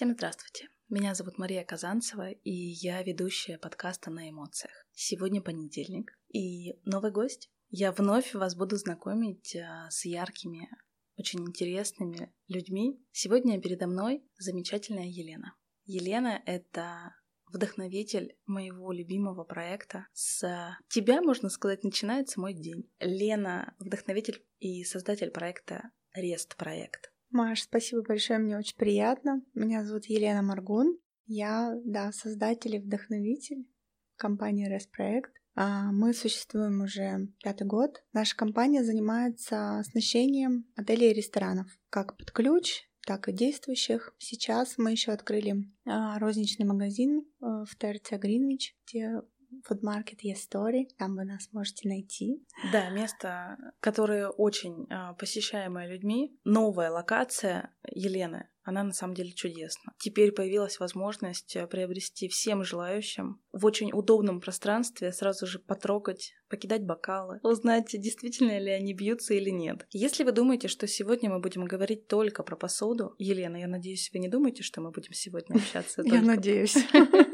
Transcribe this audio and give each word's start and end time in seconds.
Всем 0.00 0.14
здравствуйте. 0.14 0.70
Меня 0.88 1.14
зовут 1.14 1.36
Мария 1.36 1.62
Казанцева, 1.62 2.30
и 2.30 2.50
я 2.50 3.02
ведущая 3.02 3.58
подкаста 3.58 4.10
«На 4.10 4.30
эмоциях». 4.30 4.72
Сегодня 4.92 5.42
понедельник, 5.42 6.18
и 6.32 6.72
новый 6.86 7.10
гость. 7.10 7.50
Я 7.68 7.92
вновь 7.92 8.32
вас 8.32 8.56
буду 8.56 8.76
знакомить 8.76 9.54
а, 9.56 9.90
с 9.90 10.06
яркими, 10.06 10.70
очень 11.18 11.40
интересными 11.40 12.32
людьми. 12.48 12.98
Сегодня 13.12 13.60
передо 13.60 13.88
мной 13.88 14.24
замечательная 14.38 15.04
Елена. 15.04 15.54
Елена— 15.84 16.42
это 16.46 17.14
вдохновитель 17.52 18.38
моего 18.46 18.92
любимого 18.92 19.44
проекта. 19.44 20.06
С 20.14 20.78
тебя, 20.88 21.20
можно 21.20 21.50
сказать, 21.50 21.84
начинается 21.84 22.40
мой 22.40 22.54
день. 22.54 22.90
Лена— 23.00 23.74
вдохновитель 23.78 24.42
и 24.60 24.82
создатель 24.82 25.30
проекта 25.30 25.90
Рест 26.14 26.56
проект. 26.56 27.09
Маш, 27.30 27.62
спасибо 27.62 28.02
большое, 28.02 28.38
мне 28.38 28.58
очень 28.58 28.76
приятно. 28.76 29.42
Меня 29.54 29.84
зовут 29.84 30.06
Елена 30.06 30.42
Маргун. 30.42 30.98
Я, 31.26 31.78
да, 31.84 32.10
создатель 32.10 32.74
и 32.74 32.80
вдохновитель 32.80 33.68
компании 34.16 34.68
Rest 34.68 34.90
Проект. 34.90 35.32
А, 35.54 35.92
мы 35.92 36.12
существуем 36.12 36.82
уже 36.82 37.28
пятый 37.42 37.66
год. 37.66 38.02
Наша 38.12 38.36
компания 38.36 38.82
занимается 38.82 39.78
оснащением 39.78 40.66
отелей 40.74 41.12
и 41.12 41.14
ресторанов, 41.14 41.68
как 41.88 42.16
под 42.16 42.32
ключ, 42.32 42.82
так 43.06 43.28
и 43.28 43.32
действующих. 43.32 44.14
Сейчас 44.18 44.74
мы 44.76 44.90
еще 44.90 45.12
открыли 45.12 45.70
а, 45.86 46.18
розничный 46.18 46.66
магазин 46.66 47.20
э, 47.20 47.64
в 47.64 47.76
ТРЦ 47.76 48.12
Гринвич, 48.12 48.76
где 48.86 49.22
фудмаркет 49.64 50.20
Story, 50.24 50.86
там 50.98 51.16
вы 51.16 51.24
нас 51.24 51.48
можете 51.52 51.88
найти. 51.88 52.44
Да, 52.72 52.90
место, 52.90 53.56
которое 53.80 54.28
очень 54.28 54.86
э, 54.90 55.14
посещаемое 55.18 55.88
людьми. 55.88 56.38
Новая 56.44 56.90
локация 56.90 57.74
Елены 57.90 58.48
она 58.62 58.84
на 58.84 58.92
самом 58.92 59.14
деле 59.14 59.32
чудесна. 59.32 59.92
Теперь 59.98 60.32
появилась 60.32 60.80
возможность 60.80 61.56
э, 61.56 61.66
приобрести 61.66 62.28
всем 62.28 62.62
желающим 62.62 63.40
в 63.52 63.64
очень 63.64 63.90
удобном 63.92 64.40
пространстве 64.40 65.12
сразу 65.12 65.46
же 65.46 65.58
потрогать, 65.58 66.34
покидать 66.48 66.84
бокалы, 66.84 67.40
узнать, 67.42 67.88
действительно 67.92 68.58
ли 68.58 68.70
они 68.70 68.94
бьются 68.94 69.34
или 69.34 69.50
нет. 69.50 69.86
Если 69.90 70.24
вы 70.24 70.32
думаете, 70.32 70.68
что 70.68 70.86
сегодня 70.86 71.30
мы 71.30 71.40
будем 71.40 71.64
говорить 71.64 72.06
только 72.06 72.42
про 72.42 72.56
посуду, 72.56 73.14
Елена, 73.18 73.56
я 73.56 73.66
надеюсь, 73.66 74.10
вы 74.12 74.18
не 74.18 74.28
думаете, 74.28 74.62
что 74.62 74.80
мы 74.80 74.90
будем 74.90 75.12
сегодня 75.12 75.56
общаться 75.56 76.02
Я 76.04 76.20
надеюсь. 76.22 76.76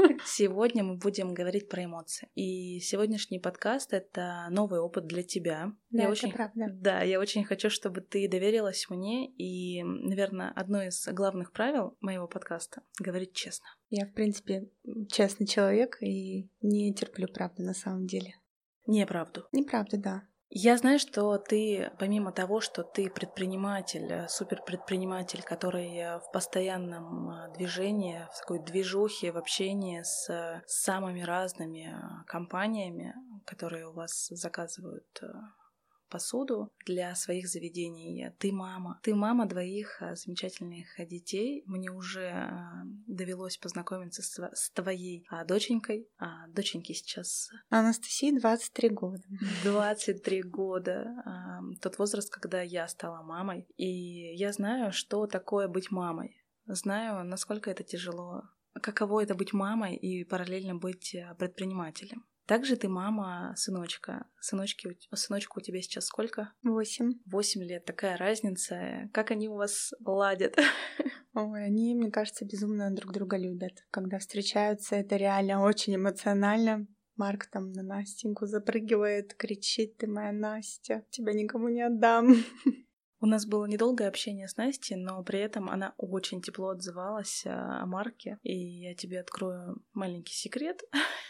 Сегодня 0.24 0.84
мы 0.84 0.96
будем 0.96 1.34
говорить 1.34 1.68
про 1.68 1.84
эмоции. 1.84 2.28
И 2.34 2.80
сегодняшний 2.80 3.38
подкаст— 3.38 3.92
это 3.92 4.46
новый 4.50 4.80
опыт 4.80 5.06
для 5.06 5.22
тебя. 5.22 5.72
Да, 5.90 5.98
я 5.98 6.04
это 6.04 6.12
очень... 6.12 6.32
правда. 6.32 6.66
Да, 6.70 7.02
я 7.02 7.20
очень 7.20 7.44
хочу, 7.44 7.70
чтобы 7.70 8.00
ты 8.00 8.28
доверилась 8.28 8.86
мне. 8.88 9.30
И, 9.30 9.82
наверное, 9.82 10.52
одно 10.54 10.82
из 10.82 11.06
главных 11.08 11.52
правил 11.52 11.96
моего 12.00 12.26
подкаста— 12.26 12.82
говорить 13.00 13.32
честно. 13.32 13.66
Я, 13.88 14.06
в 14.06 14.12
принципе, 14.12 14.70
честный 15.10 15.46
человек 15.46 15.98
и 16.02 16.48
не 16.60 16.94
терплю 16.94 17.28
правду 17.28 17.62
на 17.62 17.74
самом 17.74 18.06
деле. 18.06 18.34
Неправду. 18.86 19.46
Неправду, 19.52 19.98
да. 19.98 20.22
Я 20.48 20.76
знаю, 20.76 21.00
что 21.00 21.38
ты, 21.38 21.90
помимо 21.98 22.30
того, 22.30 22.60
что 22.60 22.84
ты 22.84 23.10
предприниматель, 23.10 24.12
э, 24.12 24.28
суперпредприниматель, 24.28 25.42
который 25.42 25.96
э, 25.96 26.18
в 26.20 26.30
постоянном 26.32 27.30
э, 27.30 27.52
движении, 27.54 28.26
в 28.32 28.38
такой 28.38 28.60
движухе, 28.60 29.32
в 29.32 29.38
общении 29.38 30.02
с 30.02 30.62
самыми 30.66 31.22
разными 31.22 31.96
компаниями, 32.28 33.14
которые 33.44 33.88
у 33.88 33.92
вас 33.92 34.28
заказывают 34.30 35.20
посуду 36.08 36.72
для 36.84 37.14
своих 37.14 37.48
заведений. 37.48 38.30
Ты 38.38 38.52
мама. 38.52 39.00
Ты 39.02 39.14
мама 39.14 39.46
двоих 39.46 40.00
а, 40.00 40.14
замечательных 40.14 40.86
детей. 41.08 41.62
Мне 41.66 41.90
уже 41.90 42.28
а, 42.30 42.82
довелось 43.06 43.56
познакомиться 43.56 44.22
с, 44.22 44.70
твоей 44.70 45.26
а, 45.30 45.44
доченькой. 45.44 46.08
А, 46.18 46.46
доченьке 46.48 46.94
сейчас... 46.94 47.50
Анастасии 47.68 48.36
23 48.38 48.88
года. 48.90 49.22
23 49.64 50.42
года. 50.42 51.22
А, 51.24 51.60
тот 51.80 51.98
возраст, 51.98 52.30
когда 52.30 52.62
я 52.62 52.86
стала 52.88 53.22
мамой. 53.22 53.66
И 53.76 54.34
я 54.36 54.52
знаю, 54.52 54.92
что 54.92 55.26
такое 55.26 55.68
быть 55.68 55.90
мамой. 55.90 56.42
Знаю, 56.66 57.24
насколько 57.24 57.70
это 57.70 57.84
тяжело. 57.84 58.42
Каково 58.74 59.22
это 59.22 59.34
быть 59.34 59.52
мамой 59.52 59.96
и 59.96 60.24
параллельно 60.24 60.74
быть 60.74 61.16
предпринимателем. 61.38 62.26
Также 62.46 62.76
ты 62.76 62.88
мама 62.88 63.54
сыночка. 63.56 64.26
Сыночки, 64.40 64.96
сыночку 65.12 65.58
у 65.58 65.62
тебя 65.62 65.82
сейчас 65.82 66.06
сколько? 66.06 66.52
Восемь. 66.62 67.14
Восемь 67.26 67.62
лет. 67.62 67.84
Такая 67.84 68.16
разница. 68.16 69.10
Как 69.12 69.32
они 69.32 69.48
у 69.48 69.56
вас 69.56 69.92
ладят? 70.04 70.56
Ой, 71.34 71.64
они, 71.64 71.94
мне 71.94 72.10
кажется, 72.10 72.44
безумно 72.44 72.94
друг 72.94 73.12
друга 73.12 73.36
любят. 73.36 73.84
Когда 73.90 74.18
встречаются, 74.18 74.94
это 74.94 75.16
реально 75.16 75.62
очень 75.62 75.96
эмоционально. 75.96 76.86
Марк 77.16 77.46
там 77.46 77.72
на 77.72 77.82
Настеньку 77.82 78.46
запрыгивает, 78.46 79.34
кричит, 79.34 79.96
ты 79.96 80.06
моя 80.06 80.32
Настя, 80.32 81.04
тебя 81.10 81.32
никому 81.32 81.68
не 81.68 81.82
отдам. 81.82 82.34
У 83.20 83.26
нас 83.26 83.46
было 83.46 83.64
недолгое 83.66 84.08
общение 84.08 84.46
с 84.46 84.56
Настей, 84.56 84.96
но 84.96 85.22
при 85.22 85.40
этом 85.40 85.70
она 85.70 85.94
очень 85.96 86.42
тепло 86.42 86.68
отзывалась 86.68 87.44
а, 87.46 87.82
о 87.82 87.86
Марке. 87.86 88.38
И 88.42 88.54
я 88.54 88.94
тебе 88.94 89.20
открою 89.20 89.82
маленький 89.94 90.34
секрет. 90.34 90.82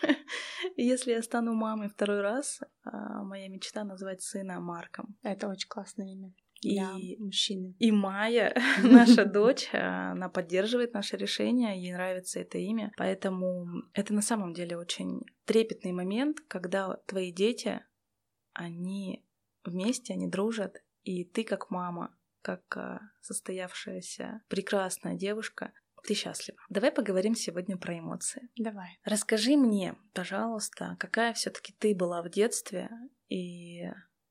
Если 0.77 1.13
я 1.13 1.23
стану 1.23 1.55
мамой 1.55 1.89
второй 1.89 2.23
раз, 2.23 2.61
а, 2.83 3.23
моя 3.23 3.49
мечта 3.49 3.85
назвать 3.85 4.23
сына 4.23 4.59
Марком. 4.61 5.17
Это 5.23 5.49
очень 5.49 5.69
классное 5.69 6.09
имя. 6.09 6.35
И 6.63 7.17
мужчины. 7.19 7.77
И 7.79 7.93
Майя, 7.93 8.55
наша 8.83 9.25
дочь, 9.25 9.69
она 9.73 10.29
поддерживает 10.29 10.95
наше 10.95 11.17
решение, 11.17 11.81
ей 11.81 11.93
нравится 11.93 12.41
это 12.41 12.59
имя. 12.59 12.93
Поэтому 12.97 13.67
это 13.93 14.13
на 14.13 14.23
самом 14.23 14.55
деле 14.55 14.77
очень 14.77 15.21
трепетный 15.45 15.93
момент, 15.93 16.39
когда 16.49 16.97
твои 17.07 17.31
дети, 17.31 17.81
они 18.53 19.25
вместе, 19.65 20.15
они 20.15 20.29
дружат, 20.29 20.83
и 21.07 21.25
ты 21.25 21.45
как 21.45 21.71
мама, 21.71 22.15
как 22.43 22.77
а, 22.77 23.01
состоявшаяся 23.21 24.43
прекрасная 24.49 25.15
девушка, 25.15 25.73
ты 26.03 26.15
счастлива. 26.15 26.59
Давай 26.69 26.91
поговорим 26.91 27.35
сегодня 27.37 27.77
про 27.77 27.99
эмоции. 27.99 28.49
Давай. 28.57 28.99
Расскажи 29.05 29.57
мне, 29.57 29.95
пожалуйста, 30.15 30.97
какая 30.99 31.33
все-таки 31.33 31.73
ты 31.79 31.95
была 31.95 32.23
в 32.23 32.29
детстве, 32.29 32.91
и 33.29 33.85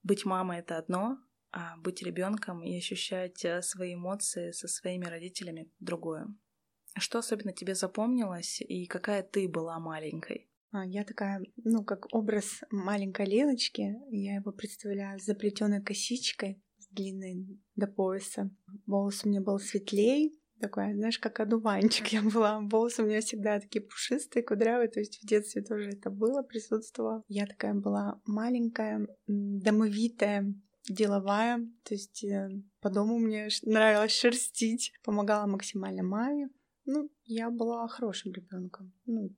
быть 0.03 0.25
мамой 0.25 0.59
это 0.59 0.77
одно, 0.77 1.17
а 1.51 1.77
быть 1.77 2.01
ребенком 2.03 2.61
и 2.61 2.77
ощущать 2.77 3.43
а, 3.45 3.61
свои 3.61 3.93
эмоции 3.93 4.51
со 4.51 4.67
своими 4.67 5.05
родителями 5.05 5.71
другое. 5.79 6.27
Что 6.97 7.19
особенно 7.19 7.53
тебе 7.53 7.73
запомнилось, 7.73 8.59
и 8.59 8.85
какая 8.85 9.23
ты 9.23 9.47
была 9.47 9.79
маленькой? 9.79 10.49
А, 10.71 10.85
я 10.85 11.05
такая, 11.05 11.41
ну, 11.63 11.85
как 11.85 12.13
образ 12.13 12.61
маленькой 12.69 13.27
Леночки, 13.27 13.95
я 14.09 14.35
его 14.35 14.51
представляю 14.51 15.19
с 15.19 15.23
заплетенной 15.23 15.81
косичкой, 15.81 16.61
длинный 16.95 17.59
до 17.75 17.87
пояса. 17.87 18.49
Волос 18.85 19.21
у 19.23 19.29
меня 19.29 19.41
был 19.41 19.59
светлей, 19.59 20.39
такой, 20.59 20.93
знаешь, 20.93 21.19
как 21.19 21.39
одуванчик 21.39 22.07
я 22.13 22.21
была. 22.21 22.59
Волосы 22.59 23.03
у 23.03 23.05
меня 23.05 23.21
всегда 23.21 23.59
такие 23.59 23.81
пушистые, 23.81 24.43
кудрявые, 24.43 24.87
то 24.87 24.99
есть 24.99 25.19
в 25.21 25.27
детстве 25.27 25.61
тоже 25.61 25.89
это 25.89 26.09
было, 26.09 26.41
присутствовало. 26.43 27.23
Я 27.27 27.45
такая 27.45 27.73
была 27.73 28.19
маленькая, 28.25 29.07
домовитая, 29.27 30.53
деловая, 30.89 31.59
то 31.83 31.93
есть 31.93 32.23
э, 32.23 32.49
по 32.79 32.89
дому 32.89 33.17
мне 33.17 33.49
нравилось 33.63 34.11
шерстить, 34.11 34.93
помогала 35.03 35.47
максимально 35.47 36.03
маме. 36.03 36.49
Ну, 36.87 37.09
я 37.23 37.49
была 37.49 37.87
хорошим 37.87 38.31
ребенком. 38.31 38.93
Ну, 39.07 39.31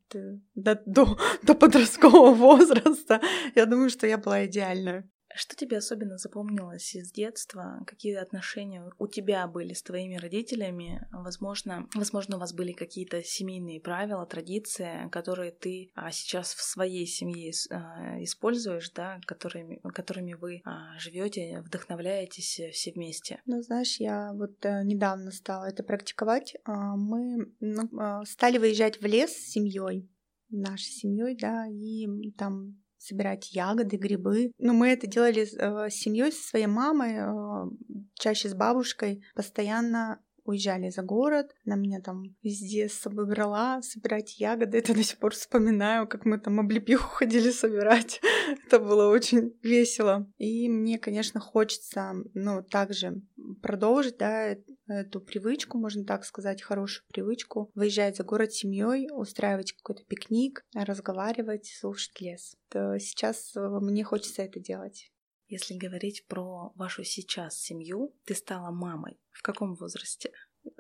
до, 0.56 0.82
до, 0.86 1.18
до 1.44 1.56
подросткового 1.56 2.34
возраста. 2.36 3.22
Я 3.56 3.66
думаю, 3.66 3.90
что 3.90 4.06
я 4.06 4.18
была 4.18 4.46
идеальная. 4.46 5.10
Что 5.36 5.56
тебе 5.56 5.78
особенно 5.78 6.18
запомнилось 6.18 6.96
из 6.96 7.12
детства? 7.12 7.84
Какие 7.86 8.16
отношения 8.16 8.90
у 8.98 9.08
тебя 9.08 9.46
были 9.48 9.74
с 9.74 9.84
твоими 9.84 10.16
родителями? 10.16 11.08
Возможно, 11.12 11.88
возможно, 11.94 12.38
у 12.38 12.40
вас 12.40 12.54
были 12.54 12.72
какие-то 12.72 13.24
семейные 13.24 13.82
правила, 13.82 14.26
традиции, 14.26 15.10
которые 15.12 15.52
ты 15.52 15.92
а, 15.96 16.12
сейчас 16.12 16.54
в 16.54 16.62
своей 16.62 17.06
семье 17.06 17.52
а, 17.70 18.24
используешь, 18.24 18.90
да, 18.92 19.20
которыми, 19.26 19.80
которыми 19.94 20.34
вы 20.34 20.62
а, 20.64 20.98
живете, 20.98 21.62
вдохновляетесь 21.62 22.62
все 22.72 22.92
вместе. 22.92 23.42
Ну, 23.46 23.62
знаешь, 23.62 24.00
я 24.00 24.32
вот 24.34 24.66
а, 24.66 24.84
недавно 24.84 25.32
стала 25.32 25.66
это 25.66 25.84
практиковать. 25.84 26.56
Мы 26.66 27.52
ну, 27.60 28.24
стали 28.26 28.58
выезжать 28.58 29.02
в 29.02 29.06
лес 29.06 29.32
с 29.32 29.52
семьей, 29.52 30.10
нашей 30.50 30.92
семьей, 30.92 31.36
да, 31.36 31.68
и 31.68 32.32
там 32.32 32.82
собирать 33.08 33.52
ягоды, 33.54 33.98
грибы. 33.98 34.52
Но 34.58 34.74
мы 34.74 34.90
это 34.90 35.08
делали 35.08 35.44
э, 35.44 35.90
с 35.90 35.94
семьей, 35.94 36.32
со 36.32 36.48
своей 36.50 36.68
мамой, 36.68 37.16
э, 37.18 37.70
чаще 38.16 38.50
с 38.50 38.54
бабушкой. 38.54 39.24
Постоянно 39.36 40.20
уезжали 40.48 40.90
за 40.90 41.04
город, 41.04 41.56
она 41.66 41.76
меня 41.76 42.02
там 42.02 42.24
везде 42.42 42.90
с 42.90 42.94
собой 42.94 43.28
брала 43.28 43.82
собирать 43.82 44.40
ягоды. 44.40 44.78
Это 44.78 44.94
до 44.94 45.04
сих 45.04 45.20
пор 45.20 45.34
вспоминаю, 45.34 46.08
как 46.08 46.26
мы 46.26 46.40
там 46.40 46.60
облепиху 46.60 47.08
ходили 47.08 47.52
собирать. 47.52 48.22
Это 48.66 48.80
было 48.80 49.10
очень 49.10 49.54
весело. 49.62 50.32
И 50.38 50.70
мне, 50.70 50.98
конечно, 50.98 51.40
хочется, 51.40 52.14
ну, 52.34 52.64
также 52.64 53.22
продолжить, 53.62 54.18
да, 54.18 54.56
эту 54.88 55.20
привычку, 55.20 55.78
можно 55.78 56.06
так 56.06 56.24
сказать, 56.26 56.62
хорошую 56.62 57.06
привычку, 57.10 57.70
выезжать 57.76 58.16
за 58.16 58.24
город 58.24 58.54
семьей, 58.54 59.10
устраивать 59.12 59.74
какой-то 59.74 60.04
пикник, 60.06 60.66
разговаривать, 60.74 61.66
слушать 61.66 62.20
лес. 62.22 62.56
То 62.70 62.98
сейчас 63.00 63.56
э, 63.56 63.60
мне 63.82 64.04
хочется 64.04 64.44
это 64.44 64.60
делать. 64.60 65.12
Если 65.48 65.76
говорить 65.76 66.26
про 66.28 66.72
вашу 66.76 67.04
сейчас 67.04 67.60
семью, 67.60 68.14
ты 68.26 68.36
стала 68.36 68.72
мамой. 68.72 69.20
В 69.32 69.42
каком 69.42 69.76
возрасте? 69.76 70.32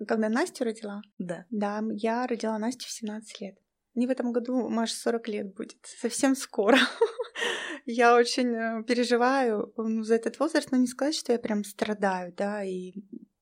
Когда 0.08 0.28
Настю 0.30 0.66
родила? 0.66 1.02
Да. 1.18 1.46
Да, 1.50 1.81
я 1.94 2.28
родила 2.28 2.58
Настю 2.58 2.88
в 2.88 2.92
17 2.92 3.42
лет. 3.42 3.58
Не 3.96 4.06
в 4.08 4.12
этом 4.12 4.31
году, 4.31 4.69
Маш, 4.69 4.92
40 4.92 5.28
лет 5.30 5.56
будет. 5.56 5.78
Совсем 5.84 6.36
скоро. 6.36 6.78
я 7.86 8.16
очень 8.16 8.54
э, 8.54 8.84
переживаю 8.84 9.74
за 10.04 10.16
этот 10.16 10.38
возраст, 10.40 10.72
но 10.72 10.78
не 10.78 10.88
сказать, 10.88 11.16
что 11.16 11.31
я 11.31 11.40
прям 11.40 11.64
страдаю, 11.64 12.34
да, 12.34 12.64
и 12.64 12.94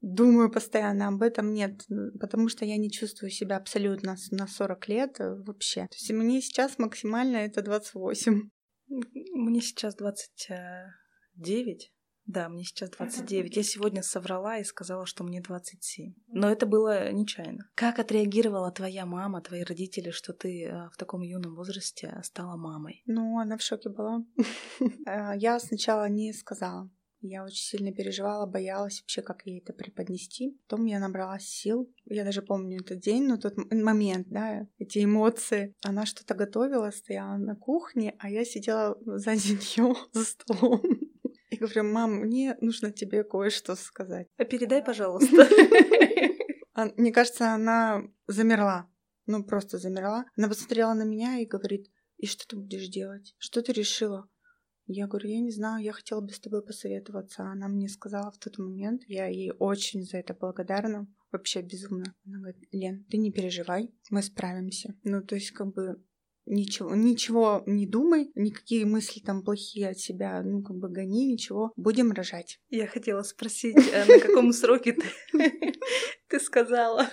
думаю 0.02 0.52
постоянно 0.52 1.08
об 1.08 1.24
этом, 1.24 1.52
нет, 1.52 1.82
потому 2.20 2.48
что 2.48 2.64
я 2.64 2.78
не 2.78 2.92
чувствую 2.92 3.32
себя 3.32 3.58
абсолютно 3.58 4.16
на 4.32 4.48
40 4.48 4.88
лет 4.88 5.20
э, 5.20 5.36
вообще. 5.44 5.82
То 5.88 5.96
есть 5.96 6.12
мне 6.12 6.42
сейчас 6.42 6.78
максимально 6.78 7.38
это 7.38 7.62
28. 7.64 8.50
Мне 8.88 9.62
сейчас 9.62 9.96
29. 11.36 11.92
Да, 12.26 12.50
мне 12.50 12.64
сейчас 12.64 12.90
29. 12.90 13.56
Я 13.56 13.64
сегодня 13.64 14.02
соврала 14.02 14.58
и 14.58 14.64
сказала, 14.64 15.06
что 15.06 15.24
мне 15.24 15.42
27. 15.42 16.14
Но 16.28 16.50
это 16.50 16.66
было 16.66 17.12
нечаянно. 17.12 17.70
Как 17.76 18.00
отреагировала 18.00 18.72
твоя 18.72 19.06
мама, 19.06 19.42
твои 19.42 19.64
родители, 19.64 20.10
что 20.10 20.34
ты 20.34 20.66
э, 20.66 20.90
в 20.90 20.98
таком 20.98 21.22
юном 21.22 21.56
возрасте 21.56 22.20
стала 22.24 22.58
мамой? 22.58 23.04
Ну, 23.06 23.38
она 23.38 23.58
в 23.58 23.62
шоке 23.62 23.90
была. 23.90 24.26
Э, 25.06 25.34
я 25.38 25.60
сначала 25.60 26.10
не 26.10 26.34
сказала. 26.34 26.90
Я 27.28 27.44
очень 27.44 27.64
сильно 27.64 27.92
переживала, 27.92 28.46
боялась 28.46 29.02
вообще, 29.02 29.22
как 29.22 29.46
ей 29.46 29.60
это 29.60 29.74
преподнести. 29.74 30.60
Потом 30.68 30.86
я 30.86 31.00
набралась 31.00 31.48
сил. 31.48 31.92
Я 32.06 32.24
даже 32.24 32.42
помню 32.44 32.82
этот 32.82 33.00
день, 33.00 33.28
но 33.28 33.38
тот 33.38 33.56
момент, 33.72 34.28
да, 34.30 34.68
эти 34.78 35.04
эмоции. 35.04 35.74
Она 35.84 36.06
что-то 36.06 36.36
готовила, 36.36 36.92
стояла 36.92 37.38
на 37.38 37.56
кухне, 37.56 38.16
а 38.20 38.30
я 38.30 38.46
сидела 38.46 38.98
сзади 39.06 39.54
нее 39.78 39.96
за 40.12 40.24
столом. 40.24 40.82
Говорю, 41.66 41.92
мам, 41.92 42.12
мне 42.22 42.58
нужно 42.62 42.92
тебе 42.92 43.24
кое-что 43.24 43.76
сказать. 43.76 44.28
А 44.38 44.46
передай, 44.46 44.82
пожалуйста. 44.86 45.48
А, 46.74 46.88
мне 46.98 47.12
кажется, 47.12 47.54
она 47.54 48.04
замерла. 48.28 48.90
Ну, 49.28 49.44
просто 49.44 49.78
замерла. 49.78 50.26
Она 50.38 50.48
посмотрела 50.50 50.94
на 50.94 51.04
меня 51.04 51.40
и 51.40 51.46
говорит, 51.46 51.88
и 52.18 52.28
что 52.28 52.48
ты 52.48 52.56
будешь 52.56 52.88
делать? 52.90 53.36
Что 53.38 53.62
ты 53.62 53.72
решила? 53.72 54.30
Я 54.88 55.08
говорю, 55.08 55.30
я 55.30 55.40
не 55.40 55.52
знаю, 55.52 55.84
я 55.84 55.94
хотела 55.94 56.22
бы 56.22 56.32
с 56.32 56.40
тобой 56.40 56.64
посоветоваться. 56.64 57.44
Она 57.44 57.68
мне 57.68 57.90
сказала 57.90 58.32
в 58.32 58.38
тот 58.38 58.58
момент, 58.60 59.02
я 59.08 59.26
ей 59.26 59.52
очень 59.58 60.04
за 60.04 60.18
это 60.18 60.36
благодарна, 60.36 61.08
вообще 61.32 61.62
безумно. 61.62 62.14
Она 62.26 62.38
говорит, 62.38 62.62
Лен, 62.72 63.04
ты 63.10 63.18
не 63.18 63.32
переживай, 63.32 63.92
мы 64.12 64.22
справимся. 64.22 64.94
Ну, 65.04 65.24
то 65.24 65.36
есть, 65.36 65.52
как 65.52 65.74
бы, 65.74 66.04
ничего, 66.46 66.96
ничего 66.96 67.64
не 67.66 67.88
думай, 67.88 68.32
никакие 68.36 68.86
мысли 68.86 69.20
там 69.20 69.44
плохие 69.44 69.90
от 69.90 70.00
себя, 70.00 70.42
ну, 70.44 70.62
как 70.62 70.78
бы 70.78 70.90
гони, 70.90 71.32
ничего, 71.32 71.72
будем 71.76 72.12
рожать. 72.12 72.60
Я 72.70 72.88
хотела 72.88 73.24
спросить, 73.24 73.78
а 73.94 74.06
на 74.06 74.20
каком 74.20 74.52
сроке 74.54 74.98
ты 76.28 76.40
сказала? 76.40 77.10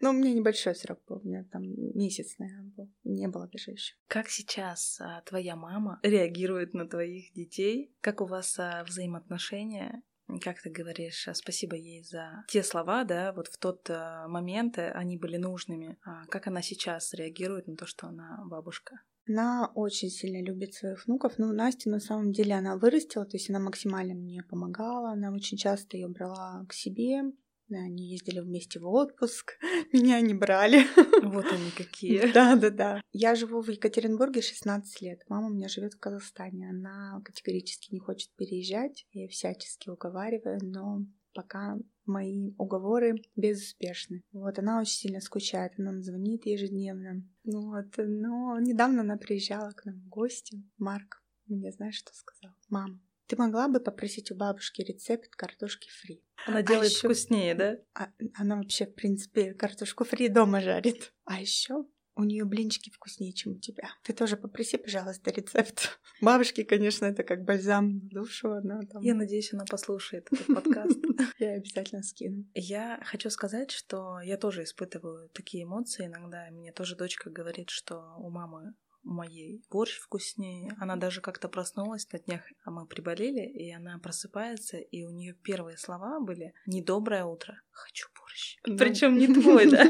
Ну, 0.00 0.10
у 0.10 0.12
меня 0.12 0.32
небольшой 0.32 0.76
срок 0.76 1.00
был, 1.08 1.20
у 1.22 1.26
меня 1.26 1.44
там 1.50 1.62
месяц, 1.94 2.38
наверное, 2.38 2.72
был. 2.76 2.88
Не 3.02 3.26
было 3.26 3.48
даже 3.48 3.72
еще. 3.72 3.94
Как 4.06 4.28
сейчас 4.28 5.00
а, 5.00 5.22
твоя 5.22 5.56
мама 5.56 5.98
реагирует 6.04 6.72
на 6.72 6.88
твоих 6.88 7.32
детей? 7.32 7.92
Как 8.00 8.20
у 8.20 8.26
вас 8.26 8.56
а, 8.60 8.84
взаимоотношения? 8.84 10.02
Как 10.42 10.60
ты 10.60 10.70
говоришь, 10.70 11.26
а, 11.28 11.34
спасибо 11.34 11.76
ей 11.76 12.02
за 12.02 12.44
те 12.48 12.62
слова, 12.62 13.04
да, 13.04 13.32
вот 13.32 13.48
в 13.48 13.56
тот 13.56 13.88
а, 13.88 14.28
момент 14.28 14.78
э, 14.78 14.90
они 14.92 15.16
были 15.16 15.38
нужными. 15.38 15.96
А 16.04 16.26
как 16.26 16.46
она 16.46 16.60
сейчас 16.62 17.14
реагирует 17.14 17.66
на 17.66 17.76
то, 17.76 17.86
что 17.86 18.08
она 18.08 18.42
бабушка? 18.44 19.00
Она 19.26 19.70
очень 19.74 20.08
сильно 20.08 20.42
любит 20.42 20.74
своих 20.74 21.06
внуков. 21.06 21.34
Ну, 21.38 21.52
Настя 21.52 21.90
на 21.90 22.00
самом 22.00 22.32
деле 22.32 22.54
она 22.54 22.76
вырастила, 22.76 23.26
то 23.26 23.36
есть 23.36 23.50
она 23.50 23.58
максимально 23.58 24.14
мне 24.14 24.42
помогала. 24.42 25.10
Она 25.10 25.32
очень 25.32 25.58
часто 25.58 25.96
ее 25.96 26.08
брала 26.08 26.64
к 26.68 26.72
себе. 26.72 27.22
Они 27.70 28.10
ездили 28.10 28.40
вместе 28.40 28.80
в 28.80 28.86
отпуск, 28.86 29.58
меня 29.92 30.20
не 30.20 30.34
брали. 30.34 30.84
Вот 31.22 31.46
они 31.46 31.70
какие. 31.76 32.32
Да, 32.32 32.56
да, 32.56 32.70
да. 32.70 33.02
Я 33.12 33.34
живу 33.34 33.60
в 33.60 33.68
Екатеринбурге 33.68 34.40
16 34.40 35.00
лет. 35.02 35.22
Мама 35.28 35.48
у 35.48 35.50
меня 35.50 35.68
живет 35.68 35.94
в 35.94 35.98
Казахстане. 35.98 36.70
Она 36.70 37.20
категорически 37.24 37.92
не 37.92 38.00
хочет 38.00 38.30
переезжать. 38.36 39.06
Я 39.12 39.28
всячески 39.28 39.88
уговариваю, 39.88 40.58
но 40.62 41.04
пока 41.34 41.76
мои 42.06 42.52
уговоры 42.56 43.22
безуспешны. 43.36 44.22
Вот 44.32 44.58
она 44.58 44.80
очень 44.80 44.94
сильно 44.94 45.20
скучает, 45.20 45.72
она 45.78 45.92
нам 45.92 46.02
звонит 46.02 46.46
ежедневно. 46.46 47.22
Ну 47.44 47.70
вот, 47.70 47.94
но 47.98 48.58
недавно 48.58 49.02
она 49.02 49.16
приезжала 49.16 49.70
к 49.72 49.84
нам 49.84 50.00
в 50.00 50.08
гости. 50.08 50.62
Марк 50.78 51.22
мне 51.46 51.72
знаешь, 51.72 51.96
что 51.96 52.12
сказал? 52.14 52.54
Мама, 52.68 53.00
ты 53.28 53.36
могла 53.36 53.68
бы 53.68 53.78
попросить 53.78 54.30
у 54.30 54.34
бабушки 54.34 54.82
рецепт 54.82 55.36
картошки 55.36 55.88
фри. 56.00 56.24
Она 56.46 56.58
а 56.58 56.62
делает 56.62 56.90
еще... 56.90 57.08
вкуснее, 57.08 57.54
да? 57.54 57.76
А, 57.94 58.08
она 58.34 58.56
вообще, 58.56 58.86
в 58.86 58.94
принципе, 58.94 59.54
картошку 59.54 60.04
фри 60.04 60.28
дома 60.28 60.60
жарит. 60.60 61.12
А 61.24 61.40
еще 61.40 61.84
у 62.16 62.24
нее 62.24 62.44
блинчики 62.44 62.90
вкуснее, 62.90 63.32
чем 63.32 63.52
у 63.52 63.58
тебя. 63.60 63.90
Ты 64.02 64.12
тоже 64.12 64.36
попроси, 64.36 64.76
пожалуйста, 64.76 65.30
рецепт. 65.30 66.00
Бабушки, 66.20 66.64
конечно, 66.64 67.04
это 67.04 67.22
как 67.22 67.44
бальзам 67.44 68.00
в 68.00 68.08
душу. 68.08 68.50
Она 68.50 68.80
там... 68.80 69.02
Я 69.02 69.14
надеюсь, 69.14 69.52
она 69.52 69.64
послушает 69.64 70.26
этот 70.32 70.46
подкаст. 70.46 70.98
Я 71.38 71.52
обязательно 71.52 72.02
скину. 72.02 72.44
Я 72.54 73.00
хочу 73.04 73.30
сказать, 73.30 73.70
что 73.70 74.20
я 74.20 74.36
тоже 74.36 74.64
испытываю 74.64 75.28
такие 75.30 75.64
эмоции 75.64 76.06
иногда. 76.06 76.48
Мне 76.50 76.72
тоже 76.72 76.96
дочка 76.96 77.30
говорит, 77.30 77.70
что 77.70 78.14
у 78.18 78.30
мамы 78.30 78.74
моей 79.08 79.64
борщ 79.70 79.98
вкуснее. 79.98 80.74
Она 80.78 80.96
даже 80.96 81.20
как-то 81.20 81.48
проснулась 81.48 82.10
на 82.12 82.18
днях, 82.18 82.42
а 82.64 82.70
мы 82.70 82.86
приболели, 82.86 83.46
и 83.46 83.72
она 83.72 83.98
просыпается, 83.98 84.76
и 84.76 85.04
у 85.04 85.10
нее 85.10 85.34
первые 85.34 85.76
слова 85.78 86.20
были 86.20 86.52
«Недоброе 86.66 87.24
утро, 87.24 87.60
хочу 87.78 88.08
борщ». 88.18 88.56
Ну... 88.66 88.76
Причем 88.76 89.18
не 89.18 89.26
твой, 89.34 89.70
да? 89.70 89.84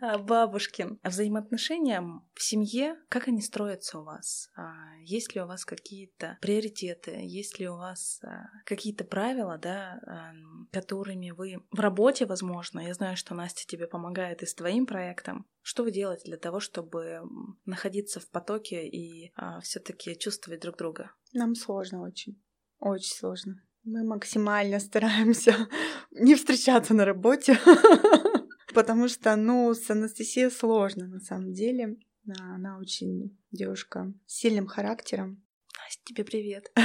А 0.00 0.18
бабушкин. 0.18 0.98
А 1.02 1.08
взаимоотношения 1.08 2.02
в 2.34 2.42
семье, 2.42 2.96
как 3.08 3.28
они 3.28 3.40
строятся 3.40 3.98
у 3.98 4.04
вас? 4.04 4.50
А 4.56 4.72
есть 5.00 5.34
ли 5.34 5.40
у 5.40 5.46
вас 5.46 5.64
какие-то 5.64 6.38
приоритеты? 6.40 7.12
Есть 7.22 7.58
ли 7.58 7.68
у 7.68 7.76
вас 7.76 8.20
а, 8.24 8.46
какие-то 8.64 9.04
правила, 9.04 9.58
да, 9.58 10.00
которыми 10.72 11.30
вы 11.30 11.64
в 11.70 11.80
работе, 11.80 12.26
возможно, 12.26 12.80
я 12.80 12.94
знаю, 12.94 13.16
что 13.16 13.34
Настя 13.34 13.66
тебе 13.66 13.86
помогает 13.86 14.42
и 14.42 14.46
с 14.46 14.54
твоим 14.54 14.86
проектом, 14.86 15.46
что 15.60 15.84
вы 15.84 15.92
делаете 15.92 16.24
для 16.24 16.38
того, 16.38 16.60
чтобы 16.60 17.20
находиться 17.64 18.20
в 18.20 18.28
потоке 18.28 18.88
и 18.88 19.32
а, 19.36 19.60
все-таки 19.60 20.18
чувствовать 20.18 20.60
друг 20.60 20.76
друга? 20.76 21.12
Нам 21.32 21.54
сложно 21.54 22.02
очень. 22.02 22.42
Очень 22.78 23.14
сложно. 23.14 23.62
Мы 23.84 24.04
максимально 24.04 24.78
стараемся 24.78 25.54
не 26.12 26.34
встречаться 26.34 26.94
на 26.94 27.04
работе, 27.04 27.58
потому 28.74 29.08
что, 29.08 29.34
ну, 29.36 29.74
с 29.74 29.90
Анастасией 29.90 30.50
сложно 30.50 31.06
на 31.06 31.20
самом 31.20 31.52
деле. 31.52 31.96
Она 32.38 32.78
очень 32.78 33.36
девушка 33.50 34.12
с 34.26 34.36
сильным 34.36 34.66
характером. 34.66 35.42
Настя, 35.92 36.04
тебе 36.04 36.24
привет. 36.24 36.72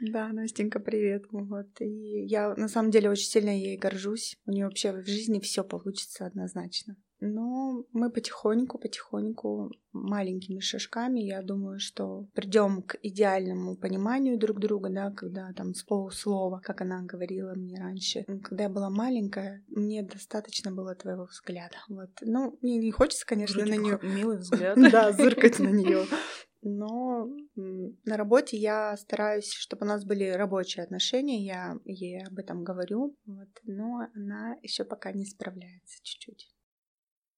Да, 0.00 0.28
Настенька, 0.28 0.78
привет. 0.78 1.24
Вот. 1.30 1.80
И 1.80 2.24
я 2.26 2.54
на 2.54 2.68
самом 2.68 2.90
деле 2.90 3.10
очень 3.10 3.28
сильно 3.28 3.50
ей 3.50 3.76
горжусь. 3.76 4.36
У 4.46 4.52
нее 4.52 4.66
вообще 4.66 4.92
в 4.92 5.06
жизни 5.06 5.40
все 5.40 5.64
получится 5.64 6.26
однозначно. 6.26 6.96
Но 7.26 7.84
мы 7.92 8.10
потихоньку, 8.10 8.78
потихоньку, 8.78 9.72
маленькими 9.92 10.60
шажками, 10.60 11.20
я 11.20 11.42
думаю, 11.42 11.78
что 11.80 12.26
придем 12.34 12.82
к 12.82 12.96
идеальному 13.02 13.76
пониманию 13.76 14.38
друг 14.38 14.58
друга, 14.60 14.88
да, 14.90 15.10
когда 15.10 15.52
там 15.52 15.74
с 15.74 15.82
полуслова, 15.82 16.60
как 16.62 16.80
она 16.80 17.02
говорила 17.02 17.54
мне 17.54 17.78
раньше. 17.78 18.24
Когда 18.42 18.64
я 18.64 18.68
была 18.68 18.90
маленькая, 18.90 19.64
мне 19.68 20.02
достаточно 20.02 20.70
было 20.70 20.94
твоего 20.94 21.24
взгляда. 21.24 21.76
Вот. 21.88 22.10
Ну, 22.20 22.58
мне 22.62 22.78
не 22.78 22.90
хочется, 22.90 23.26
конечно, 23.26 23.62
Вроде 23.62 23.78
на 23.78 23.82
нее 23.82 23.98
милый 24.02 24.38
взгляд. 24.38 24.78
Да, 24.90 25.12
зыркать 25.12 25.58
на 25.58 25.68
нее. 25.68 26.04
Но 26.62 27.28
на 27.54 28.16
работе 28.16 28.56
я 28.56 28.96
стараюсь, 28.96 29.52
чтобы 29.52 29.84
у 29.84 29.88
нас 29.88 30.04
были 30.04 30.30
рабочие 30.30 30.82
отношения, 30.82 31.44
я 31.44 31.78
ей 31.84 32.24
об 32.24 32.38
этом 32.38 32.64
говорю, 32.64 33.14
вот, 33.24 33.48
но 33.62 34.08
она 34.16 34.56
еще 34.62 34.84
пока 34.84 35.12
не 35.12 35.26
справляется 35.26 36.02
чуть-чуть. 36.02 36.55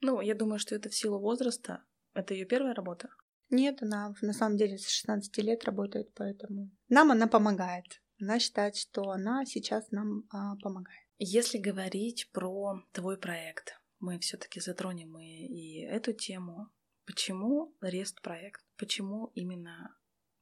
Ну, 0.01 0.21
я 0.21 0.35
думаю, 0.35 0.59
что 0.59 0.75
это 0.75 0.89
в 0.89 0.95
силу 0.95 1.19
возраста. 1.19 1.85
Это 2.15 2.35
ее 2.35 2.47
первая 2.47 2.75
работа? 2.75 3.09
Нет, 3.51 3.83
она 3.83 4.15
на 4.21 4.33
самом 4.33 4.57
деле 4.57 4.79
с 4.79 4.89
16 4.89 5.37
лет 5.39 5.65
работает, 5.65 6.13
поэтому 6.15 6.71
нам 6.89 7.11
она 7.11 7.27
помогает. 7.27 8.03
Она 8.21 8.39
считает, 8.39 8.77
что 8.77 9.11
она 9.11 9.45
сейчас 9.45 9.91
нам 9.91 10.25
а, 10.31 10.57
помогает. 10.57 11.07
Если 11.19 11.59
говорить 11.59 12.31
про 12.33 12.83
твой 12.93 13.17
проект, 13.17 13.81
мы 14.01 14.19
все-таки 14.19 14.61
затронем 14.61 15.19
и, 15.19 15.47
и 15.47 15.85
эту 15.85 16.13
тему. 16.13 16.69
Почему 17.07 17.75
REST 17.81 18.21
проект? 18.23 18.65
Почему 18.77 19.33
именно 19.35 19.97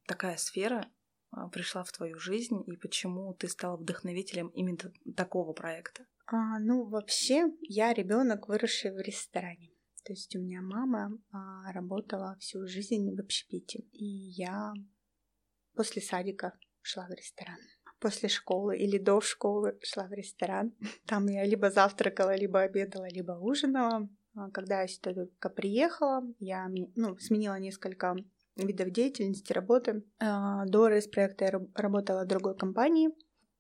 такая 0.07 0.37
сфера 0.37 0.91
а, 1.31 1.49
пришла 1.49 1.85
в 1.85 1.93
твою 1.93 2.19
жизнь 2.19 2.63
и 2.67 2.77
почему 2.77 3.35
ты 3.35 3.49
стала 3.49 3.77
вдохновителем 3.77 4.49
именно 4.49 4.93
такого 5.17 5.53
проекта? 5.53 6.07
А, 6.27 6.59
ну, 6.59 6.85
вообще, 6.85 7.53
я 7.61 7.93
ребенок, 7.93 8.49
выросший 8.49 8.93
в 8.93 8.99
ресторане. 8.99 9.71
То 10.05 10.13
есть 10.13 10.35
у 10.37 10.41
меня 10.41 10.61
мама 10.61 11.17
а, 11.33 11.73
работала 11.73 12.37
всю 12.41 12.67
жизнь 12.67 13.15
в 13.15 13.21
общепите, 13.21 13.81
и 13.93 14.05
я 14.05 14.73
после 15.75 16.03
садика 16.03 16.53
шла 16.83 17.07
в 17.07 17.11
ресторан. 17.11 17.59
После 18.01 18.29
школы 18.29 18.77
или 18.77 18.99
до 18.99 19.21
школы 19.21 19.79
шла 19.83 20.07
в 20.07 20.13
ресторан. 20.13 20.75
Там 21.07 21.29
я 21.29 21.45
либо 21.45 21.71
завтракала, 21.71 22.37
либо 22.37 22.61
обедала, 22.61 23.09
либо 23.09 23.33
ужинала. 23.33 24.09
А, 24.35 24.51
когда 24.51 24.83
я 24.83 24.89
сюда 24.89 25.15
только 25.15 25.49
приехала, 25.49 26.23
я 26.41 26.69
ну, 26.97 27.17
сменила 27.19 27.59
несколько 27.59 28.17
видов 28.57 28.91
деятельности, 28.91 29.53
работы. 29.53 30.05
А, 30.19 30.67
до 30.67 30.89
рейс-проекта 30.89 31.45
я 31.45 31.61
работала 31.75 32.25
в 32.25 32.29
другой 32.29 32.57
компании 32.57 33.11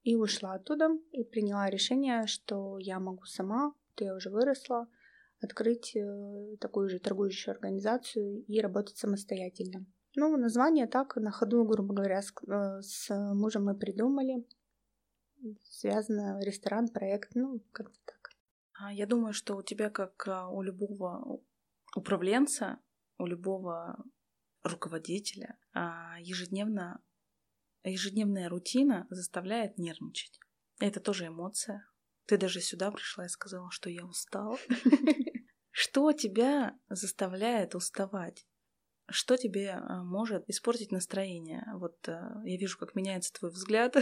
и 0.06 0.14
ушла 0.14 0.54
оттуда 0.54 0.88
и 1.10 1.24
приняла 1.24 1.68
решение, 1.68 2.28
что 2.28 2.78
я 2.78 3.00
могу 3.00 3.24
сама, 3.24 3.74
то 3.96 4.04
я 4.04 4.14
уже 4.14 4.30
выросла, 4.30 4.86
открыть 5.40 5.96
э, 5.96 6.56
такую 6.60 6.88
же 6.88 7.00
торгующую 7.00 7.52
организацию 7.52 8.44
и 8.44 8.60
работать 8.60 8.96
самостоятельно. 8.98 9.84
Ну, 10.14 10.36
название 10.36 10.86
так, 10.86 11.16
на 11.16 11.32
ходу, 11.32 11.64
грубо 11.64 11.92
говоря, 11.92 12.22
с, 12.22 12.32
э, 12.46 12.82
с 12.82 13.34
мужем 13.34 13.64
мы 13.64 13.74
придумали. 13.74 14.46
Связано 15.64 16.38
ресторан, 16.40 16.86
проект, 16.86 17.34
ну, 17.34 17.60
как-то 17.72 17.98
так. 18.04 18.30
А, 18.78 18.92
я 18.92 19.06
думаю, 19.06 19.32
что 19.32 19.56
у 19.56 19.62
тебя, 19.62 19.90
как 19.90 20.28
а, 20.28 20.48
у 20.48 20.62
любого 20.62 21.40
управленца, 21.96 22.78
у 23.18 23.26
любого 23.26 23.96
руководителя, 24.62 25.58
а, 25.74 26.16
ежедневно, 26.20 27.00
ежедневная 27.90 28.48
рутина 28.48 29.06
заставляет 29.10 29.78
нервничать. 29.78 30.38
Это 30.80 31.00
тоже 31.00 31.28
эмоция. 31.28 31.88
Ты 32.26 32.38
даже 32.38 32.60
сюда 32.60 32.90
пришла 32.90 33.26
и 33.26 33.28
сказала, 33.28 33.70
что 33.70 33.88
я 33.88 34.04
устала. 34.04 34.58
Что 35.70 36.12
тебя 36.12 36.74
заставляет 36.88 37.74
уставать? 37.74 38.46
Что 39.10 39.36
тебе 39.36 39.72
а, 39.72 40.02
может 40.02 40.48
испортить 40.48 40.90
настроение? 40.90 41.64
Вот 41.74 42.08
а, 42.08 42.40
я 42.44 42.56
вижу, 42.56 42.78
как 42.78 42.94
меняется 42.94 43.30
твой 43.34 43.50
взгляд, 43.50 43.94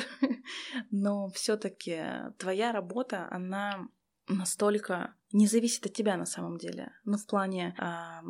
но 0.93 1.29
все-таки 1.31 2.01
твоя 2.39 2.71
работа, 2.71 3.27
она 3.29 3.89
настолько 4.29 5.17
не 5.33 5.49
зависит 5.49 5.85
от 5.85 5.93
тебя 5.93 6.17
на 6.17 6.27
самом 6.27 6.59
деле. 6.59 6.93
Ну, 7.05 7.19
в 7.19 7.27
плане 7.27 7.75
а, 7.77 8.23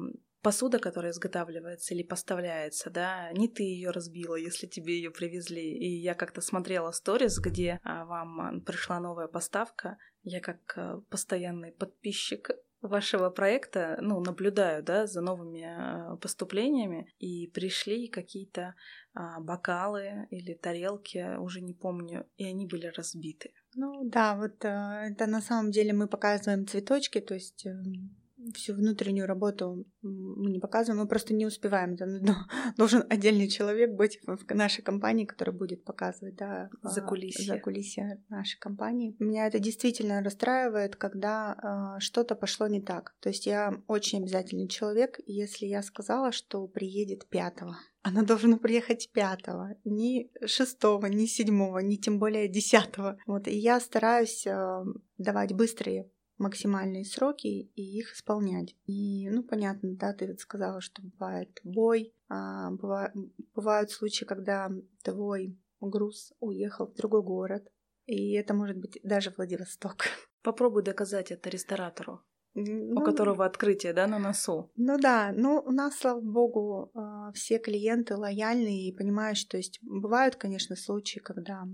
посуда, 0.45 0.79
которая 0.79 1.11
изготавливается 1.13 1.95
или 1.95 2.03
поставляется, 2.03 2.91
да, 2.91 3.33
не 3.33 3.49
ты 3.49 3.63
ее 3.63 3.91
разбила, 3.91 4.37
если 4.37 4.67
тебе 4.67 4.97
ее 4.97 5.11
привезли. 5.11 5.63
И 5.63 6.01
я 6.01 6.15
как-то 6.15 6.41
смотрела 6.43 6.93
сторис, 6.93 7.39
где 7.41 7.81
а, 7.83 8.05
вам 8.05 8.61
пришла 8.61 9.01
новая 9.01 9.27
поставка. 9.27 9.97
Я 10.23 10.41
как 10.41 10.61
а, 10.77 11.01
постоянный 11.09 11.73
подписчик 11.73 12.51
вашего 12.83 13.31
проекта, 13.31 13.99
ну, 14.03 14.21
наблюдаю, 14.21 14.83
да, 14.83 15.07
за 15.07 15.23
новыми 15.23 15.65
а, 15.65 16.17
поступлениями, 16.17 17.09
и 17.19 17.47
пришли 17.47 18.09
какие-то 18.09 18.75
а, 19.15 19.41
бокалы 19.41 20.27
или 20.31 20.53
тарелки, 20.53 21.39
уже 21.39 21.63
не 21.63 21.73
помню, 21.73 22.27
и 22.37 22.45
они 22.45 22.67
были 22.67 22.87
разбиты. 22.89 23.53
Ну 23.75 24.05
да, 24.05 24.37
вот 24.37 24.63
а, 24.65 25.07
это 25.07 25.27
на 25.27 25.41
самом 25.41 25.71
деле 25.71 25.95
мы 25.95 26.07
показываем 26.07 26.67
цветочки, 26.67 27.21
то 27.21 27.33
есть 27.33 27.65
эм, 27.65 28.15
всю 28.53 28.75
внутреннюю 28.75 29.27
работу 29.27 29.87
мы 30.03 30.51
не 30.51 30.59
показываем, 30.59 31.01
мы 31.01 31.09
просто 31.09 31.35
не 31.35 31.47
успеваем. 31.47 31.95
Это 31.95 32.07
должен 32.77 33.05
отдельный 33.09 33.49
человек 33.49 33.93
быть 33.93 34.21
в 34.27 34.55
нашей 34.55 34.83
компании, 34.83 35.25
который 35.25 35.55
будет 35.55 35.85
показывать 35.85 36.37
да, 36.37 36.71
за 36.83 37.01
кулисье. 37.01 37.45
за 37.45 37.59
кулисье 37.59 38.23
нашей 38.29 38.59
компании. 38.59 39.17
Меня 39.19 39.47
это 39.47 39.59
действительно 39.59 40.23
расстраивает, 40.23 40.97
когда 40.97 41.97
э, 41.97 42.01
что-то 42.01 42.35
пошло 42.35 42.67
не 42.67 42.83
так. 42.83 43.15
То 43.21 43.29
есть 43.29 43.47
я 43.47 43.83
очень 43.87 44.23
обязательный 44.23 44.69
человек, 44.69 45.19
если 45.27 45.67
я 45.67 45.83
сказала, 45.83 46.33
что 46.33 46.67
приедет 46.67 47.29
пятого, 47.29 47.77
она 48.03 48.23
должна 48.23 48.59
приехать 48.59 49.11
пятого, 49.13 49.77
не 49.85 50.31
шестого, 50.45 51.07
не 51.07 51.27
седьмого, 51.27 51.79
не 51.79 51.99
тем 51.99 52.19
более 52.19 52.49
десятого. 52.49 53.19
Вот, 53.27 53.49
и 53.49 53.57
я 53.57 53.81
стараюсь 53.81 54.47
э, 54.47 54.85
давать 55.19 55.55
быстрые 55.55 56.11
максимальные 56.39 57.05
сроки 57.05 57.47
и 57.47 57.99
их 57.99 58.13
исполнять. 58.13 58.75
И, 58.87 59.29
ну, 59.31 59.43
понятно, 59.43 59.95
да, 59.97 60.13
ты 60.13 60.37
сказала, 60.37 60.81
что 60.81 61.03
бывает 61.03 61.61
бой, 61.65 62.13
а, 62.29 62.71
бывают, 62.71 63.15
бывают 63.55 63.91
случаи, 63.91 64.25
когда 64.25 64.71
твой 65.03 65.59
груз 65.81 66.33
уехал 66.41 66.87
в 66.87 66.95
другой 66.95 67.23
город, 67.23 67.69
и 68.07 68.33
это 68.33 68.55
может 68.55 68.79
быть 68.79 68.99
даже 69.03 69.33
Владивосток. 69.37 70.05
Попробуй 70.43 70.83
доказать 70.83 71.31
это 71.31 71.49
ресторатору. 71.49 72.23
Ну, 72.57 73.01
у 73.01 73.05
которого 73.05 73.45
открытие, 73.45 73.93
да, 73.93 74.07
на 74.07 74.21
носу. 74.21 74.71
Ну 74.77 74.97
да, 74.97 75.33
ну 75.35 75.61
у 75.67 75.73
нас, 75.73 75.97
слава 75.97 76.21
богу, 76.21 76.91
а, 76.95 77.33
все 77.33 77.59
клиенты 77.59 78.17
лояльные 78.17 78.89
и 78.89 78.97
понимают, 78.97 79.39
что 79.39 79.57
есть 79.57 79.81
бывают, 79.83 80.37
конечно, 80.37 80.77
случаи, 80.77 81.19
когда 81.19 81.65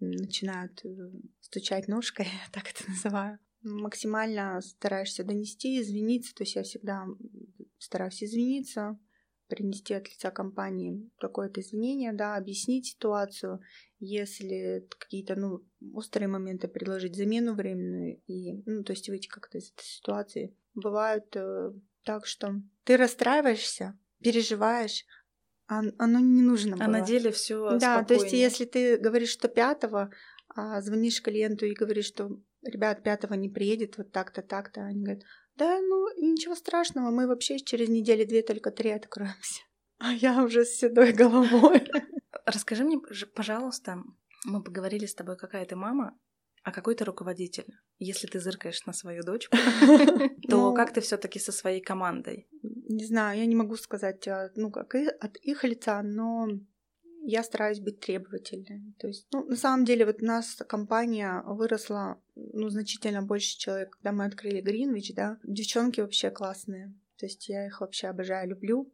начинают 0.00 0.84
э, 0.84 0.88
стучать 1.40 1.86
ножкой, 1.86 2.26
так 2.52 2.64
это 2.68 2.88
называю 2.90 3.38
максимально 3.62 4.60
стараешься 4.60 5.24
донести, 5.24 5.80
извиниться. 5.80 6.34
То 6.34 6.42
есть 6.42 6.56
я 6.56 6.62
всегда 6.62 7.06
стараюсь 7.78 8.22
извиниться, 8.22 8.98
принести 9.48 9.94
от 9.94 10.08
лица 10.08 10.30
компании 10.30 11.10
какое-то 11.18 11.60
извинение, 11.60 12.12
да, 12.12 12.36
объяснить 12.36 12.86
ситуацию, 12.86 13.60
если 13.98 14.86
какие-то, 14.98 15.36
ну, 15.36 15.64
острые 15.94 16.28
моменты 16.28 16.68
предложить 16.68 17.16
замену 17.16 17.54
временную 17.54 18.20
и, 18.26 18.62
ну, 18.66 18.84
то 18.84 18.92
есть 18.92 19.08
выйти 19.08 19.28
как-то 19.28 19.58
из 19.58 19.72
этой 19.72 19.84
ситуации. 19.84 20.54
Бывает 20.74 21.34
э, 21.34 21.72
так, 22.04 22.26
что 22.26 22.60
ты 22.84 22.96
расстраиваешься, 22.96 23.98
переживаешь, 24.22 25.04
а 25.66 25.82
оно 25.98 26.20
не 26.20 26.42
нужно 26.42 26.76
было. 26.76 26.84
А 26.84 26.88
на 26.88 27.00
деле 27.00 27.30
все 27.30 27.78
Да, 27.78 28.04
то 28.04 28.14
есть 28.14 28.32
если 28.32 28.64
ты 28.64 28.98
говоришь, 28.98 29.30
что 29.30 29.48
пятого, 29.48 30.10
а 30.48 30.80
звонишь 30.80 31.22
клиенту 31.22 31.66
и 31.66 31.74
говоришь, 31.74 32.06
что 32.06 32.40
ребят, 32.62 33.02
пятого 33.02 33.34
не 33.34 33.48
приедет, 33.48 33.98
вот 33.98 34.12
так-то, 34.12 34.42
так-то. 34.42 34.82
Они 34.82 35.02
говорят, 35.02 35.24
да, 35.56 35.80
ну, 35.80 36.08
ничего 36.20 36.54
страшного, 36.54 37.10
мы 37.10 37.26
вообще 37.26 37.58
через 37.58 37.88
недели 37.88 38.24
две 38.24 38.42
только 38.42 38.70
три 38.70 38.90
откроемся. 38.90 39.62
А 40.00 40.12
я 40.12 40.44
уже 40.44 40.64
с 40.64 40.76
седой 40.76 41.12
головой. 41.12 41.84
Расскажи 42.46 42.84
мне, 42.84 43.00
пожалуйста, 43.34 44.00
мы 44.44 44.62
поговорили 44.62 45.06
с 45.06 45.14
тобой, 45.14 45.36
какая 45.36 45.64
ты 45.64 45.74
мама, 45.74 46.16
а 46.62 46.70
какой 46.70 46.94
ты 46.94 47.04
руководитель. 47.04 47.66
Если 47.98 48.28
ты 48.28 48.38
зыркаешь 48.38 48.86
на 48.86 48.92
свою 48.92 49.24
дочку, 49.24 49.56
то 50.48 50.56
ну, 50.56 50.74
как 50.74 50.92
ты 50.92 51.00
все-таки 51.00 51.40
со 51.40 51.50
своей 51.50 51.80
командой? 51.80 52.46
Не 52.62 53.04
знаю, 53.06 53.40
я 53.40 53.46
не 53.46 53.56
могу 53.56 53.74
сказать, 53.76 54.28
а, 54.28 54.50
ну, 54.54 54.70
как 54.70 54.94
от 54.94 55.36
их 55.38 55.64
лица, 55.64 56.00
но 56.02 56.46
я 57.24 57.42
стараюсь 57.42 57.80
быть 57.80 58.00
требовательной. 58.00 58.94
То 58.98 59.06
есть, 59.06 59.26
ну, 59.32 59.44
на 59.44 59.56
самом 59.56 59.84
деле, 59.84 60.06
вот 60.06 60.22
у 60.22 60.24
нас 60.24 60.56
компания 60.68 61.42
выросла, 61.46 62.20
ну, 62.34 62.68
значительно 62.68 63.22
больше 63.22 63.58
человек, 63.58 63.96
когда 63.96 64.12
мы 64.12 64.24
открыли 64.24 64.60
Гринвич, 64.60 65.14
да. 65.14 65.38
Девчонки 65.44 66.00
вообще 66.00 66.30
классные. 66.30 66.94
То 67.18 67.26
есть 67.26 67.48
я 67.48 67.66
их 67.66 67.80
вообще 67.80 68.08
обожаю, 68.08 68.50
люблю. 68.50 68.92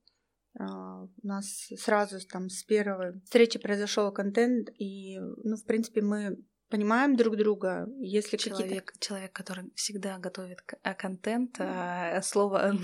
Uh, 0.56 1.08
у 1.20 1.26
нас 1.26 1.68
сразу 1.76 2.24
там 2.28 2.48
с 2.48 2.62
первой 2.62 3.20
встречи 3.24 3.58
произошел 3.58 4.12
контент, 4.12 4.70
и, 4.78 5.18
ну, 5.18 5.56
в 5.56 5.64
принципе, 5.64 6.00
мы 6.00 6.38
понимаем 6.74 7.16
друг 7.16 7.36
друга. 7.36 7.88
Если 8.00 8.36
человек, 8.36 8.92
человек, 8.98 9.32
который 9.32 9.72
всегда 9.74 10.18
готовит 10.18 10.58
а, 10.82 10.94
контент, 10.94 11.56
а 11.60 12.20
слово 12.22 12.76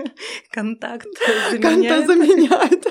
контакт 0.52 1.06
заменяет. 1.50 1.62
Контакт 1.62 2.06
заменяет. 2.06 2.86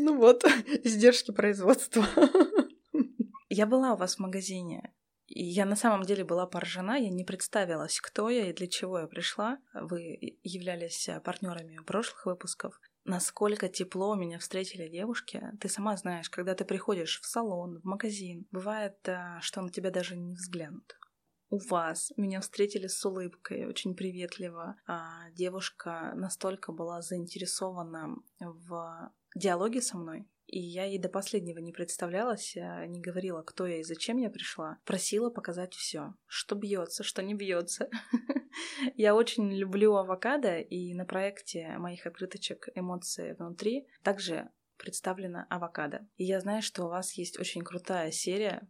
Ну 0.00 0.16
вот, 0.16 0.44
издержки 0.84 1.32
производства. 1.32 2.06
Я 3.48 3.66
была 3.66 3.94
у 3.94 3.96
вас 3.96 4.14
в 4.14 4.20
магазине. 4.20 4.94
И 5.26 5.44
я 5.44 5.66
на 5.66 5.76
самом 5.76 6.04
деле 6.04 6.24
была 6.24 6.46
поражена, 6.46 6.98
я 6.98 7.10
не 7.10 7.22
представилась, 7.22 8.00
кто 8.00 8.30
я 8.30 8.48
и 8.48 8.54
для 8.54 8.66
чего 8.66 9.00
я 9.00 9.06
пришла. 9.06 9.58
Вы 9.74 10.38
являлись 10.42 11.10
партнерами 11.22 11.78
прошлых 11.84 12.24
выпусков. 12.24 12.80
Насколько 13.04 13.68
тепло 13.68 14.14
меня 14.14 14.38
встретили 14.38 14.88
девушки. 14.88 15.42
Ты 15.60 15.68
сама 15.68 15.96
знаешь, 15.98 16.30
когда 16.30 16.54
ты 16.54 16.64
приходишь 16.64 17.20
в 17.20 17.26
салон, 17.26 17.80
в 17.80 17.84
магазин, 17.84 18.46
бывает, 18.50 18.96
э, 19.06 19.38
что 19.42 19.60
на 19.60 19.70
тебя 19.70 19.90
даже 19.90 20.16
не 20.16 20.34
взглянут 20.34 20.97
у 21.50 21.58
вас. 21.58 22.12
Меня 22.16 22.40
встретили 22.40 22.86
с 22.86 23.04
улыбкой, 23.04 23.66
очень 23.66 23.94
приветливо. 23.94 24.76
А 24.86 25.30
девушка 25.32 26.12
настолько 26.14 26.72
была 26.72 27.02
заинтересована 27.02 28.16
в 28.40 29.12
диалоге 29.34 29.80
со 29.80 29.96
мной, 29.96 30.28
и 30.46 30.58
я 30.60 30.84
ей 30.84 30.98
до 30.98 31.10
последнего 31.10 31.58
не 31.58 31.72
представлялась, 31.72 32.56
а 32.56 32.86
не 32.86 33.00
говорила, 33.00 33.42
кто 33.42 33.66
я 33.66 33.80
и 33.80 33.84
зачем 33.84 34.16
я 34.16 34.30
пришла. 34.30 34.78
Просила 34.84 35.28
показать 35.28 35.74
все, 35.74 36.14
что 36.26 36.54
бьется, 36.54 37.02
что 37.02 37.22
не 37.22 37.34
бьется. 37.34 37.90
Я 38.96 39.14
очень 39.14 39.52
люблю 39.52 39.94
авокадо, 39.94 40.58
и 40.58 40.94
на 40.94 41.04
проекте 41.04 41.76
моих 41.78 42.06
открыточек 42.06 42.68
«Эмоции 42.74 43.34
внутри» 43.38 43.86
также 44.02 44.50
представлена 44.78 45.46
авокадо. 45.50 46.08
И 46.16 46.24
я 46.24 46.40
знаю, 46.40 46.62
что 46.62 46.84
у 46.84 46.88
вас 46.88 47.12
есть 47.14 47.38
очень 47.38 47.62
крутая 47.62 48.10
серия 48.10 48.68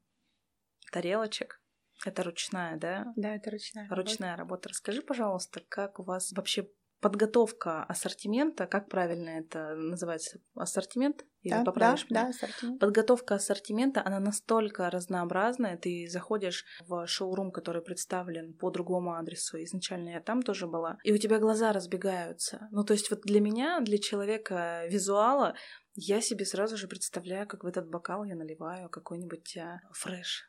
тарелочек 0.90 1.57
Это 2.04 2.22
ручная, 2.22 2.76
да? 2.76 3.12
Да, 3.16 3.34
это 3.34 3.50
ручная. 3.50 3.88
Ручная 3.90 4.36
работа. 4.36 4.38
работа. 4.38 4.68
Расскажи, 4.70 5.02
пожалуйста, 5.02 5.60
как 5.68 5.98
у 5.98 6.02
вас 6.02 6.32
вообще 6.32 6.68
подготовка 7.00 7.84
ассортимента, 7.84 8.66
как 8.66 8.88
правильно 8.88 9.30
это 9.30 9.74
называется, 9.74 10.40
ассортимент? 10.54 11.24
Или 11.42 11.52
да, 11.52 11.64
поправишь 11.64 12.06
да, 12.10 12.24
да, 12.24 12.28
ассортимент. 12.30 12.80
Подготовка 12.80 13.36
ассортимента, 13.36 14.02
она 14.04 14.18
настолько 14.18 14.90
разнообразная, 14.90 15.76
ты 15.76 16.08
заходишь 16.10 16.64
в 16.80 17.06
шоурум, 17.06 17.52
который 17.52 17.82
представлен 17.82 18.54
по 18.54 18.70
другому 18.70 19.14
адресу, 19.14 19.62
изначально 19.62 20.10
я 20.10 20.20
там 20.20 20.42
тоже 20.42 20.66
была, 20.66 20.98
и 21.04 21.12
у 21.12 21.18
тебя 21.18 21.38
глаза 21.38 21.72
разбегаются. 21.72 22.68
Ну, 22.72 22.84
то 22.84 22.92
есть 22.92 23.10
вот 23.10 23.20
для 23.22 23.40
меня, 23.40 23.80
для 23.80 23.98
человека 23.98 24.86
визуала, 24.88 25.54
я 25.94 26.20
себе 26.20 26.44
сразу 26.44 26.76
же 26.76 26.88
представляю, 26.88 27.46
как 27.46 27.62
в 27.62 27.66
этот 27.66 27.88
бокал 27.88 28.24
я 28.24 28.34
наливаю 28.34 28.88
какой-нибудь 28.88 29.56
а, 29.56 29.80
фреш 29.92 30.47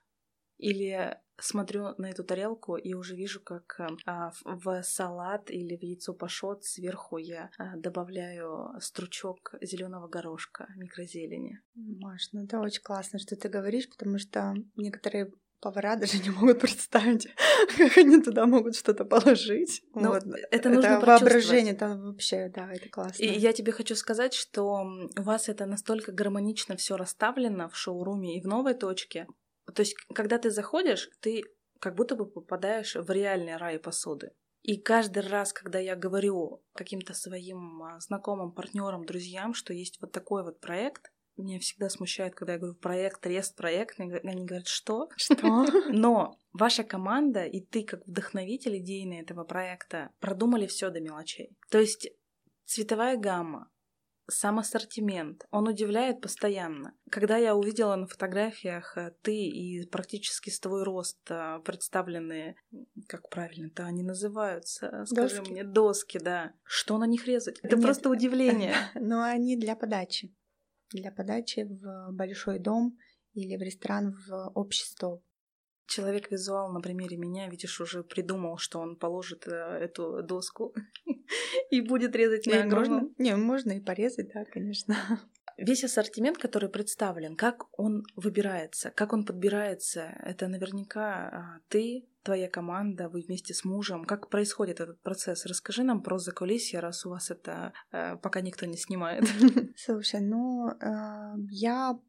или 0.59 1.17
смотрю 1.41 1.95
на 1.97 2.09
эту 2.09 2.23
тарелку 2.23 2.75
и 2.75 2.93
уже 2.93 3.15
вижу, 3.15 3.39
как 3.41 3.79
а, 4.05 4.31
в 4.45 4.83
салат 4.83 5.49
или 5.49 5.77
в 5.77 5.83
яйцо 5.83 6.13
пашот 6.13 6.65
сверху 6.65 7.17
я 7.17 7.49
а, 7.57 7.77
добавляю 7.77 8.73
стручок 8.79 9.55
зеленого 9.61 10.07
горошка, 10.07 10.67
микрозелени. 10.75 11.61
Маш, 11.75 12.29
ну 12.33 12.43
это 12.43 12.59
очень 12.59 12.81
классно, 12.81 13.19
что 13.19 13.35
ты 13.35 13.47
говоришь, 13.47 13.89
потому 13.89 14.19
что 14.19 14.53
некоторые 14.75 15.31
повара 15.61 15.95
даже 15.99 16.19
не 16.19 16.29
могут 16.29 16.59
представить, 16.59 17.27
как 17.77 17.97
они 17.97 18.21
туда 18.21 18.45
могут 18.45 18.75
что-то 18.75 19.05
положить. 19.05 19.81
Ну, 19.93 20.09
вот. 20.09 20.23
Это 20.51 20.69
нужно 20.69 20.87
это 20.87 21.05
воображение, 21.05 21.73
там 21.73 22.01
вообще, 22.01 22.51
да, 22.53 22.71
это 22.71 22.89
классно. 22.89 23.23
И 23.23 23.27
я 23.27 23.53
тебе 23.53 23.71
хочу 23.71 23.95
сказать, 23.95 24.33
что 24.33 24.83
у 25.17 25.21
вас 25.21 25.49
это 25.49 25.65
настолько 25.65 26.11
гармонично 26.11 26.75
все 26.75 26.97
расставлено 26.97 27.69
в 27.69 27.75
шоуруме 27.75 28.37
и 28.37 28.41
в 28.41 28.45
новой 28.45 28.73
точке, 28.73 29.27
то 29.71 29.81
есть, 29.81 29.95
когда 30.13 30.37
ты 30.37 30.51
заходишь, 30.51 31.09
ты 31.21 31.43
как 31.79 31.95
будто 31.95 32.15
бы 32.15 32.25
попадаешь 32.25 32.95
в 32.95 33.09
реальный 33.09 33.57
рай 33.57 33.79
посуды. 33.79 34.31
И 34.61 34.77
каждый 34.77 35.23
раз, 35.23 35.53
когда 35.53 35.79
я 35.79 35.95
говорю 35.95 36.61
каким-то 36.73 37.13
своим 37.13 37.81
а, 37.81 37.99
знакомым, 38.01 38.51
партнерам, 38.51 39.05
друзьям, 39.05 39.53
что 39.53 39.73
есть 39.73 40.01
вот 40.01 40.11
такой 40.11 40.43
вот 40.43 40.59
проект, 40.59 41.11
меня 41.37 41.59
всегда 41.59 41.89
смущает, 41.89 42.35
когда 42.35 42.53
я 42.53 42.59
говорю 42.59 42.75
проект, 42.75 43.25
рест, 43.25 43.55
проект, 43.55 43.99
они 43.99 44.45
говорят, 44.45 44.67
что? 44.67 45.09
Что? 45.15 45.37
Но 45.89 46.37
ваша 46.51 46.83
команда 46.83 47.45
и 47.45 47.61
ты 47.61 47.83
как 47.83 48.05
вдохновитель 48.05 48.77
идейный 48.77 49.21
этого 49.21 49.45
проекта 49.45 50.11
продумали 50.19 50.67
все 50.67 50.89
до 50.89 50.99
мелочей. 50.99 51.55
То 51.71 51.79
есть 51.79 52.09
цветовая 52.65 53.17
гамма, 53.17 53.69
сам 54.29 54.59
ассортимент, 54.59 55.45
он 55.51 55.67
удивляет 55.67 56.21
постоянно. 56.21 56.93
Когда 57.09 57.37
я 57.37 57.55
увидела 57.55 57.95
на 57.95 58.07
фотографиях 58.07 58.97
э, 58.97 59.13
ты 59.21 59.35
и 59.35 59.85
практически 59.87 60.49
с 60.49 60.59
твой 60.59 60.83
рост 60.83 61.19
э, 61.29 61.59
представленные, 61.65 62.55
как 63.07 63.29
правильно-то 63.29 63.85
они 63.85 64.03
называются, 64.03 65.05
скажи 65.05 65.37
доски. 65.37 65.51
мне, 65.51 65.63
доски, 65.63 66.19
да. 66.19 66.53
Что 66.63 66.97
на 66.97 67.05
них 67.05 67.27
резать? 67.27 67.59
Это 67.59 67.75
Нет. 67.75 67.85
просто 67.85 68.09
удивление. 68.09 68.75
Но 68.95 69.23
они 69.23 69.57
для 69.57 69.75
подачи. 69.75 70.35
Для 70.91 71.11
подачи 71.11 71.67
в 71.69 72.11
большой 72.11 72.59
дом 72.59 72.97
или 73.33 73.55
в 73.57 73.61
ресторан 73.61 74.15
в 74.27 74.51
общий 74.55 74.85
стол 74.85 75.23
человек-визуал 75.89 76.71
на 76.71 76.79
примере 76.79 77.17
меня, 77.17 77.49
видишь, 77.49 77.81
уже 77.81 78.03
придумал, 78.03 78.57
что 78.57 78.79
он 78.79 78.95
положит 78.95 79.47
э, 79.47 79.51
эту 79.51 80.23
доску 80.23 80.73
и 81.71 81.81
будет 81.81 82.15
резать 82.15 82.45
на 82.45 82.63
огромном... 82.63 83.13
Не, 83.17 83.35
можно 83.35 83.73
и 83.73 83.79
порезать, 83.79 84.31
да, 84.33 84.45
конечно. 84.45 84.95
Весь 85.57 85.83
ассортимент, 85.83 86.37
который 86.37 86.69
представлен, 86.69 87.35
как 87.35 87.65
он 87.77 88.03
выбирается, 88.15 88.91
как 88.91 89.11
он 89.11 89.25
подбирается, 89.25 90.15
это 90.23 90.47
наверняка 90.47 91.27
а, 91.27 91.59
ты, 91.67 92.07
твоя 92.23 92.47
команда, 92.47 93.09
вы 93.09 93.21
вместе 93.21 93.53
с 93.53 93.65
мужем. 93.65 94.05
Как 94.05 94.29
происходит 94.29 94.79
этот 94.79 95.01
процесс? 95.01 95.45
Расскажи 95.45 95.83
нам 95.83 96.01
про 96.01 96.17
закулисье, 96.17 96.79
раз 96.79 97.05
у 97.05 97.09
вас 97.09 97.29
это 97.29 97.73
э, 97.91 98.15
пока 98.17 98.39
никто 98.39 98.65
не 98.65 98.77
снимает. 98.77 99.25
Слушай, 99.75 100.21
ну, 100.21 100.69
э, 100.69 101.33
я 101.49 101.99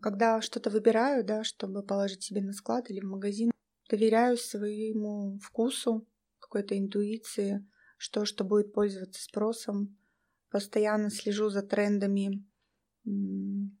когда 0.00 0.40
что-то 0.40 0.70
выбираю, 0.70 1.24
да, 1.24 1.44
чтобы 1.44 1.82
положить 1.82 2.22
себе 2.22 2.40
на 2.40 2.52
склад 2.52 2.90
или 2.90 3.00
в 3.00 3.04
магазин, 3.04 3.50
доверяю 3.88 4.36
своему 4.36 5.38
вкусу, 5.38 6.06
какой-то 6.38 6.78
интуиции, 6.78 7.66
что, 7.96 8.24
что 8.24 8.44
будет 8.44 8.72
пользоваться 8.72 9.22
спросом. 9.22 9.96
Постоянно 10.50 11.10
слежу 11.10 11.48
за 11.50 11.62
трендами, 11.62 12.44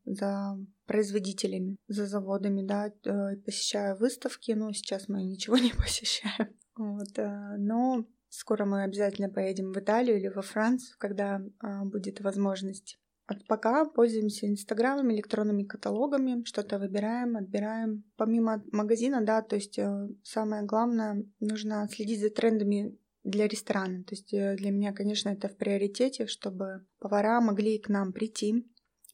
за 0.04 0.58
производителями, 0.86 1.76
за 1.88 2.06
заводами, 2.06 2.62
да, 2.62 2.92
э, 3.04 3.36
посещаю 3.36 3.96
выставки, 3.96 4.52
но 4.52 4.72
сейчас 4.72 5.08
мы 5.08 5.24
ничего 5.24 5.58
не 5.58 5.72
посещаем. 5.76 6.54
Вот, 6.76 7.18
э, 7.18 7.56
но 7.58 8.04
скоро 8.28 8.64
мы 8.64 8.82
обязательно 8.82 9.28
поедем 9.28 9.72
в 9.72 9.78
Италию 9.78 10.18
или 10.18 10.28
во 10.28 10.42
Францию, 10.42 10.96
когда 10.98 11.42
а, 11.60 11.84
будет 11.84 12.20
возможность. 12.20 12.98
От 13.26 13.44
пока 13.46 13.84
пользуемся 13.84 14.46
Инстаграмом, 14.46 15.12
электронными 15.12 15.64
каталогами, 15.64 16.44
что-то 16.44 16.78
выбираем, 16.78 17.36
отбираем. 17.36 18.04
Помимо 18.16 18.62
магазина, 18.70 19.20
да, 19.20 19.42
то 19.42 19.56
есть 19.56 19.78
э, 19.78 20.08
самое 20.22 20.62
главное, 20.62 21.24
нужно 21.40 21.88
следить 21.90 22.20
за 22.20 22.30
трендами 22.30 22.96
для 23.24 23.48
ресторана. 23.48 24.04
То 24.04 24.14
есть 24.14 24.32
э, 24.32 24.54
для 24.54 24.70
меня, 24.70 24.92
конечно, 24.92 25.30
это 25.30 25.48
в 25.48 25.56
приоритете, 25.56 26.26
чтобы 26.26 26.86
повара 27.00 27.40
могли 27.40 27.78
к 27.80 27.88
нам 27.88 28.12
прийти 28.12 28.64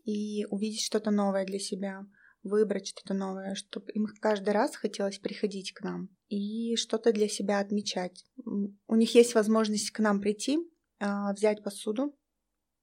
и 0.05 0.44
увидеть 0.51 0.85
что-то 0.85 1.11
новое 1.11 1.46
для 1.46 1.59
себя, 1.59 2.05
выбрать 2.42 2.88
что-то 2.88 3.14
новое, 3.14 3.55
чтобы 3.55 3.92
им 3.92 4.07
каждый 4.20 4.51
раз 4.51 4.77
хотелось 4.77 5.18
приходить 5.18 5.72
к 5.72 5.81
нам 5.81 6.11
и 6.29 6.77
что-то 6.77 7.12
для 7.12 7.29
себя 7.29 7.61
отмечать. 7.61 8.27
У 8.44 8.94
них 8.94 9.14
есть 9.14 9.35
возможность 9.35 9.90
к 9.90 10.01
нам 10.01 10.20
прийти, 10.20 10.59
а, 10.98 11.33
взять 11.33 11.62
посуду, 11.62 12.14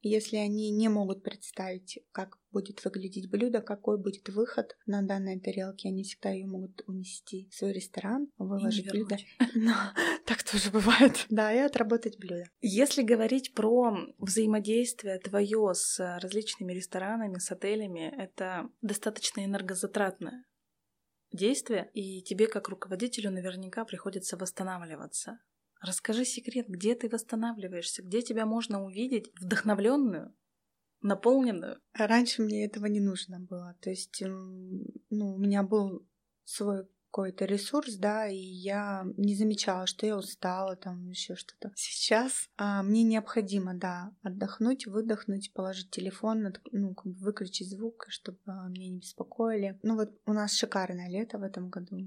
если 0.02 0.38
они 0.38 0.72
не 0.72 0.90
могут 0.90 1.24
представить, 1.24 2.00
как 2.12 2.38
будет 2.52 2.84
выглядеть 2.84 3.30
блюдо, 3.30 3.62
какой 3.62 3.98
будет 3.98 4.28
выход 4.30 4.76
на 4.86 5.02
данной 5.02 5.40
тарелке, 5.40 5.90
они 5.90 6.04
всегда 6.04 6.32
ее 6.32 6.48
могут 6.48 6.82
унести 6.88 7.48
в 7.52 7.56
свой 7.56 7.74
ресторан, 7.74 8.30
выложить 8.38 8.90
блюдо. 8.90 9.18
Но 9.56 9.74
так 10.26 10.44
тоже 10.44 10.72
бывает. 10.72 11.26
Да, 11.30 11.54
и 11.54 11.58
отработать 11.58 12.18
блюдо. 12.18 12.46
Если 12.62 13.04
говорить 13.04 13.54
про 13.54 13.94
взаимодействие 14.18 15.20
твое 15.20 15.74
с 15.74 16.00
различными 16.22 16.74
ресторанами, 16.74 17.38
с 17.38 17.52
отелями, 17.52 18.14
это 18.18 18.70
достаточно 18.82 19.46
энергозатратное 19.46 20.46
действие, 21.32 21.90
и 21.94 22.22
тебе 22.24 22.48
как 22.48 22.70
руководителю 22.70 23.32
наверняка 23.32 23.86
приходится 23.86 24.38
восстанавливаться. 24.38 25.40
Расскажи 25.82 26.26
секрет, 26.26 26.68
где 26.68 26.96
ты 26.96 27.10
восстанавливаешься, 27.10 28.04
где 28.04 28.22
тебя 28.22 28.46
можно 28.46 28.84
увидеть 28.84 29.32
вдохновленную, 29.39 30.36
наполненную. 31.02 31.80
Раньше 31.94 32.42
мне 32.42 32.65
этого 32.65 32.86
не 32.88 33.00
нужно 33.00 33.39
было. 33.39 33.76
То 33.82 33.89
есть, 33.89 34.22
ну, 34.22 35.36
у 35.36 35.38
меня 35.38 35.63
был 35.63 36.06
свой 36.44 36.88
какой-то 37.12 37.46
ресурс, 37.46 37.96
да, 37.96 38.28
и 38.28 38.38
я 38.38 39.04
не 39.18 39.36
замечала, 39.36 39.88
что 39.88 40.06
я 40.06 40.15
устала, 40.15 40.76
там 40.76 41.10
еще 41.10 41.36
что-то. 41.36 41.72
Сейчас 41.76 42.50
а, 42.58 42.84
мне 42.84 43.04
необходимо, 43.04 43.74
да, 43.74 44.12
отдохнуть, 44.22 44.86
выдохнуть, 44.86 45.52
положить 45.54 45.89
телефон, 45.89 46.54
ну, 46.72 46.94
как 46.94 47.13
бы 47.13 47.20
выключить 47.20 47.70
звук, 47.70 48.06
чтобы 48.10 48.38
а, 48.46 48.68
меня 48.70 48.89
не 48.89 49.00
беспокоили. 49.00 49.80
Ну 49.82 49.96
вот 49.96 50.12
у 50.28 50.34
нас 50.34 50.54
шикарное 50.54 51.10
лето 51.10 51.39
в 51.39 51.44
этом 51.44 51.70
году. 51.70 51.98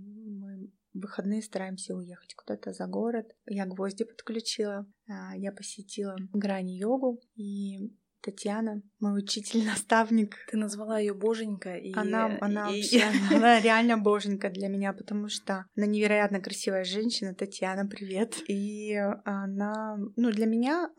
В 0.94 1.00
выходные 1.00 1.42
стараемся 1.42 1.94
уехать 1.94 2.34
куда-то 2.34 2.72
за 2.72 2.86
город. 2.86 3.34
Я 3.46 3.66
гвозди 3.66 4.04
подключила, 4.04 4.86
а, 5.08 5.36
я 5.36 5.50
посетила 5.52 6.16
грани-йогу, 6.32 7.20
и 7.34 7.92
Татьяна, 8.22 8.82
мой 9.00 9.18
учитель, 9.18 9.64
наставник. 9.66 10.36
Ты 10.50 10.56
назвала 10.56 10.98
ее 10.98 11.14
боженька. 11.14 11.76
И... 11.76 11.92
Она, 11.94 12.38
она, 12.40 12.70
и... 12.70 12.80
Вообще, 12.80 13.02
она 13.36 13.60
реально 13.60 13.98
боженька 13.98 14.48
для 14.50 14.68
меня, 14.68 14.92
потому 14.92 15.28
что 15.28 15.66
она 15.76 15.86
невероятно 15.86 16.40
красивая 16.40 16.84
женщина. 16.84 17.34
Татьяна, 17.34 17.86
привет. 17.86 18.36
И 18.48 18.94
она, 19.24 19.98
ну, 20.16 20.30
для 20.30 20.46
меня 20.46 20.90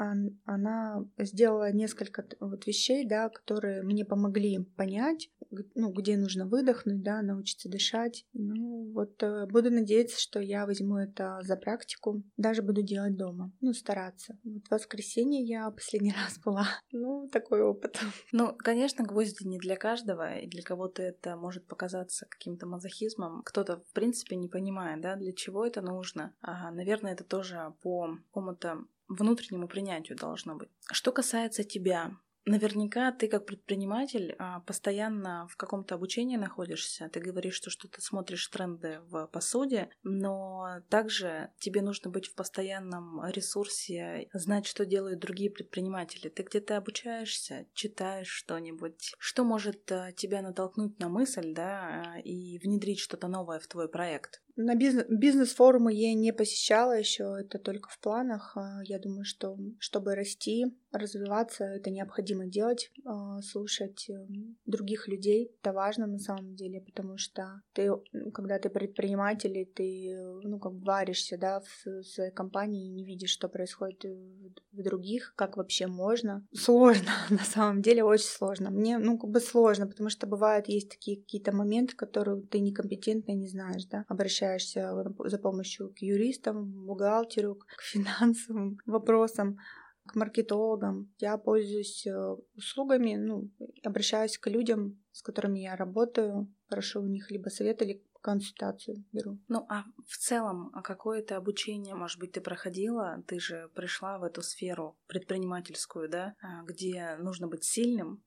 она 0.46 1.06
сделала 1.18 1.72
несколько 1.72 2.26
вот 2.40 2.68
вещей, 2.68 3.08
да, 3.08 3.30
которые 3.30 3.84
мне 3.84 4.06
помогли 4.06 4.60
понять, 4.76 5.30
ну, 5.76 5.92
где 5.92 6.18
нужно 6.18 6.46
выдохнуть, 6.46 7.02
да, 7.02 7.22
научиться 7.22 7.70
дышать. 7.70 8.26
Ну, 8.34 8.92
вот 8.94 9.22
э, 9.24 9.46
буду 9.48 9.72
надеяться, 9.72 10.20
что 10.20 10.40
я 10.40 10.66
возьму 10.66 10.98
это 10.98 11.40
за 11.44 11.56
практику, 11.56 12.24
даже 12.38 12.62
буду 12.62 12.82
делать 12.82 13.16
дома, 13.16 13.52
ну, 13.62 13.74
стараться. 13.74 14.38
Вот 14.44 14.68
в 14.68 14.72
воскресенье 14.72 15.44
я 15.44 15.70
последний 15.72 16.14
раз 16.14 16.40
была, 16.40 16.68
ну, 16.92 17.13
такой 17.32 17.62
опыт. 17.62 18.00
Ну, 18.32 18.56
конечно, 18.58 19.04
гвозди 19.04 19.48
не 19.48 19.60
для 19.60 19.76
каждого, 19.76 20.38
и 20.38 20.48
для 20.48 20.64
кого-то 20.64 21.02
это 21.04 21.36
может 21.36 21.68
показаться 21.68 22.26
каким-то 22.30 22.66
мазохизмом. 22.66 23.44
Кто-то, 23.44 23.78
в 23.78 23.94
принципе, 23.94 24.36
не 24.36 24.48
понимает, 24.48 25.02
да, 25.02 25.16
для 25.16 25.34
чего 25.34 25.66
это 25.66 25.82
нужно. 25.82 26.34
А, 26.42 26.72
наверное, 26.72 27.14
это 27.14 27.24
тоже 27.24 27.74
по 27.82 28.18
какому-то 28.28 28.80
внутреннему 29.08 29.68
принятию 29.68 30.18
должно 30.18 30.56
быть. 30.56 30.70
Что 30.92 31.12
касается 31.12 31.64
тебя, 31.64 32.12
Наверняка 32.46 33.12
ты 33.14 33.30
как 33.30 33.46
предприниматель 33.46 34.36
а, 34.38 34.60
постоянно 34.62 35.48
в 35.50 35.56
каком-то 35.56 35.96
обучении 35.96 36.36
находишься. 36.36 37.10
Ты 37.10 37.22
говоришь, 37.22 37.56
что, 37.56 37.70
что 37.70 37.88
ты 37.88 38.02
смотришь 38.02 38.48
тренды 38.48 39.00
в 39.08 39.28
посуде, 39.28 39.90
но 40.04 40.82
также 40.90 41.52
тебе 41.60 41.82
нужно 41.82 42.10
быть 42.10 42.28
в 42.28 42.36
постоянном 42.36 43.26
ресурсе, 43.28 44.28
знать, 44.34 44.66
что 44.66 44.86
делают 44.86 45.20
другие 45.20 45.52
предприниматели. 45.52 46.28
Ты 46.28 46.44
где-то 46.44 46.76
обучаешься, 46.76 47.66
читаешь 47.74 48.28
что-нибудь. 48.28 49.14
Что 49.18 49.46
может 49.46 49.90
а, 49.92 50.12
тебя 50.12 50.42
натолкнуть 50.42 51.00
на 51.00 51.08
мысль, 51.08 51.54
да, 51.54 52.18
и 52.26 52.60
внедрить 52.60 53.00
что-то 53.00 53.30
новое 53.30 53.60
в 53.60 53.68
твой 53.68 53.88
проект? 53.88 54.43
На 54.56 54.76
бизнес, 54.76 55.06
бизнес-форумы 55.10 55.94
я 55.94 56.14
не 56.14 56.32
посещала 56.32 56.92
еще, 56.98 57.38
это 57.40 57.58
только 57.58 57.90
в 57.90 58.00
планах. 58.00 58.56
А, 58.56 58.82
я 58.84 59.00
думаю, 59.00 59.26
что 59.26 59.58
чтобы 59.80 60.14
расти, 60.14 60.78
развиваться, 60.92 61.66
это 61.66 61.90
необходимо 61.90 62.46
делать, 62.46 62.92
а, 63.04 63.42
слушать 63.42 64.08
э, 64.10 64.28
других 64.68 65.08
людей. 65.08 65.52
Это 65.62 65.74
важно 65.74 66.06
на 66.06 66.20
самом 66.20 66.56
деле, 66.56 66.82
потому 66.82 67.18
что 67.18 67.62
ты, 67.74 67.92
когда 68.32 68.60
ты 68.60 68.70
предприниматель, 68.70 69.66
ты 69.74 70.16
ну, 70.44 70.60
как 70.60 70.74
бы 70.74 70.86
варишься 70.86 71.38
да, 71.38 71.62
в 71.62 72.04
своей 72.04 72.32
компании 72.32 72.86
и 72.86 72.92
не 72.92 73.06
видишь, 73.06 73.32
что 73.32 73.50
происходит 73.50 74.06
в 74.06 74.84
других, 74.84 75.34
как 75.36 75.58
вообще 75.58 75.88
можно. 75.88 76.46
Сложно, 76.54 77.10
на 77.32 77.44
самом 77.44 77.82
деле, 77.82 78.04
очень 78.04 78.26
сложно. 78.26 78.70
Мне, 78.70 79.00
ну, 79.00 79.18
как 79.18 79.32
бы 79.32 79.40
сложно, 79.40 79.88
потому 79.88 80.10
что 80.10 80.28
бывают, 80.28 80.68
есть 80.68 80.90
такие 80.90 81.18
какие-то 81.18 81.52
моменты, 81.52 81.96
которые 81.96 82.40
ты 82.44 82.60
некомпетентно 82.60 83.32
не 83.32 83.48
знаешь, 83.48 83.86
да, 83.86 84.06
обращаешься 84.08 84.43
обращаешься 84.44 84.94
за 85.26 85.38
помощью 85.38 85.94
к 85.94 86.00
юристам, 86.00 86.86
бухгалтеру, 86.86 87.56
к 87.56 87.82
финансовым 87.82 88.80
вопросам, 88.86 89.58
к 90.06 90.16
маркетологам. 90.16 91.14
Я 91.20 91.38
пользуюсь 91.38 92.06
э, 92.06 92.36
услугами, 92.56 93.16
ну, 93.16 93.50
обращаюсь 93.84 94.38
к 94.38 94.50
людям, 94.50 95.02
с 95.12 95.22
которыми 95.22 95.60
я 95.60 95.76
работаю, 95.76 96.54
прошу 96.68 97.02
у 97.02 97.08
них 97.08 97.32
либо 97.32 97.50
совет, 97.50 97.82
или 97.82 98.04
консультацию 98.22 99.04
беру. 99.12 99.38
Ну, 99.50 99.66
а 99.70 99.84
в 100.08 100.18
целом, 100.18 100.72
а 100.74 100.82
какое-то 100.82 101.36
обучение, 101.36 101.96
может 101.96 102.20
быть, 102.20 102.34
ты 102.34 102.42
проходила? 102.42 103.22
Ты 103.28 103.40
же 103.40 103.70
пришла 103.76 104.18
в 104.18 104.24
эту 104.24 104.42
сферу 104.42 104.98
предпринимательскую, 105.08 106.10
да, 106.10 106.36
а, 106.42 106.64
где 106.64 107.18
нужно 107.20 107.48
быть 107.48 107.66
сильным, 107.66 108.24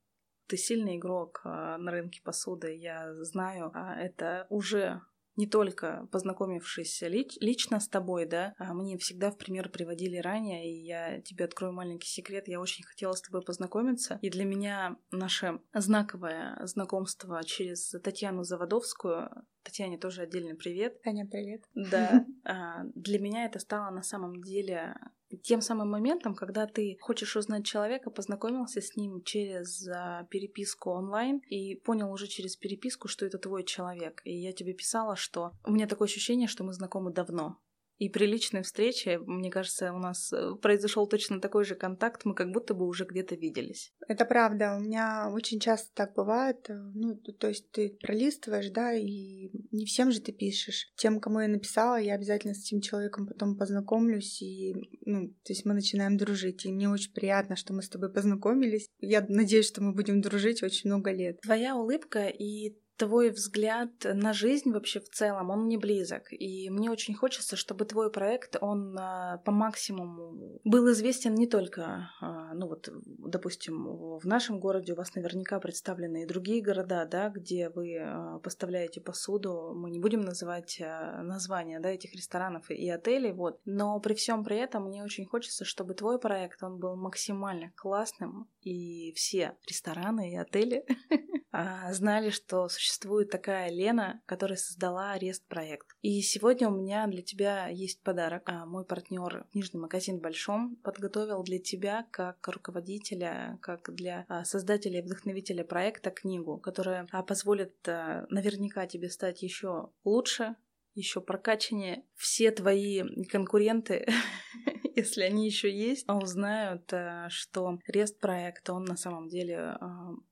ты 0.48 0.56
сильный 0.56 0.96
игрок 0.96 1.40
а, 1.44 1.78
на 1.78 1.90
рынке 1.90 2.20
посуды, 2.22 2.74
я 2.74 3.14
знаю, 3.24 3.72
это 3.74 4.46
уже 4.50 5.00
не 5.36 5.46
только 5.46 6.08
познакомившись 6.10 7.02
лич, 7.02 7.36
лично 7.40 7.80
с 7.80 7.88
тобой, 7.88 8.26
да, 8.26 8.54
а 8.58 8.74
мне 8.74 8.98
всегда 8.98 9.30
в 9.30 9.38
пример 9.38 9.68
приводили 9.68 10.16
ранее, 10.16 10.70
и 10.70 10.84
я 10.84 11.20
тебе 11.20 11.44
открою 11.44 11.72
маленький 11.72 12.08
секрет, 12.08 12.48
я 12.48 12.60
очень 12.60 12.84
хотела 12.84 13.12
с 13.12 13.22
тобой 13.22 13.42
познакомиться, 13.42 14.18
и 14.22 14.30
для 14.30 14.44
меня 14.44 14.96
наше 15.10 15.60
знаковое 15.74 16.58
знакомство 16.64 17.42
через 17.44 17.90
Татьяну 18.02 18.44
Заводовскую, 18.44 19.30
Татьяне 19.62 19.98
тоже 19.98 20.22
отдельный 20.22 20.54
привет. 20.54 21.02
Таня, 21.02 21.26
привет. 21.26 21.64
Да, 21.74 22.24
а, 22.44 22.84
для 22.94 23.18
меня 23.18 23.46
это 23.46 23.58
стало 23.58 23.90
на 23.90 24.02
самом 24.02 24.40
деле 24.42 24.94
тем 25.42 25.60
самым 25.60 25.90
моментом, 25.90 26.34
когда 26.34 26.66
ты 26.66 26.98
хочешь 27.00 27.36
узнать 27.36 27.66
человека, 27.66 28.10
познакомился 28.10 28.80
с 28.80 28.96
ним 28.96 29.22
через 29.22 29.88
а, 29.88 30.24
переписку 30.30 30.90
онлайн 30.90 31.40
и 31.48 31.74
понял 31.74 32.10
уже 32.12 32.26
через 32.26 32.56
переписку, 32.56 33.08
что 33.08 33.26
это 33.26 33.38
твой 33.38 33.64
человек. 33.64 34.22
И 34.24 34.32
я 34.32 34.52
тебе 34.52 34.72
писала, 34.72 35.16
что 35.16 35.52
у 35.64 35.72
меня 35.72 35.86
такое 35.86 36.06
ощущение, 36.06 36.48
что 36.48 36.64
мы 36.64 36.72
знакомы 36.72 37.12
давно. 37.12 37.58
И 37.98 38.08
при 38.08 38.26
личной 38.26 38.62
встрече, 38.62 39.18
мне 39.18 39.50
кажется, 39.50 39.92
у 39.92 39.98
нас 39.98 40.32
э, 40.32 40.54
произошел 40.60 41.06
точно 41.06 41.40
такой 41.40 41.64
же 41.64 41.74
контакт, 41.74 42.24
мы 42.24 42.34
как 42.34 42.52
будто 42.52 42.74
бы 42.74 42.86
уже 42.86 43.04
где-то 43.04 43.36
виделись. 43.36 43.92
Это 44.06 44.26
правда, 44.26 44.76
у 44.76 44.82
меня 44.82 45.30
очень 45.32 45.60
часто 45.60 45.90
так 45.94 46.14
бывает. 46.14 46.68
Э, 46.68 46.74
ну, 46.74 47.16
то 47.16 47.48
есть 47.48 47.70
ты 47.70 47.96
пролистываешь, 48.02 48.70
да, 48.70 48.92
и 48.92 49.50
не 49.72 49.86
всем 49.86 50.12
же 50.12 50.20
ты 50.20 50.32
пишешь. 50.32 50.92
Тем, 50.96 51.20
кому 51.20 51.40
я 51.40 51.48
написала, 51.48 51.96
я 51.96 52.14
обязательно 52.14 52.54
с 52.54 52.66
этим 52.66 52.82
человеком 52.82 53.26
потом 53.26 53.56
познакомлюсь, 53.56 54.42
и, 54.42 54.74
ну, 55.06 55.28
то 55.28 55.52
есть 55.52 55.64
мы 55.64 55.72
начинаем 55.72 56.18
дружить. 56.18 56.66
И 56.66 56.72
мне 56.72 56.90
очень 56.90 57.12
приятно, 57.12 57.56
что 57.56 57.72
мы 57.72 57.82
с 57.82 57.88
тобой 57.88 58.12
познакомились. 58.12 58.88
Я 59.00 59.24
надеюсь, 59.28 59.68
что 59.68 59.82
мы 59.82 59.92
будем 59.92 60.20
дружить 60.20 60.62
очень 60.62 60.90
много 60.90 61.12
лет. 61.12 61.40
Твоя 61.40 61.76
улыбка 61.76 62.26
и 62.26 62.76
твой 62.96 63.30
взгляд 63.30 63.90
на 64.04 64.32
жизнь 64.32 64.72
вообще 64.72 65.00
в 65.00 65.08
целом, 65.08 65.50
он 65.50 65.64
мне 65.64 65.78
близок. 65.78 66.32
И 66.32 66.70
мне 66.70 66.90
очень 66.90 67.14
хочется, 67.14 67.56
чтобы 67.56 67.84
твой 67.84 68.10
проект, 68.10 68.56
он 68.60 68.96
а, 68.98 69.38
по 69.38 69.52
максимуму 69.52 70.60
был 70.64 70.90
известен 70.92 71.34
не 71.34 71.46
только, 71.46 72.10
а, 72.20 72.54
ну 72.54 72.68
вот, 72.68 72.88
допустим, 72.92 74.18
в 74.18 74.24
нашем 74.24 74.60
городе 74.60 74.92
у 74.92 74.96
вас 74.96 75.14
наверняка 75.14 75.60
представлены 75.60 76.22
и 76.22 76.26
другие 76.26 76.62
города, 76.62 77.06
да, 77.06 77.28
где 77.28 77.70
вы 77.70 77.98
а, 77.98 78.38
поставляете 78.38 79.00
посуду. 79.00 79.72
Мы 79.74 79.90
не 79.90 80.00
будем 80.00 80.20
называть 80.20 80.80
названия, 80.80 81.80
да, 81.80 81.90
этих 81.90 82.14
ресторанов 82.14 82.70
и 82.70 82.88
отелей, 82.88 83.32
вот. 83.32 83.60
Но 83.64 83.98
при 84.00 84.14
всем 84.14 84.44
при 84.44 84.56
этом 84.56 84.86
мне 84.86 85.04
очень 85.04 85.26
хочется, 85.26 85.64
чтобы 85.64 85.94
твой 85.94 86.18
проект, 86.18 86.62
он 86.62 86.78
был 86.78 86.96
максимально 86.96 87.72
классным, 87.76 88.48
и 88.66 89.12
все 89.12 89.56
рестораны 89.68 90.32
и 90.32 90.36
отели 90.36 90.84
знали, 91.92 92.30
что 92.30 92.68
существует 92.68 93.30
такая 93.30 93.70
Лена, 93.70 94.20
которая 94.26 94.58
создала 94.58 95.12
Арест-проект. 95.12 95.96
И 96.02 96.20
сегодня 96.20 96.68
у 96.68 96.76
меня 96.76 97.06
для 97.06 97.22
тебя 97.22 97.68
есть 97.68 98.02
подарок. 98.02 98.42
А, 98.46 98.66
мой 98.66 98.84
партнер 98.84 99.46
Нижний 99.54 99.80
магазин 99.80 100.18
Большом 100.18 100.76
подготовил 100.82 101.42
для 101.44 101.60
тебя, 101.60 102.06
как 102.10 102.46
руководителя, 102.48 103.58
как 103.62 103.94
для 103.94 104.24
а, 104.28 104.44
создателя 104.44 104.98
и 104.98 105.02
вдохновителя 105.02 105.64
проекта, 105.64 106.10
книгу, 106.10 106.58
которая 106.58 107.06
а, 107.12 107.22
позволит 107.22 107.74
наверняка 107.86 108.86
тебе 108.86 109.08
стать 109.10 109.42
еще 109.42 109.90
лучше, 110.04 110.56
еще 110.94 111.20
прокачаннее. 111.20 112.04
Все 112.14 112.50
твои 112.50 113.02
конкуренты 113.26 114.06
если 114.96 115.22
они 115.22 115.46
еще 115.46 115.70
есть, 115.70 116.04
а 116.08 116.16
узнают, 116.16 116.90
э, 116.92 117.26
что 117.28 117.78
Рест 117.86 118.18
проект, 118.18 118.68
он 118.70 118.84
на 118.84 118.96
самом 118.96 119.28
деле 119.28 119.76
э, 119.78 119.86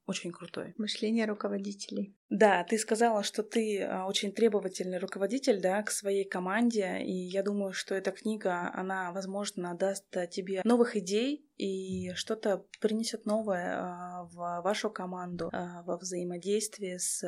очень 0.06 0.32
крутой. 0.32 0.74
Мышление 0.78 1.26
руководителей. 1.26 2.16
Да, 2.30 2.64
ты 2.64 2.78
сказала, 2.78 3.22
что 3.22 3.42
ты 3.42 3.80
э, 3.80 4.02
очень 4.04 4.32
требовательный 4.32 4.98
руководитель, 4.98 5.60
да, 5.60 5.82
к 5.82 5.90
своей 5.90 6.24
команде, 6.24 7.02
и 7.02 7.12
я 7.12 7.42
думаю, 7.42 7.74
что 7.74 7.94
эта 7.94 8.10
книга, 8.10 8.72
она, 8.74 9.12
возможно, 9.12 9.74
даст 9.74 10.06
тебе 10.30 10.62
новых 10.64 10.96
идей 10.96 11.46
и 11.56 12.12
что-то 12.14 12.64
принесет 12.80 13.26
новое 13.26 14.24
в 14.32 14.62
вашу 14.64 14.90
команду, 14.90 15.50
во 15.52 15.98
взаимодействии 15.98 16.96
с 16.96 17.22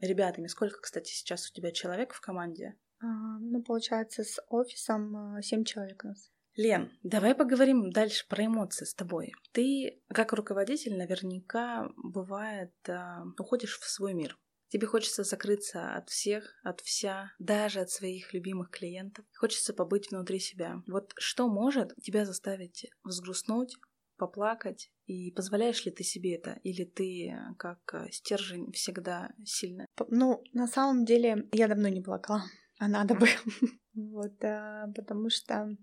ребятами. 0.00 0.46
Сколько, 0.48 0.80
кстати, 0.82 1.10
сейчас 1.10 1.50
у 1.50 1.54
тебя 1.54 1.72
человек 1.72 2.12
в 2.12 2.20
команде? 2.20 2.76
А, 3.00 3.06
ну, 3.40 3.62
получается, 3.62 4.22
с 4.22 4.40
офисом 4.48 5.40
семь 5.42 5.64
человек 5.64 6.04
у 6.04 6.08
нас. 6.08 6.30
Лен, 6.56 6.92
давай 7.02 7.34
поговорим 7.34 7.90
дальше 7.90 8.24
про 8.28 8.46
эмоции 8.46 8.84
с 8.84 8.94
тобой. 8.94 9.32
Ты, 9.52 10.00
как 10.08 10.32
руководитель, 10.32 10.96
наверняка 10.96 11.88
бывает, 11.96 12.72
э, 12.86 12.96
уходишь 13.38 13.78
в 13.80 13.88
свой 13.88 14.14
мир. 14.14 14.38
Тебе 14.68 14.86
хочется 14.86 15.24
закрыться 15.24 15.94
от 15.94 16.10
всех, 16.10 16.54
от 16.62 16.80
вся, 16.80 17.32
даже 17.38 17.80
от 17.80 17.90
своих 17.90 18.32
любимых 18.32 18.70
клиентов. 18.70 19.24
Хочется 19.36 19.74
побыть 19.74 20.10
внутри 20.10 20.38
себя. 20.38 20.82
Вот 20.86 21.12
что 21.16 21.48
может 21.48 21.94
тебя 22.02 22.24
заставить 22.24 22.86
взгрустнуть, 23.02 23.76
поплакать, 24.16 24.92
и 25.06 25.32
позволяешь 25.32 25.84
ли 25.84 25.90
ты 25.90 26.04
себе 26.04 26.36
это? 26.36 26.60
Или 26.62 26.84
ты 26.84 27.36
как 27.58 28.08
стержень 28.10 28.72
всегда 28.72 29.30
сильная? 29.44 29.86
Ну, 30.08 30.42
на 30.52 30.66
самом 30.66 31.04
деле, 31.04 31.48
я 31.52 31.68
давно 31.68 31.88
не 31.88 32.00
плакала, 32.00 32.42
а 32.78 32.88
надо 32.88 33.14
бы. 33.14 33.26
Вот, 33.96 34.42
а, 34.42 34.88
потому 34.88 35.30
что 35.30 35.76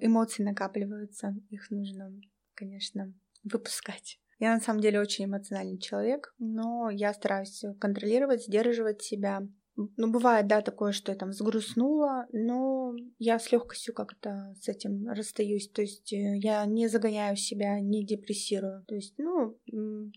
эмоции 0.00 0.42
накапливаются, 0.42 1.34
их 1.50 1.70
нужно, 1.70 2.12
конечно, 2.54 3.12
выпускать. 3.44 4.20
Я 4.38 4.54
на 4.54 4.60
самом 4.60 4.80
деле 4.80 5.00
очень 5.00 5.24
эмоциональный 5.24 5.78
человек, 5.78 6.34
но 6.38 6.90
я 6.90 7.14
стараюсь 7.14 7.64
контролировать, 7.80 8.44
сдерживать 8.44 9.02
себя, 9.02 9.42
ну, 9.76 10.10
бывает, 10.10 10.46
да, 10.46 10.62
такое, 10.62 10.92
что 10.92 11.12
я 11.12 11.18
там 11.18 11.30
взгрустнула, 11.30 12.26
но 12.32 12.94
я 13.18 13.38
с 13.38 13.52
легкостью 13.52 13.94
как-то 13.94 14.54
с 14.60 14.68
этим 14.68 15.08
расстаюсь. 15.08 15.68
То 15.68 15.82
есть 15.82 16.12
э, 16.12 16.38
я 16.38 16.64
не 16.64 16.88
загоняю 16.88 17.36
себя, 17.36 17.78
не 17.80 18.04
депрессирую. 18.04 18.84
То 18.86 18.94
есть, 18.94 19.14
ну, 19.18 19.58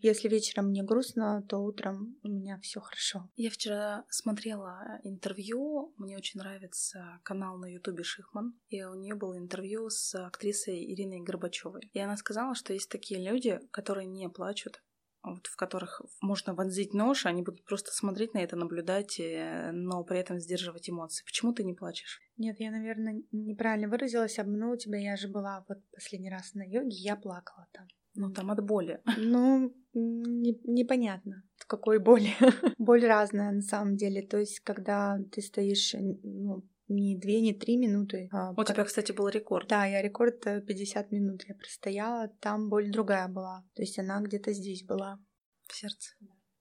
если 0.01 0.29
вечером 0.29 0.67
мне 0.67 0.83
грустно, 0.83 1.43
то 1.47 1.59
утром 1.59 2.17
у 2.23 2.29
меня 2.29 2.59
все 2.61 2.79
хорошо. 2.79 3.29
Я 3.35 3.49
вчера 3.49 4.05
смотрела 4.09 4.99
интервью, 5.03 5.93
мне 5.97 6.17
очень 6.17 6.39
нравится 6.39 7.19
канал 7.23 7.57
на 7.57 7.65
Ютубе 7.65 8.03
Шихман, 8.03 8.53
и 8.69 8.83
у 8.83 8.95
нее 8.95 9.15
было 9.15 9.37
интервью 9.37 9.89
с 9.89 10.15
актрисой 10.15 10.85
Ириной 10.93 11.21
Горбачевой. 11.21 11.89
И 11.93 11.99
она 11.99 12.17
сказала, 12.17 12.55
что 12.55 12.73
есть 12.73 12.89
такие 12.89 13.21
люди, 13.21 13.59
которые 13.71 14.07
не 14.07 14.29
плачут, 14.29 14.81
вот, 15.23 15.47
в 15.47 15.55
которых 15.55 16.01
можно 16.21 16.53
вонзить 16.53 16.93
нож, 16.93 17.25
они 17.25 17.41
будут 17.41 17.63
просто 17.65 17.91
смотреть 17.91 18.33
на 18.33 18.39
это, 18.39 18.55
наблюдать, 18.55 19.19
э, 19.19 19.71
но 19.71 20.03
при 20.03 20.19
этом 20.19 20.39
сдерживать 20.39 20.89
эмоции. 20.89 21.25
Почему 21.25 21.53
ты 21.53 21.63
не 21.63 21.73
плачешь? 21.73 22.21
Нет, 22.37 22.59
я, 22.59 22.71
наверное, 22.71 23.21
неправильно 23.31 23.89
выразилась, 23.89 24.39
обманула 24.39 24.77
тебя. 24.77 24.97
Я 24.97 25.17
же 25.17 25.27
была 25.27 25.65
вот 25.67 25.79
последний 25.91 26.29
раз 26.29 26.53
на 26.53 26.63
йоге, 26.63 26.95
я 26.95 27.15
плакала 27.15 27.67
там. 27.73 27.87
Ну, 28.15 28.31
там 28.31 28.51
от 28.51 28.63
боли. 28.63 29.01
Ну, 29.17 29.73
не, 29.93 30.59
непонятно, 30.63 31.43
в 31.55 31.65
какой 31.67 31.99
боли. 31.99 32.29
Боль 32.77 33.05
разная 33.05 33.51
на 33.51 33.61
самом 33.61 33.95
деле. 33.95 34.21
То 34.21 34.37
есть, 34.37 34.59
когда 34.61 35.19
ты 35.31 35.41
стоишь 35.41 35.95
ну, 36.23 36.63
не 36.89 37.17
две, 37.17 37.41
не 37.41 37.53
три 37.53 37.77
минуты. 37.77 38.29
А 38.31 38.51
У 38.51 38.55
как... 38.55 38.67
тебя, 38.67 38.83
кстати, 38.83 39.11
был 39.11 39.29
рекорд. 39.29 39.67
Да, 39.69 39.85
я 39.85 40.01
рекорд 40.01 40.41
50 40.43 41.05
э, 41.05 41.15
минут 41.15 41.43
я 41.47 41.55
простояла. 41.55 42.27
Там 42.39 42.69
боль 42.69 42.91
другая 42.91 43.27
была. 43.27 43.63
То 43.75 43.81
есть 43.81 43.99
она 43.99 44.19
где-то 44.21 44.51
здесь 44.53 44.83
была. 44.83 45.19
В 45.67 45.75
сердце. 45.75 46.15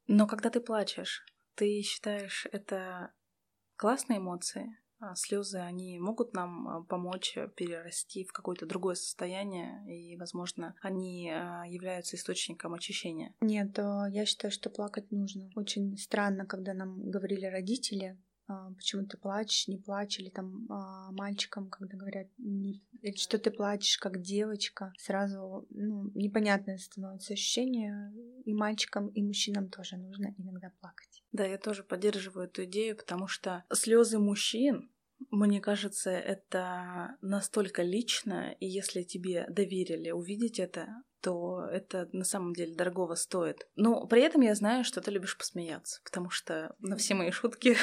Но 0.06 0.26
когда 0.26 0.50
ты 0.50 0.60
плачешь, 0.60 1.24
ты 1.54 1.80
считаешь 1.82 2.46
это 2.52 3.12
классные 3.76 4.18
эмоции? 4.18 4.76
А 5.00 5.14
слезы, 5.14 5.58
они 5.58 6.00
могут 6.00 6.34
нам 6.34 6.68
а, 6.68 6.82
помочь 6.82 7.38
перерасти 7.54 8.24
в 8.24 8.32
какое-то 8.32 8.66
другое 8.66 8.96
состояние, 8.96 9.84
и, 9.86 10.16
возможно, 10.16 10.74
они 10.82 11.30
а, 11.30 11.62
являются 11.68 12.16
источником 12.16 12.74
очищения. 12.74 13.32
Нет, 13.40 13.78
я 13.78 14.26
считаю, 14.26 14.50
что 14.50 14.70
плакать 14.70 15.12
нужно. 15.12 15.50
Очень 15.54 15.96
странно, 15.96 16.46
когда 16.46 16.74
нам 16.74 17.10
говорили 17.10 17.46
родители, 17.46 18.18
почему 18.76 19.06
ты 19.06 19.16
плачешь, 19.16 19.68
не 19.68 19.76
плачь, 19.76 20.18
или 20.18 20.30
там 20.30 20.66
а, 20.70 21.10
мальчикам, 21.12 21.68
когда 21.68 21.96
говорят, 21.96 22.28
не, 22.38 22.82
что 23.16 23.38
ты 23.38 23.50
плачешь 23.50 23.98
как 23.98 24.20
девочка, 24.20 24.92
сразу 24.98 25.66
ну, 25.70 26.10
непонятное 26.14 26.78
становится 26.78 27.34
ощущение, 27.34 28.12
и 28.44 28.54
мальчикам, 28.54 29.08
и 29.08 29.22
мужчинам 29.22 29.68
тоже 29.68 29.96
нужно 29.96 30.34
иногда 30.38 30.72
плакать. 30.80 31.22
Да, 31.32 31.44
я 31.44 31.58
тоже 31.58 31.82
поддерживаю 31.82 32.46
эту 32.46 32.64
идею, 32.64 32.96
потому 32.96 33.26
что 33.26 33.64
слезы 33.72 34.18
мужчин 34.18 34.90
мне 35.30 35.60
кажется, 35.60 36.10
это 36.10 37.16
настолько 37.22 37.82
лично, 37.82 38.54
и 38.60 38.66
если 38.66 39.02
тебе 39.02 39.46
доверили 39.48 40.10
увидеть 40.10 40.60
это, 40.60 41.02
то 41.20 41.66
это 41.70 42.08
на 42.12 42.24
самом 42.24 42.52
деле 42.52 42.74
дорогого 42.74 43.14
стоит. 43.14 43.68
Но 43.76 44.06
при 44.06 44.22
этом 44.22 44.42
я 44.42 44.54
знаю, 44.54 44.84
что 44.84 45.00
ты 45.00 45.10
любишь 45.10 45.36
посмеяться, 45.36 46.00
потому 46.04 46.30
что 46.30 46.74
на 46.78 46.96
все 46.96 47.14
мои 47.14 47.30
шутки 47.30 47.76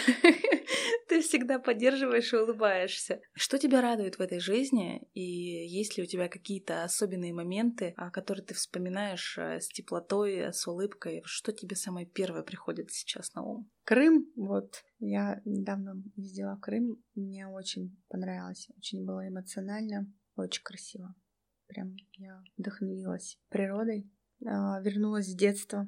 ты 1.10 1.22
всегда 1.22 1.60
поддерживаешь 1.60 2.34
и 2.34 2.38
улыбаешься. 2.38 3.22
Что 3.34 3.58
тебя 3.58 3.82
радует 3.82 4.18
в 4.18 4.22
этой 4.22 4.40
жизни? 4.40 5.08
И 5.14 5.22
есть 5.22 5.98
ли 5.98 6.04
у 6.04 6.06
тебя 6.06 6.30
какие-то 6.30 6.84
особенные 6.84 7.34
моменты, 7.34 7.94
которые 8.14 8.46
ты 8.46 8.54
вспоминаешь 8.54 9.38
э, 9.38 9.60
с 9.60 9.68
теплотой, 9.68 10.54
с 10.54 10.68
улыбкой? 10.68 11.22
Что 11.26 11.52
тебе 11.52 11.76
самое 11.76 12.06
первое 12.06 12.44
приходит 12.44 12.92
сейчас 12.92 13.34
на 13.34 13.44
ум? 13.44 13.70
Крым, 13.84 14.32
вот, 14.36 14.84
я 15.00 15.42
недавно 15.46 16.02
ездила 16.16 16.56
в 16.56 16.62
Крым, 16.62 17.04
мне 17.14 17.48
очень 17.48 17.96
понравилось, 18.10 18.68
очень 18.78 19.06
было 19.06 19.28
эмоционально, 19.28 20.12
очень 20.36 20.64
красиво. 20.64 21.14
Прям 21.68 21.96
я 22.14 22.44
вдохновилась 22.58 23.40
природой, 23.50 24.10
а, 24.46 24.80
вернулась 24.82 25.28
в 25.28 25.38
детство, 25.38 25.88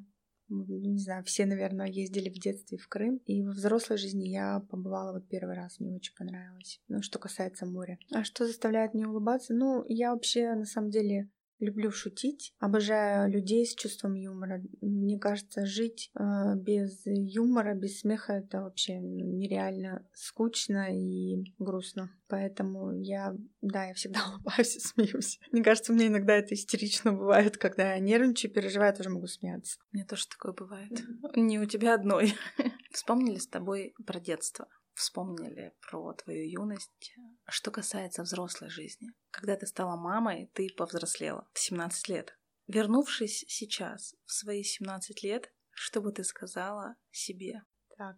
не 0.50 1.00
знаю, 1.00 1.24
все, 1.26 1.46
наверное, 1.46 1.88
ездили 1.88 2.30
в 2.30 2.40
детстве 2.40 2.78
в 2.78 2.88
Крым. 2.88 3.18
И 3.26 3.44
во 3.44 3.52
взрослой 3.52 3.98
жизни 3.98 4.30
я 4.30 4.62
побывала 4.72 5.12
вот 5.12 5.28
первый 5.28 5.56
раз, 5.56 5.80
мне 5.80 5.94
очень 5.94 6.16
понравилось. 6.16 6.82
Ну, 6.88 7.02
что 7.02 7.20
касается 7.20 7.66
моря. 7.66 8.00
А 8.14 8.24
что 8.24 8.48
заставляет 8.48 8.94
меня 8.94 9.10
улыбаться? 9.10 9.54
Ну, 9.54 9.84
я 9.88 10.14
вообще, 10.14 10.54
на 10.54 10.66
самом 10.66 10.90
деле, 10.90 11.30
Люблю 11.60 11.92
шутить, 11.92 12.54
обожаю 12.60 13.32
людей 13.32 13.66
с 13.66 13.74
чувством 13.74 14.14
юмора. 14.14 14.62
Мне 14.82 15.18
кажется, 15.18 15.66
жить 15.66 16.12
э, 16.14 16.56
без 16.56 17.02
юмора, 17.06 17.74
без 17.74 18.00
смеха 18.02 18.34
это 18.34 18.62
вообще 18.62 19.00
нереально 19.00 20.08
скучно 20.14 20.88
и 20.96 21.44
грустно. 21.58 22.12
Поэтому 22.28 22.92
я, 23.02 23.36
да, 23.62 23.86
я 23.86 23.94
всегда 23.94 24.20
улыбаюсь 24.30 24.76
и 24.76 24.80
смеюсь. 24.80 25.40
Мне 25.52 25.64
кажется, 25.64 25.94
мне 25.94 26.08
иногда 26.08 26.36
это 26.36 26.54
истерично 26.54 27.14
бывает, 27.14 27.58
когда 27.58 27.94
я 27.94 28.00
нервничаю, 28.00 28.52
переживаю, 28.52 28.96
тоже 28.96 29.10
могу 29.10 29.28
смеяться. 29.28 29.80
Мне 29.92 30.06
тоже 30.06 30.28
такое 30.28 30.54
бывает. 30.54 30.92
Не 31.36 31.60
у 31.60 31.66
тебя 31.66 31.96
одной. 31.96 32.34
Вспомнили 32.92 33.38
с 33.38 33.48
тобой 33.48 33.94
про 34.06 34.20
детство 34.20 34.68
вспомнили 34.98 35.74
про 35.80 36.14
твою 36.14 36.50
юность. 36.50 37.16
Что 37.50 37.72
касается 37.72 38.24
взрослой 38.24 38.70
жизни. 38.70 39.10
Когда 39.32 39.56
ты 39.56 39.66
стала 39.68 39.96
мамой, 39.96 40.52
ты 40.54 40.70
повзрослела 40.76 41.48
в 41.54 41.60
17 41.60 42.10
лет. 42.10 42.38
Вернувшись 42.68 43.46
сейчас, 43.48 44.16
в 44.26 44.34
свои 44.34 44.64
17 44.64 45.24
лет, 45.24 45.54
что 45.72 46.02
бы 46.02 46.12
ты 46.12 46.24
сказала 46.24 46.96
себе? 47.12 47.64
Так. 47.98 48.18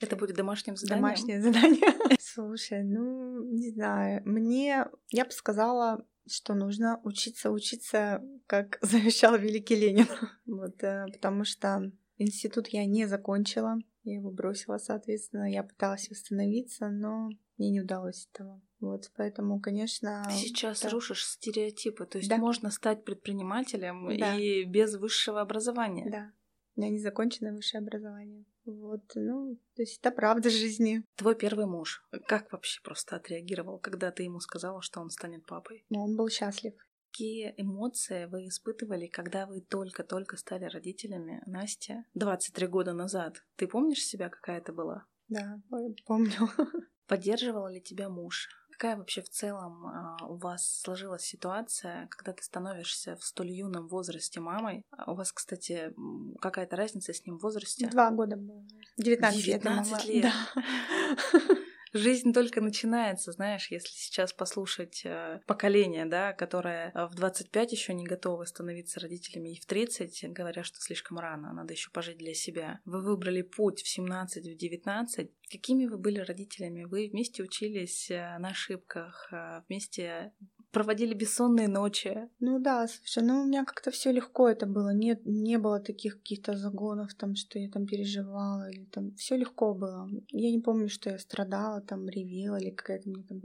Это 0.00 0.16
будет 0.16 0.36
домашним 0.36 0.76
заданием? 0.76 1.02
Домашнее 1.02 1.42
задание. 1.42 2.16
Слушай, 2.20 2.82
ну, 2.84 3.44
не 3.52 3.70
знаю. 3.70 4.22
Мне, 4.24 4.86
я 5.10 5.24
бы 5.26 5.30
сказала, 5.30 6.06
что 6.26 6.54
нужно 6.54 7.00
учиться, 7.04 7.50
учиться, 7.50 8.22
как 8.46 8.78
завещал 8.82 9.36
великий 9.36 9.76
Ленин. 9.76 10.06
Вот, 10.46 10.82
э, 10.82 11.06
потому 11.12 11.44
что 11.44 11.92
институт 12.16 12.68
я 12.68 12.86
не 12.86 13.06
закончила. 13.06 13.76
Я 14.02 14.14
его 14.14 14.30
бросила, 14.30 14.78
соответственно. 14.78 15.52
Я 15.52 15.62
пыталась 15.62 16.08
восстановиться, 16.08 16.88
но 16.88 17.28
мне 17.60 17.70
не 17.70 17.80
удалось 17.82 18.26
этого. 18.32 18.60
Вот, 18.80 19.12
поэтому, 19.16 19.60
конечно... 19.60 20.24
Ты 20.26 20.34
сейчас 20.34 20.80
да. 20.80 20.88
рушишь 20.88 21.26
стереотипы. 21.26 22.06
То 22.06 22.16
есть 22.16 22.30
да. 22.30 22.38
можно 22.38 22.70
стать 22.70 23.04
предпринимателем 23.04 24.16
да. 24.18 24.34
и 24.34 24.64
без 24.64 24.96
высшего 24.96 25.42
образования. 25.42 26.08
Да. 26.10 26.32
У 26.74 26.80
меня 26.80 26.90
незаконченное 26.90 27.52
высшее 27.52 27.82
образование. 27.82 28.46
Вот, 28.64 29.02
ну, 29.14 29.56
то 29.74 29.82
есть 29.82 29.98
это 30.00 30.10
правда 30.10 30.48
жизни. 30.48 31.04
Твой 31.16 31.34
первый 31.34 31.66
муж, 31.66 32.02
как 32.26 32.50
вообще 32.52 32.80
просто 32.82 33.16
отреагировал, 33.16 33.78
когда 33.78 34.10
ты 34.10 34.22
ему 34.22 34.40
сказала, 34.40 34.80
что 34.80 35.00
он 35.00 35.10
станет 35.10 35.44
папой? 35.44 35.84
Ну, 35.90 36.02
он 36.02 36.16
был 36.16 36.28
счастлив. 36.28 36.72
Какие 37.10 37.54
эмоции 37.56 38.26
вы 38.26 38.46
испытывали, 38.46 39.08
когда 39.08 39.46
вы 39.46 39.60
только-только 39.60 40.36
стали 40.36 40.64
родителями, 40.64 41.42
Настя, 41.44 42.04
23 42.14 42.66
года 42.68 42.92
назад? 42.92 43.44
Ты 43.56 43.66
помнишь 43.66 44.04
себя, 44.04 44.30
какая 44.30 44.58
это 44.58 44.72
была? 44.72 45.06
Да, 45.28 45.60
помню. 46.06 46.48
Поддерживал 47.10 47.66
ли 47.66 47.80
тебя 47.80 48.08
муж? 48.08 48.48
Какая 48.70 48.96
вообще 48.96 49.20
в 49.20 49.28
целом 49.28 49.84
а, 49.84 50.16
у 50.28 50.36
вас 50.36 50.80
сложилась 50.82 51.22
ситуация, 51.22 52.06
когда 52.08 52.32
ты 52.32 52.44
становишься 52.44 53.16
в 53.16 53.24
столь 53.24 53.50
юном 53.50 53.88
возрасте 53.88 54.38
мамой? 54.38 54.86
А 54.96 55.10
у 55.10 55.16
вас, 55.16 55.32
кстати, 55.32 55.92
какая-то 56.40 56.76
разница 56.76 57.12
с 57.12 57.26
ним 57.26 57.38
в 57.38 57.42
возрасте? 57.42 57.88
Два 57.88 58.12
года 58.12 58.36
было. 58.36 58.64
19, 58.96 59.44
19 59.44 60.04
лет. 60.04 60.24
лет. 60.24 60.32
Да. 60.54 61.54
жизнь 61.92 62.32
только 62.32 62.60
начинается, 62.60 63.32
знаешь, 63.32 63.70
если 63.70 63.90
сейчас 63.90 64.32
послушать 64.32 65.02
э, 65.04 65.40
поколение, 65.46 66.06
да, 66.06 66.32
которое 66.32 66.92
э, 66.94 67.06
в 67.06 67.14
25 67.14 67.72
еще 67.72 67.94
не 67.94 68.04
готово 68.04 68.44
становиться 68.44 69.00
родителями, 69.00 69.54
и 69.54 69.60
в 69.60 69.66
30 69.66 70.32
говорят, 70.32 70.66
что 70.66 70.80
слишком 70.80 71.18
рано, 71.18 71.52
надо 71.52 71.72
еще 71.72 71.90
пожить 71.90 72.18
для 72.18 72.34
себя. 72.34 72.80
Вы 72.84 73.02
выбрали 73.02 73.42
путь 73.42 73.82
в 73.82 73.88
17, 73.88 74.46
в 74.46 74.56
19. 74.56 75.30
Какими 75.50 75.86
вы 75.86 75.98
были 75.98 76.20
родителями? 76.20 76.84
Вы 76.84 77.08
вместе 77.10 77.42
учились 77.42 78.10
э, 78.10 78.38
на 78.38 78.48
ошибках, 78.48 79.32
вместе 79.68 80.32
проводили 80.70 81.14
бессонные 81.14 81.68
ночи. 81.68 82.28
Ну 82.38 82.58
да, 82.58 82.86
слушай, 82.86 83.22
ну 83.22 83.42
у 83.42 83.46
меня 83.46 83.64
как-то 83.64 83.90
все 83.90 84.12
легко 84.12 84.48
это 84.48 84.66
было. 84.66 84.94
Нет, 84.94 85.22
не 85.24 85.58
было 85.58 85.80
таких 85.80 86.18
каких-то 86.18 86.56
загонов, 86.56 87.14
там, 87.14 87.34
что 87.34 87.58
я 87.58 87.70
там 87.70 87.86
переживала, 87.86 88.70
или 88.70 88.84
там 88.86 89.14
все 89.16 89.36
легко 89.36 89.74
было. 89.74 90.08
Я 90.30 90.50
не 90.50 90.60
помню, 90.60 90.88
что 90.88 91.10
я 91.10 91.18
страдала, 91.18 91.80
там, 91.80 92.08
ревела, 92.08 92.56
или 92.56 92.70
какая-то 92.70 93.08
мне 93.08 93.22
там 93.24 93.40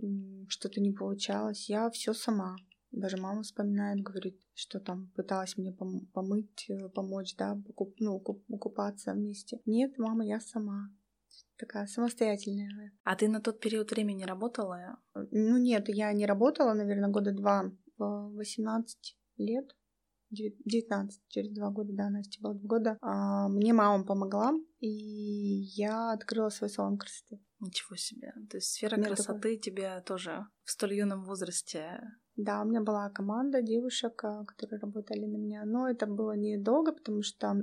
что-то 0.50 0.82
не 0.82 0.92
получалось. 0.92 1.70
Я 1.70 1.90
все 1.90 2.14
сама. 2.14 2.56
Даже 2.92 3.18
мама 3.18 3.42
вспоминает, 3.42 4.02
говорит, 4.02 4.40
что 4.54 4.80
там 4.80 5.12
пыталась 5.16 5.58
мне 5.58 5.72
пом- 5.72 6.06
помыть, 6.14 6.66
э, 6.70 6.88
помочь, 6.90 7.36
да, 7.36 7.62
покуп, 7.68 7.96
ну, 8.00 8.20
купаться 8.20 9.12
вместе. 9.12 9.60
Нет, 9.66 9.98
мама, 9.98 10.26
я 10.26 10.40
сама 10.40 10.90
такая 11.58 11.88
самостоятельная. 11.88 12.92
А 13.04 13.16
ты 13.16 13.28
на 13.28 13.42
тот 13.42 13.60
период 13.60 13.92
времени 13.92 14.24
работала? 14.24 14.98
Ну 15.14 15.58
нет, 15.58 15.90
я 15.90 16.12
не 16.14 16.26
работала, 16.26 16.74
наверное, 16.74 17.10
года 17.10 17.32
два, 17.32 17.72
18 17.98 19.18
лет. 19.38 19.76
19, 20.32 21.22
через 21.30 21.54
два 21.54 21.70
года, 21.70 21.94
да, 21.94 22.10
Настя 22.10 22.42
была 22.42 22.56
два 22.56 22.68
года. 22.68 22.98
А, 23.00 23.48
мне 23.48 23.72
мама 23.72 24.04
помогла, 24.04 24.54
и 24.80 24.90
я 24.90 26.12
открыла 26.12 26.50
свой 26.50 26.70
салон 26.70 26.98
красоты. 26.98 27.40
Ничего 27.60 27.96
себе. 27.96 28.34
То 28.50 28.58
есть 28.58 28.74
сфера 28.74 28.98
Мне 28.98 29.06
красоты 29.06 29.40
такой... 29.40 29.58
тебя 29.58 30.02
тоже 30.02 30.46
в 30.64 30.72
столь 30.72 30.96
юном 30.96 31.24
возрасте 31.24 32.02
да, 32.36 32.62
у 32.62 32.66
меня 32.66 32.82
была 32.82 33.10
команда 33.10 33.62
девушек, 33.62 34.24
а, 34.24 34.44
которые 34.44 34.80
работали 34.80 35.26
на 35.26 35.38
меня, 35.38 35.64
но 35.66 35.88
это 35.88 36.06
было 36.06 36.36
недолго, 36.36 36.92
потому 36.92 37.22
что 37.22 37.56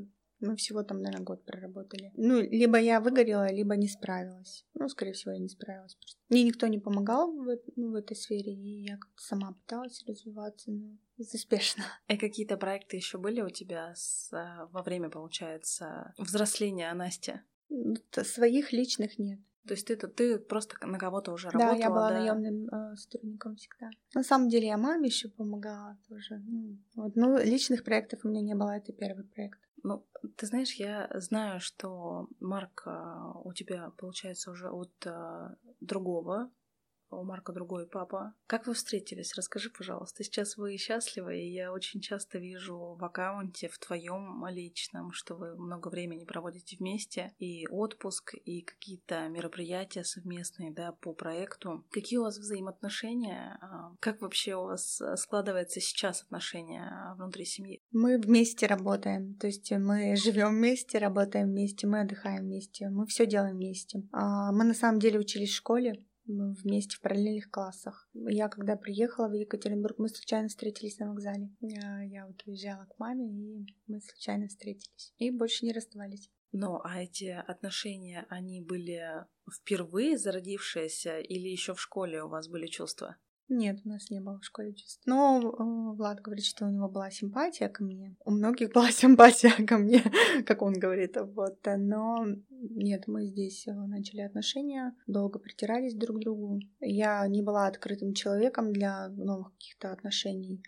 мы 0.42 0.56
всего 0.56 0.82
там, 0.82 1.00
наверное, 1.00 1.24
год 1.24 1.44
проработали. 1.44 2.12
Ну, 2.16 2.40
либо 2.40 2.78
я 2.78 3.00
выгорела, 3.00 3.50
либо 3.50 3.76
не 3.76 3.88
справилась. 3.88 4.66
Ну, 4.74 4.88
скорее 4.88 5.12
всего, 5.12 5.32
я 5.32 5.38
не 5.38 5.48
справилась. 5.48 5.94
Просто. 5.94 6.20
Мне 6.28 6.42
никто 6.44 6.66
не 6.66 6.78
помогал 6.78 7.32
в, 7.32 7.58
ну, 7.76 7.92
в 7.92 7.94
этой 7.94 8.16
сфере, 8.16 8.52
и 8.52 8.82
я 8.84 8.96
как-то 8.96 9.22
сама 9.22 9.52
пыталась 9.52 10.04
развиваться, 10.06 10.70
но 10.70 10.98
безуспешно. 11.16 11.84
И 12.08 12.16
какие-то 12.18 12.56
проекты 12.56 12.96
еще 12.96 13.18
были 13.18 13.40
у 13.40 13.50
тебя 13.50 13.94
с, 13.94 14.32
а, 14.32 14.68
во 14.72 14.82
время, 14.82 15.08
получается, 15.10 16.12
взросления 16.18 16.92
Насти? 16.92 17.34
Своих 18.10 18.72
личных 18.72 19.18
нет. 19.18 19.40
То 19.66 19.74
есть 19.74 19.86
ты, 19.86 19.96
ты 19.96 20.38
просто 20.38 20.74
на 20.84 20.98
кого-то 20.98 21.32
уже 21.32 21.48
работала? 21.48 21.76
Да, 21.76 21.78
я 21.78 21.88
была 21.88 22.10
да? 22.10 22.18
наемным 22.18 22.68
э, 22.68 22.96
сотрудником 22.96 23.54
всегда. 23.54 23.90
На 24.14 24.24
самом 24.24 24.48
деле 24.48 24.66
я 24.66 24.76
маме 24.76 25.06
еще 25.06 25.28
помогала 25.28 25.96
тоже. 26.08 26.42
Ну, 26.44 26.78
вот. 26.96 27.14
ну, 27.14 27.38
личных 27.38 27.84
проектов 27.84 28.20
у 28.24 28.28
меня 28.28 28.40
не 28.40 28.54
было, 28.54 28.76
это 28.76 28.92
первый 28.92 29.24
проект. 29.24 29.60
Ну, 29.82 30.06
ты 30.36 30.46
знаешь, 30.46 30.74
я 30.74 31.08
знаю, 31.14 31.60
что 31.60 32.28
Марк 32.40 32.82
а, 32.86 33.32
у 33.44 33.52
тебя 33.52 33.90
получается 33.96 34.50
уже 34.50 34.70
от 34.70 34.92
а, 35.06 35.56
другого 35.80 36.50
у 37.12 37.24
Марка 37.24 37.52
другой 37.52 37.86
папа. 37.86 38.34
Как 38.46 38.66
вы 38.66 38.74
встретились? 38.74 39.34
Расскажи, 39.36 39.70
пожалуйста. 39.70 40.24
Сейчас 40.24 40.56
вы 40.56 40.76
счастливы, 40.76 41.38
и 41.38 41.52
я 41.52 41.72
очень 41.72 42.00
часто 42.00 42.38
вижу 42.38 42.96
в 42.98 43.04
аккаунте, 43.04 43.68
в 43.68 43.78
твоем 43.78 44.46
личном, 44.48 45.12
что 45.12 45.34
вы 45.34 45.56
много 45.56 45.88
времени 45.88 46.24
проводите 46.24 46.76
вместе, 46.76 47.32
и 47.38 47.66
отпуск, 47.68 48.34
и 48.44 48.62
какие-то 48.62 49.28
мероприятия 49.28 50.04
совместные, 50.04 50.72
да, 50.72 50.92
по 50.92 51.12
проекту. 51.12 51.84
Какие 51.90 52.18
у 52.18 52.22
вас 52.22 52.38
взаимоотношения? 52.38 53.58
А, 53.60 53.94
как 54.00 54.20
вообще 54.20 54.54
у 54.54 54.64
вас 54.64 55.00
складывается 55.16 55.80
сейчас 55.80 56.22
отношения 56.22 57.14
внутри 57.16 57.44
семьи? 57.44 57.80
Мы 57.90 58.18
вместе 58.18 58.66
работаем, 58.66 59.34
то 59.34 59.46
есть 59.46 59.70
мы 59.72 60.16
живем 60.16 60.50
вместе, 60.50 60.98
работаем 60.98 61.48
вместе, 61.48 61.86
мы 61.86 62.00
отдыхаем 62.00 62.44
вместе, 62.44 62.88
мы 62.88 63.06
все 63.06 63.26
делаем 63.26 63.56
вместе. 63.56 64.02
А, 64.12 64.52
мы 64.52 64.64
на 64.64 64.74
самом 64.74 64.98
деле 64.98 65.18
учились 65.18 65.50
в 65.50 65.56
школе, 65.56 66.04
вместе 66.32 66.96
в 66.96 67.00
параллельных 67.00 67.50
классах. 67.50 68.08
Я 68.14 68.48
когда 68.48 68.76
приехала 68.76 69.28
в 69.28 69.32
Екатеринбург, 69.32 69.98
мы 69.98 70.08
случайно 70.08 70.48
встретились 70.48 70.98
на 70.98 71.10
вокзале. 71.10 71.50
Я, 71.60 72.02
я 72.02 72.26
вот 72.26 72.42
уезжала 72.46 72.86
к 72.86 72.98
маме, 72.98 73.26
и 73.26 73.66
мы 73.86 74.00
случайно 74.00 74.48
встретились. 74.48 75.14
И 75.18 75.30
больше 75.30 75.64
не 75.64 75.72
расставались. 75.72 76.30
Но 76.52 76.82
а 76.84 77.02
эти 77.02 77.28
отношения, 77.28 78.26
они 78.28 78.60
были 78.60 79.02
впервые 79.50 80.18
зародившиеся 80.18 81.18
или 81.18 81.48
еще 81.48 81.74
в 81.74 81.80
школе 81.80 82.22
у 82.22 82.28
вас 82.28 82.48
были 82.48 82.66
чувства? 82.66 83.16
Нет, 83.48 83.80
у 83.84 83.88
нас 83.88 84.08
не 84.10 84.20
было 84.20 84.38
в 84.38 84.44
школе 84.44 84.72
чувств. 84.72 85.02
Но 85.04 85.40
э, 85.40 85.96
Влад 85.96 86.20
говорит, 86.20 86.44
что 86.44 86.66
у 86.66 86.70
него 86.70 86.88
была 86.88 87.10
симпатия 87.10 87.68
ко 87.68 87.84
мне. 87.84 88.16
У 88.24 88.30
многих 88.30 88.72
была 88.72 88.90
симпатия 88.92 89.66
ко 89.66 89.78
мне, 89.78 90.02
как 90.46 90.62
он 90.62 90.74
говорит. 90.74 91.16
Вот. 91.16 91.58
Но 91.64 92.24
нет, 92.48 93.06
мы 93.06 93.26
здесь 93.26 93.66
э, 93.66 93.72
начали 93.72 94.22
отношения, 94.22 94.94
долго 95.06 95.38
притирались 95.38 95.94
друг 95.94 96.18
к 96.18 96.20
другу. 96.20 96.60
Я 96.80 97.26
не 97.28 97.42
была 97.42 97.66
открытым 97.66 98.14
человеком 98.14 98.72
для 98.72 99.08
новых 99.08 99.52
каких-то 99.54 99.92
отношений. 99.92 100.62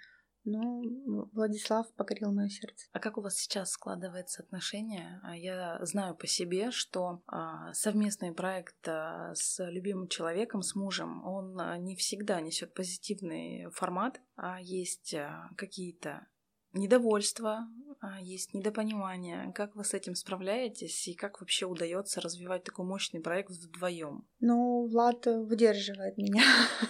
Ну, 0.44 1.28
Владислав 1.32 1.90
покорил 1.94 2.32
мое 2.32 2.48
сердце. 2.48 2.86
А 2.92 3.00
как 3.00 3.16
у 3.16 3.22
вас 3.22 3.36
сейчас 3.36 3.70
складывается 3.70 4.42
отношения? 4.42 5.20
А 5.22 5.36
Я 5.36 5.78
знаю 5.84 6.14
по 6.14 6.26
себе, 6.26 6.70
что 6.70 7.22
а, 7.26 7.72
совместный 7.72 8.32
проект 8.32 8.86
а, 8.86 9.34
с 9.34 9.64
любимым 9.70 10.08
человеком, 10.08 10.62
с 10.62 10.74
мужем, 10.74 11.24
он 11.26 11.56
не 11.84 11.96
всегда 11.96 12.40
несет 12.40 12.74
позитивный 12.74 13.70
формат, 13.72 14.20
а 14.36 14.60
есть 14.60 15.14
какие-то 15.56 16.26
недовольства, 16.72 17.68
есть 18.20 18.52
недопонимание. 18.52 19.52
Как 19.54 19.74
вы 19.76 19.84
с 19.84 19.94
этим 19.94 20.14
справляетесь 20.14 21.08
и 21.08 21.14
как 21.14 21.40
вообще 21.40 21.66
удается 21.66 22.20
развивать 22.20 22.64
такой 22.64 22.84
мощный 22.84 23.20
проект 23.20 23.50
вдвоем? 23.50 24.26
Ну, 24.40 24.86
Влад 24.88 25.24
выдерживает 25.26 26.18
меня. 26.18 26.42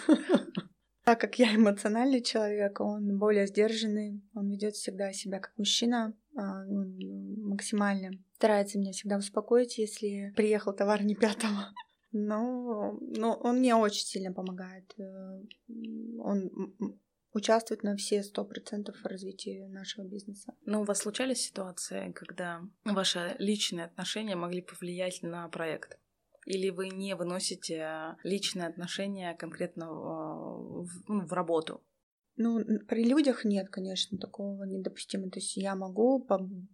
Так 1.05 1.21
как 1.21 1.39
я 1.39 1.47
эмоциональный 1.55 2.21
человек, 2.21 2.81
он 2.81 3.17
более 3.17 3.47
сдержанный, 3.47 4.21
он 4.33 4.49
ведет 4.49 4.75
всегда 4.75 5.13
себя 5.13 5.39
как 5.39 5.53
мужчина, 5.57 6.13
а, 6.35 6.65
максимально 6.65 8.11
старается 8.35 8.77
меня 8.77 8.91
всегда 8.91 9.17
успокоить, 9.17 9.77
если 9.77 10.33
приехал 10.35 10.73
товар 10.73 11.03
не 11.03 11.15
пятого. 11.15 11.73
Но, 12.17 12.97
но 13.01 13.33
он 13.33 13.57
мне 13.57 13.75
очень 13.75 14.05
сильно 14.05 14.31
помогает. 14.31 14.89
Э, 14.97 15.41
он 16.19 16.49
участвует 17.33 17.83
на 17.83 17.97
все 17.97 18.23
сто 18.23 18.45
процентов 18.45 18.95
в 18.95 19.05
развитии 19.05 19.65
нашего 19.67 20.05
бизнеса. 20.05 20.53
Но 20.63 20.81
у 20.81 20.83
вас 20.85 20.99
случались 20.99 21.41
ситуации, 21.41 22.13
когда 22.13 22.61
ваши 22.85 23.35
личные 23.37 23.87
отношения 23.87 24.37
могли 24.37 24.61
повлиять 24.61 25.23
на 25.23 25.49
проект? 25.49 25.99
Или 26.45 26.69
вы 26.69 26.89
не 26.89 27.15
выносите 27.15 28.17
личные 28.23 28.67
отношения 28.67 29.33
конкретно 29.33 29.91
в, 29.91 30.87
ну, 31.07 31.25
в 31.25 31.33
работу? 31.33 31.83
Ну, 32.37 32.63
при 32.87 33.03
людях 33.03 33.45
нет, 33.45 33.69
конечно, 33.69 34.17
такого 34.17 34.63
недопустимо. 34.63 35.29
То 35.29 35.39
есть 35.39 35.57
я 35.57 35.75
могу 35.75 36.25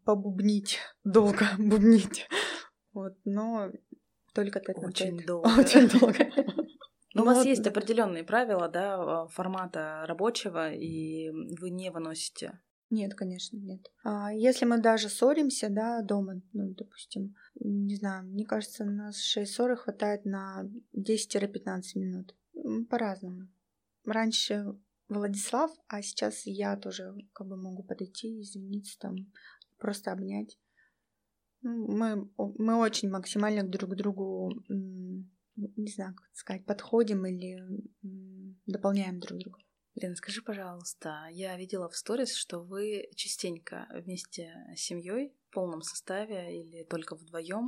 побубнить, 0.04 0.80
долго 1.04 1.46
бубнить, 1.58 2.28
вот, 2.94 3.18
но 3.26 3.72
только 4.34 4.60
так 4.60 4.78
Очень 4.78 5.24
долго. 5.26 5.48
Очень 5.58 5.88
долго. 6.00 6.18
Но 7.14 7.24
у 7.24 7.26
вас 7.26 7.46
есть 7.46 7.68
определенные 7.68 8.24
правила, 8.24 8.70
да, 8.70 9.28
формата 9.28 10.06
рабочего, 10.08 10.72
и 10.72 11.30
вы 11.30 11.70
не 11.70 11.92
выносите 11.92 12.60
нет, 12.92 13.16
конечно, 13.16 13.58
нет. 13.58 13.90
А 14.04 14.34
если 14.34 14.66
мы 14.66 14.80
даже 14.80 15.10
ссоримся, 15.10 15.70
да, 15.70 16.02
дома, 16.02 16.42
ну, 16.54 16.74
допустим, 16.74 17.36
не 17.56 17.96
знаю, 17.96 18.26
мне 18.26 18.46
кажется, 18.46 18.84
у 18.84 18.90
нас 18.90 19.18
6 19.18 19.52
ссоры 19.52 19.78
хватает 19.78 20.26
на 20.26 20.70
10-15 20.94 21.82
минут. 21.96 22.36
По-разному. 22.90 23.48
Раньше 24.06 24.76
Владислав, 25.08 25.72
а 25.88 26.02
сейчас 26.02 26.46
я 26.46 26.76
тоже 26.76 27.16
как 27.34 27.48
бы 27.48 27.56
могу 27.56 27.84
подойти, 27.84 28.42
извиниться 28.42 29.00
там, 29.00 29.16
просто 29.78 30.12
обнять. 30.12 30.60
Ну, 31.62 31.88
мы, 31.96 32.30
мы 32.58 32.76
очень 32.76 33.10
максимально 33.10 33.64
друг 33.64 33.92
к 33.92 33.96
другу, 33.96 34.52
не 34.68 35.92
знаю, 35.92 36.16
как 36.16 36.30
сказать, 36.34 36.66
подходим 36.66 37.26
или 37.26 37.64
дополняем 38.66 39.20
друг 39.20 39.40
друга. 39.40 39.60
Лена, 39.96 40.16
скажи, 40.16 40.42
пожалуйста, 40.42 41.28
я 41.32 41.58
видела 41.58 41.90
в 41.90 41.98
сторис, 41.98 42.36
что 42.36 42.60
вы 42.60 43.10
частенько 43.16 43.88
вместе 43.94 44.54
с 44.76 44.80
семьей 44.80 45.34
в 45.50 45.54
полном 45.54 45.82
составе 45.82 46.62
или 46.62 46.84
только 46.84 47.16
вдвоем 47.16 47.68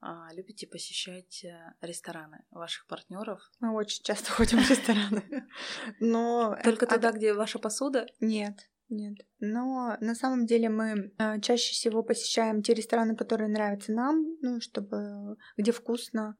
а, 0.00 0.28
любите 0.34 0.68
посещать 0.68 1.44
э, 1.44 1.74
рестораны 1.80 2.44
ваших 2.50 2.86
партнеров. 2.86 3.40
Мы 3.58 3.74
очень 3.74 4.04
часто 4.04 4.30
ходим 4.30 4.58
в 4.62 4.70
рестораны. 4.70 5.48
Но 5.98 6.56
только 6.62 6.86
туда, 6.86 7.10
где 7.10 7.34
ваша 7.34 7.58
посуда? 7.58 8.06
Нет, 8.20 8.70
нет. 8.88 9.26
Но 9.40 9.96
на 10.00 10.14
самом 10.14 10.46
деле 10.46 10.68
мы 10.68 11.12
а, 11.18 11.40
чаще 11.40 11.72
всего 11.72 12.04
посещаем 12.04 12.62
те 12.62 12.74
рестораны, 12.74 13.16
которые 13.16 13.48
нравятся 13.48 13.92
нам, 13.92 14.36
ну, 14.42 14.60
чтобы 14.60 15.36
где 15.56 15.72
вкусно, 15.72 16.36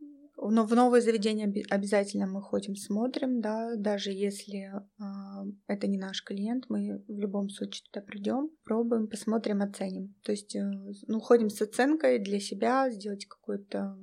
но 0.50 0.66
в 0.66 0.74
новые 0.74 1.00
заведения 1.00 1.52
обязательно 1.70 2.26
мы 2.26 2.42
ходим, 2.42 2.76
смотрим, 2.76 3.40
да, 3.40 3.76
даже 3.76 4.10
если 4.10 4.72
э, 4.74 5.52
это 5.66 5.86
не 5.86 5.98
наш 5.98 6.22
клиент, 6.22 6.66
мы 6.68 7.02
в 7.08 7.18
любом 7.18 7.48
случае 7.48 7.84
туда 7.90 8.04
придем, 8.04 8.50
пробуем, 8.64 9.08
посмотрим, 9.08 9.62
оценим. 9.62 10.14
То 10.22 10.32
есть, 10.32 10.54
э, 10.54 10.70
ну, 11.06 11.20
ходим 11.20 11.48
с 11.48 11.62
оценкой 11.62 12.18
для 12.18 12.40
себя, 12.40 12.90
сделать 12.90 13.26
какой-то 13.26 13.96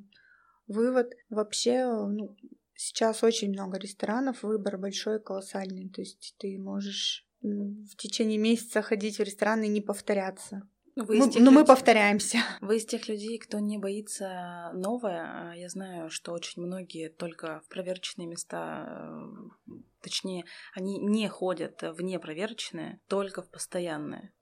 вывод. 0.67 1.13
Вообще, 1.29 1.85
ну, 1.85 2.35
сейчас 2.75 3.23
очень 3.23 3.49
много 3.49 3.77
ресторанов, 3.77 4.43
выбор 4.43 4.77
большой, 4.77 5.21
колоссальный. 5.21 5.89
То 5.89 6.01
есть 6.01 6.35
ты 6.39 6.57
можешь 6.57 7.27
в 7.41 7.95
течение 7.97 8.37
месяца 8.37 8.81
ходить 8.81 9.17
в 9.17 9.23
рестораны 9.23 9.65
и 9.65 9.69
не 9.69 9.81
повторяться. 9.81 10.61
Вы 10.95 11.17
мы, 11.17 11.19
но 11.19 11.25
людей, 11.25 11.41
мы 11.41 11.65
повторяемся. 11.65 12.39
Вы 12.59 12.77
из 12.77 12.85
тех 12.85 13.07
людей, 13.07 13.37
кто 13.39 13.59
не 13.59 13.77
боится 13.77 14.71
новое. 14.73 15.51
А 15.51 15.55
я 15.55 15.69
знаю, 15.69 16.09
что 16.09 16.33
очень 16.33 16.61
многие 16.61 17.09
только 17.09 17.61
в 17.61 17.69
проверочные 17.69 18.27
места, 18.27 19.19
э, 19.67 19.71
точнее, 20.01 20.45
они 20.73 20.99
не 20.99 21.27
ходят 21.29 21.81
в 21.81 22.01
непроверочные, 22.01 22.99
только 23.07 23.41
в 23.41 23.49
постоянные. 23.49 24.33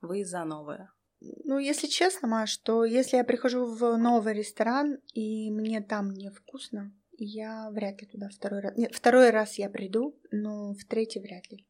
Вы 0.00 0.24
за 0.24 0.44
новое. 0.44 0.92
Ну, 1.20 1.58
если 1.58 1.88
честно, 1.88 2.28
Маш, 2.28 2.56
то 2.58 2.84
если 2.84 3.16
я 3.16 3.24
прихожу 3.24 3.66
в 3.66 3.96
новый 3.96 4.34
ресторан 4.34 4.98
и 5.14 5.50
мне 5.50 5.80
там 5.80 6.10
невкусно, 6.10 6.94
я 7.18 7.70
вряд 7.70 8.00
ли 8.00 8.06
туда 8.06 8.28
второй 8.28 8.60
раз... 8.60 8.76
Нет, 8.76 8.94
второй 8.94 9.30
раз 9.30 9.58
я 9.58 9.68
приду, 9.68 10.18
но 10.30 10.74
в 10.74 10.84
третий 10.84 11.20
вряд 11.20 11.50
ли. 11.50 11.66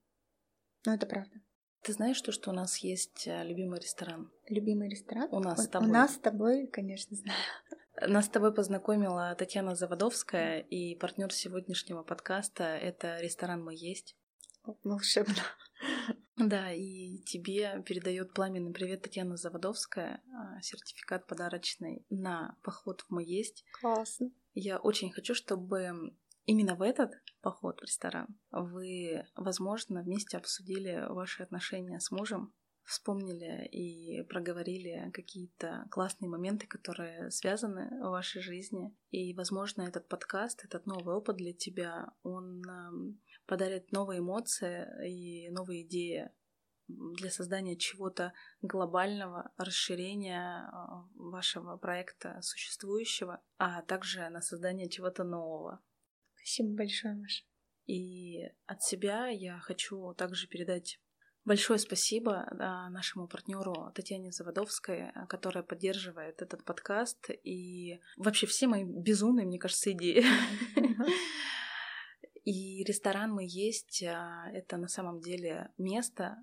Но 0.85 0.95
это 0.95 1.07
правда. 1.07 1.41
Ты 1.83 1.93
знаешь, 1.93 2.21
то, 2.21 2.33
что 2.33 2.51
у 2.51 2.53
нас 2.53 2.79
есть 2.79 3.27
э, 3.27 3.45
любимый 3.45 3.81
ресторан? 3.81 4.31
Любимый 4.49 4.89
ресторан? 4.89 5.29
У 5.31 5.41
нас 5.41 5.65
с 5.65 5.69
тобой. 5.69 5.89
У 5.89 5.93
нас 5.93 6.15
с 6.15 6.19
тобой, 6.19 6.67
конечно, 6.67 7.17
знаю. 7.17 7.39
Нас 8.07 8.27
с 8.27 8.29
тобой 8.29 8.55
познакомила 8.55 9.35
Татьяна 9.37 9.75
Заводовская, 9.75 10.61
и 10.61 10.95
партнер 10.95 11.33
сегодняшнего 11.33 12.05
подкаста— 12.05 12.63
это 12.65 13.19
ресторан 13.19 13.65
«Мы 13.65 13.75
есть». 13.75 14.17
Волшебно. 14.85 15.35
Да, 16.37 16.73
и 16.73 17.19
тебе 17.27 17.83
передает 17.85 18.33
пламенный 18.33 18.73
привет 18.73 19.03
Татьяна 19.03 19.37
Заводовская, 19.37 20.23
а, 20.33 20.61
сертификат 20.63 21.27
подарочный 21.27 22.05
на 22.11 22.57
поход 22.63 23.01
в 23.01 23.11
«Мы 23.11 23.25
есть». 23.25 23.65
Классно. 23.81 24.31
Я 24.55 24.79
очень 24.79 25.11
хочу, 25.11 25.35
чтобы 25.35 26.15
именно 26.49 26.75
в 26.75 26.83
этот 26.83 27.13
поход 27.43 27.79
в 27.79 27.85
ресторан 27.85 28.27
вы, 28.51 29.23
возможно, 29.37 30.03
вместе 30.03 30.39
обсудили 30.39 31.05
ваши 31.11 31.43
отношения 31.43 32.01
с 32.01 32.11
мужем, 32.11 32.55
вспомнили 32.85 33.67
и 33.67 34.23
проговорили 34.25 35.11
какие-то 35.13 35.85
классные 35.91 36.31
моменты, 36.31 36.67
которые 36.67 37.31
связаны 37.31 37.91
в 38.01 38.11
вашей 38.11 38.41
жизни. 38.41 38.97
И, 39.11 39.35
возможно, 39.35 39.83
этот 39.83 40.09
подкаст, 40.09 40.65
этот 40.65 40.87
новый 40.87 41.15
опыт 41.15 41.37
для 41.37 41.53
тебя, 41.53 42.07
он 42.23 42.63
эм, 42.67 43.21
подарит 43.47 43.93
новые 43.93 44.21
эмоции 44.21 44.87
и 45.07 45.51
новые 45.51 45.83
идеи 45.87 46.31
для 46.89 47.31
создания 47.31 47.77
чего-то 47.77 48.33
глобального, 48.63 49.53
расширения 49.59 50.67
э, 50.67 50.77
вашего 51.15 51.77
проекта 51.77 52.41
существующего, 52.41 53.43
а 53.59 53.83
также 53.83 54.27
на 54.31 54.41
создание 54.41 54.89
чего-то 54.89 55.25
нового. 55.25 55.83
Спасибо 56.49 56.77
большое, 56.77 57.15
Маша. 57.15 57.45
И 57.85 58.41
от 58.65 58.83
себя 58.83 59.29
я 59.29 59.59
хочу 59.59 60.15
также 60.15 60.49
передать 60.49 60.99
Большое 61.45 61.79
спасибо 61.79 62.47
нашему 62.91 63.27
партнеру 63.27 63.91
Татьяне 63.95 64.33
Заводовской, 64.33 65.11
а, 65.11 65.27
которая 65.27 65.65
поддерживает 65.65 66.43
этот 66.43 66.63
подкаст 66.65 67.31
и 67.43 68.01
вообще 68.19 68.47
все 68.47 68.67
мои 68.67 68.85
безумные, 68.85 69.47
мне 69.47 69.59
кажется, 69.59 69.93
идеи. 69.93 70.25
И 72.45 72.85
ресторан 72.85 73.33
«Мы 73.33 73.47
есть» 73.47 74.03
а,— 74.03 74.51
это 74.53 74.77
на 74.77 74.89
самом 74.89 75.21
деле 75.21 75.71
место, 75.79 76.37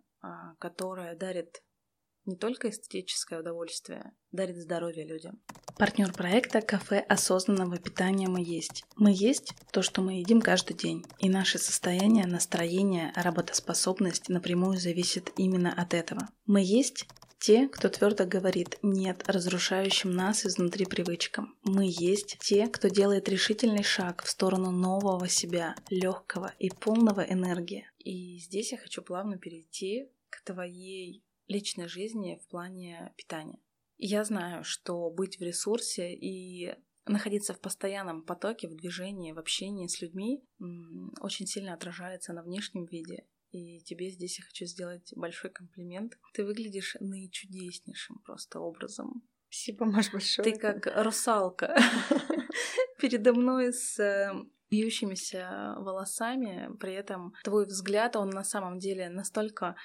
которое 0.60 1.16
дарит 1.16 1.64
не 2.26 2.36
только 2.36 2.69
эстетическое 2.69 3.39
удовольствие, 3.39 4.11
дарит 4.32 4.57
здоровье 4.57 5.05
людям. 5.05 5.41
Партнер 5.78 6.11
проекта 6.13 6.61
«Кафе 6.61 6.99
осознанного 6.99 7.78
питания 7.78 8.28
мы 8.28 8.41
есть». 8.41 8.84
Мы 8.95 9.11
есть 9.13 9.53
то, 9.71 9.82
что 9.82 10.01
мы 10.01 10.19
едим 10.19 10.41
каждый 10.41 10.76
день, 10.76 11.05
и 11.19 11.30
наше 11.30 11.57
состояние, 11.57 12.26
настроение, 12.26 13.11
работоспособность 13.15 14.30
напрямую 14.30 14.78
зависит 14.78 15.32
именно 15.36 15.73
от 15.73 15.93
этого. 15.93 16.30
Мы 16.45 16.61
есть 16.63 17.07
те, 17.39 17.67
кто 17.67 17.89
твердо 17.89 18.26
говорит 18.26 18.80
«нет» 18.82 19.23
разрушающим 19.28 20.11
нас 20.11 20.45
изнутри 20.45 20.86
привычкам. 20.86 21.55
Мы 21.63 21.86
есть 21.86 22.38
те, 22.39 22.67
кто 22.67 22.88
делает 22.88 23.30
решительный 23.30 23.84
шаг 23.84 24.23
в 24.23 24.30
сторону 24.30 24.71
нового 24.71 25.28
себя, 25.28 25.76
легкого 25.89 26.53
и 26.57 26.69
полного 26.69 27.21
энергии. 27.21 27.88
И 27.99 28.39
здесь 28.39 28.71
я 28.71 28.78
хочу 28.78 29.01
плавно 29.01 29.38
перейти 29.38 30.09
к 30.30 30.43
твоей 30.43 31.24
личной 31.47 31.87
жизни 31.87 32.39
в 32.43 32.47
плане 32.47 33.13
питания. 33.17 33.59
Я 33.97 34.23
знаю, 34.23 34.63
что 34.63 35.09
быть 35.09 35.39
в 35.39 35.41
ресурсе 35.41 36.13
и 36.13 36.75
находиться 37.05 37.53
в 37.53 37.61
постоянном 37.61 38.23
потоке, 38.23 38.67
в 38.67 38.75
движении, 38.75 39.31
в 39.31 39.39
общении 39.39 39.87
с 39.87 40.01
людьми 40.01 40.43
очень 41.21 41.47
сильно 41.47 41.73
отражается 41.73 42.33
на 42.33 42.43
внешнем 42.43 42.85
виде. 42.85 43.25
И 43.51 43.79
тебе 43.81 44.09
здесь 44.09 44.39
я 44.39 44.45
хочу 44.45 44.65
сделать 44.65 45.13
большой 45.15 45.49
комплимент. 45.49 46.17
Ты 46.33 46.43
выглядишь 46.43 46.97
наичудеснейшим 46.99 48.19
просто 48.19 48.59
образом. 48.59 49.23
Спасибо, 49.47 49.85
Маш, 49.85 50.11
большое. 50.11 50.51
Ты 50.51 50.59
как 50.59 50.87
русалка 51.03 51.77
передо 52.99 53.33
мной 53.33 53.71
с 53.71 53.97
э, 53.97 54.33
бьющимися 54.69 55.75
волосами, 55.77 56.75
при 56.79 56.93
этом 56.93 57.33
твой 57.43 57.65
взгляд, 57.65 58.15
он 58.15 58.29
на 58.29 58.43
самом 58.43 58.79
деле 58.79 59.09
настолько 59.09 59.75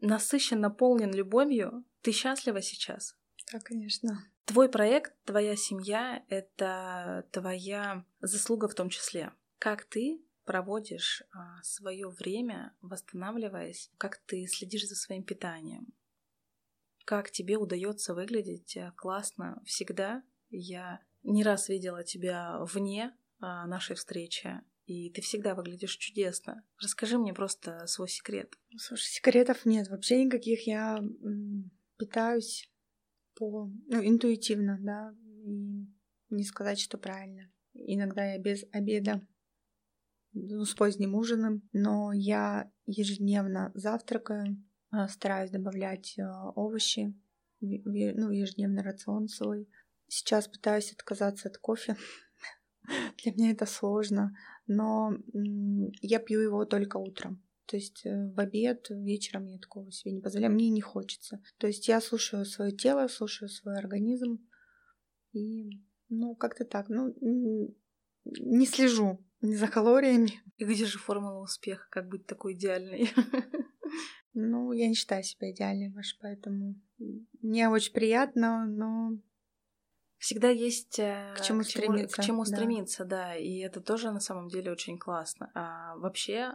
насыщен, 0.00 0.60
наполнен 0.60 1.12
любовью. 1.12 1.84
Ты 2.02 2.12
счастлива 2.12 2.62
сейчас? 2.62 3.16
Да, 3.52 3.60
конечно. 3.60 4.24
Твой 4.44 4.68
проект, 4.68 5.14
твоя 5.24 5.56
семья— 5.56 6.24
это 6.28 7.26
твоя 7.32 8.04
заслуга 8.20 8.68
в 8.68 8.74
том 8.74 8.88
числе. 8.88 9.32
Как 9.58 9.84
ты 9.84 10.20
проводишь 10.44 11.24
а, 11.32 11.60
свое 11.62 12.08
время, 12.08 12.74
восстанавливаясь, 12.80 13.90
как 13.98 14.18
ты 14.18 14.46
следишь 14.46 14.86
за 14.86 14.94
своим 14.94 15.24
питанием, 15.24 15.92
как 17.04 17.30
тебе 17.30 17.56
удается 17.56 18.14
выглядеть 18.14 18.76
э, 18.76 18.92
классно 18.96 19.62
всегда. 19.64 20.22
Я 20.50 21.00
не 21.24 21.42
раз 21.42 21.68
видела 21.68 22.04
тебя 22.04 22.58
вне 22.60 23.16
а, 23.40 23.66
нашей 23.66 23.96
встречи, 23.96 24.60
и 24.86 25.10
ты 25.10 25.20
всегда 25.20 25.54
выглядишь 25.54 25.96
чудесно. 25.96 26.64
Расскажи 26.80 27.18
мне 27.18 27.34
просто 27.34 27.86
свой 27.86 28.08
секрет. 28.08 28.54
Слушай, 28.78 29.08
секретов 29.08 29.66
нет 29.66 29.88
вообще 29.88 30.24
никаких. 30.24 30.66
Я 30.66 31.02
питаюсь 31.98 32.70
по, 33.34 33.70
ну, 33.88 34.04
интуитивно, 34.04 34.78
да, 34.80 35.14
и 35.44 35.86
не 36.30 36.44
сказать, 36.44 36.78
что 36.78 36.98
правильно. 36.98 37.50
Иногда 37.74 38.32
я 38.32 38.38
без 38.38 38.64
обеда, 38.72 39.26
ну, 40.32 40.64
с 40.64 40.74
поздним 40.74 41.14
ужином, 41.14 41.68
но 41.72 42.12
я 42.12 42.70
ежедневно 42.86 43.72
завтракаю, 43.74 44.62
стараюсь 45.08 45.50
добавлять 45.50 46.16
а, 46.18 46.50
овощи, 46.50 47.14
ну, 47.60 48.30
ежедневный 48.30 48.82
рацион 48.82 49.28
свой. 49.28 49.68
Сейчас 50.06 50.46
пытаюсь 50.46 50.92
отказаться 50.92 51.48
от 51.48 51.58
кофе. 51.58 51.96
Для 53.22 53.32
меня 53.32 53.50
это 53.50 53.66
сложно, 53.66 54.36
но 54.66 55.12
я 56.00 56.18
пью 56.18 56.40
его 56.40 56.64
только 56.64 56.96
утром. 56.96 57.42
То 57.66 57.76
есть 57.76 58.06
э, 58.06 58.32
в 58.32 58.38
обед, 58.38 58.86
вечером 58.90 59.46
я 59.46 59.58
такого 59.58 59.90
себе 59.90 60.12
не 60.12 60.20
позволяю. 60.20 60.52
Мне 60.52 60.68
не 60.70 60.80
хочется. 60.80 61.42
То 61.58 61.66
есть 61.66 61.88
я 61.88 62.00
слушаю 62.00 62.44
свое 62.44 62.70
тело, 62.72 63.08
слушаю 63.08 63.48
свой 63.48 63.76
организм. 63.76 64.38
И, 65.32 65.82
ну, 66.08 66.36
как-то 66.36 66.64
так. 66.64 66.88
Ну, 66.88 67.14
не 68.24 68.66
слежу 68.66 69.24
ни 69.40 69.54
за 69.54 69.68
калориями. 69.68 70.30
И 70.58 70.64
где 70.64 70.86
же 70.86 70.98
формула 70.98 71.42
успеха? 71.42 71.86
Как 71.90 72.08
быть 72.08 72.26
такой 72.26 72.54
идеальной? 72.54 73.10
Ну, 74.38 74.72
я 74.72 74.86
не 74.86 74.94
считаю 74.94 75.22
себя 75.22 75.50
идеальной, 75.50 75.88
Маш, 75.88 76.18
поэтому 76.20 76.74
мне 77.40 77.70
очень 77.70 77.94
приятно, 77.94 78.66
но 78.66 79.18
всегда 80.18 80.48
есть 80.48 80.98
э, 80.98 81.34
к 81.36 81.42
чему, 81.42 81.62
к 81.62 81.66
чему 81.66 81.82
стремиться, 81.82 82.22
к 82.22 82.24
чему 82.24 82.44
да. 82.44 82.56
стремиться, 82.56 83.04
да, 83.04 83.34
и 83.34 83.58
это 83.58 83.80
тоже 83.80 84.10
на 84.10 84.20
самом 84.20 84.48
деле 84.48 84.72
очень 84.72 84.98
классно. 84.98 85.50
А 85.54 85.96
вообще 85.96 86.54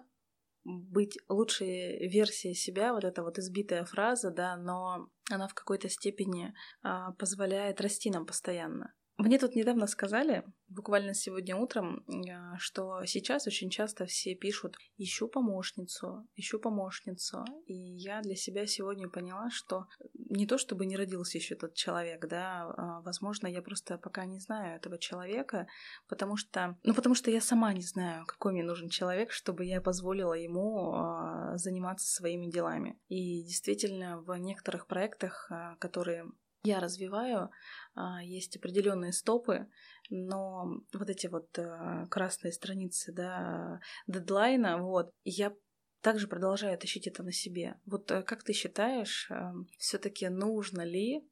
быть 0.64 1.18
лучшей 1.28 2.08
версией 2.08 2.54
себя, 2.54 2.94
вот 2.94 3.04
эта 3.04 3.24
вот 3.24 3.40
избитая 3.40 3.84
фраза, 3.86 4.30
да, 4.30 4.56
но 4.56 5.10
она 5.32 5.48
в 5.48 5.54
какой-то 5.54 5.90
степени 5.90 6.54
а, 6.84 7.14
позволяет 7.14 7.82
расти 7.82 8.12
нам 8.12 8.26
постоянно. 8.26 8.94
Мне 9.22 9.38
тут 9.38 9.56
недавно 9.56 9.86
сказали, 9.86 10.44
буквально 10.68 11.14
сегодня 11.14 11.56
утром, 11.56 12.04
э, 12.08 12.58
что 12.58 13.06
сейчас 13.06 13.46
очень 13.46 13.70
часто 13.70 14.06
все 14.06 14.34
пишут 14.34 14.78
«ищу 14.98 15.28
помощницу, 15.28 16.28
ищу 16.36 16.60
помощницу». 16.60 17.46
И 17.68 17.74
я 17.74 18.22
для 18.22 18.36
себя 18.36 18.66
сегодня 18.66 19.10
поняла, 19.10 19.52
что 19.52 19.86
не 20.16 20.48
то 20.48 20.58
чтобы 20.58 20.88
не 20.88 20.98
родился 20.98 21.38
еще 21.38 21.54
этот 21.54 21.76
человек, 21.76 22.28
да, 22.28 22.74
а, 22.76 23.02
возможно, 23.02 23.46
я 23.46 23.62
просто 23.62 24.00
пока 24.00 24.26
не 24.26 24.40
знаю 24.40 24.78
этого 24.78 24.98
человека, 24.98 25.68
потому 26.08 26.36
что, 26.36 26.80
ну, 26.84 26.96
потому 26.96 27.14
что 27.14 27.30
я 27.30 27.42
сама 27.42 27.74
не 27.74 27.84
знаю, 27.84 28.26
какой 28.26 28.54
мне 28.54 28.64
нужен 28.64 28.90
человек, 28.90 29.32
чтобы 29.32 29.66
я 29.66 29.82
позволила 29.82 30.34
ему 30.34 30.96
а, 30.96 31.58
заниматься 31.58 32.08
своими 32.08 32.50
делами. 32.50 33.00
И 33.08 33.44
действительно, 33.44 34.20
в 34.20 34.36
некоторых 34.38 34.88
проектах, 34.88 35.46
а, 35.52 35.76
которые 35.76 36.26
я 36.64 36.80
развиваю, 36.80 37.50
а, 37.96 38.24
есть 38.24 38.56
определенные 38.58 39.14
стопы, 39.14 39.68
но 40.10 40.82
вот 40.94 41.10
эти 41.10 41.28
вот 41.28 41.58
э, 41.58 42.06
красные 42.10 42.52
страницы, 42.52 43.12
да, 43.14 43.80
дедлайна, 44.08 44.78
вот, 44.78 45.12
я 45.24 45.54
также 46.02 46.28
продолжаю 46.28 46.78
тащить 46.78 47.08
это 47.08 47.24
на 47.24 47.32
себе. 47.32 47.76
Вот 47.86 48.12
э, 48.12 48.24
как 48.24 48.44
ты 48.44 48.54
считаешь, 48.54 49.30
эм, 49.30 49.68
все-таки 49.78 50.28
нужно 50.30 50.82
ли 50.82 51.28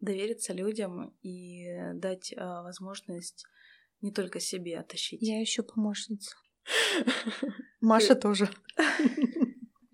довериться 0.00 0.52
людям 0.52 1.16
и 1.22 1.66
дать 1.94 2.32
э, 2.32 2.36
возможность 2.36 3.44
не 4.00 4.12
только 4.12 4.40
себе 4.40 4.82
тащить? 4.82 5.22
Я 5.22 5.42
ищу 5.42 5.62
помощницу. 5.62 6.36
Маша 7.80 8.14
тоже. 8.14 8.50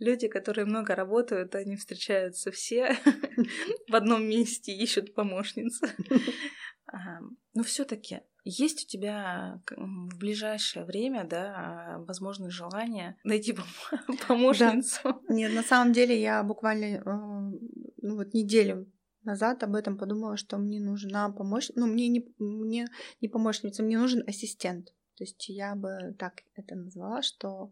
Люди, 0.01 0.29
которые 0.29 0.65
много 0.65 0.95
работают, 0.95 1.55
они 1.55 1.77
встречаются 1.77 2.51
все 2.51 2.97
в 3.89 3.95
одном 3.95 4.25
месте, 4.25 4.73
ищут 4.73 5.15
помощницу. 5.15 5.87
Но 7.55 7.63
все-таки 7.63 8.23
есть 8.45 8.85
у 8.85 8.89
тебя 8.89 9.63
в 9.77 10.17
ближайшее 10.17 10.85
время, 10.85 11.25
да, 11.25 12.03
возможное 12.09 12.51
желание 12.51 13.17
найти 13.25 13.55
помощницу? 14.29 15.01
Да. 15.05 15.21
Нет, 15.29 15.53
на 15.55 15.63
самом 15.63 15.93
деле 15.93 16.21
я 16.21 16.43
буквально 16.43 16.85
э, 16.85 17.01
ну, 17.05 18.17
вот 18.17 18.33
неделю 18.33 18.91
назад 19.23 19.63
об 19.63 19.75
этом 19.75 19.99
подумала, 19.99 20.37
что 20.37 20.57
мне 20.57 20.81
нужна 20.81 21.31
помощница. 21.31 21.79
Ну, 21.79 21.87
мне 21.87 22.09
не, 22.09 22.27
мне 22.39 22.89
не 23.21 23.29
помощница, 23.29 23.83
мне 23.83 23.99
нужен 23.99 24.25
ассистент. 24.27 24.87
То 25.17 25.25
есть 25.25 25.49
я 25.51 25.75
бы 25.75 26.15
так 26.19 26.43
это 26.55 26.75
назвала, 26.75 27.21
что 27.21 27.71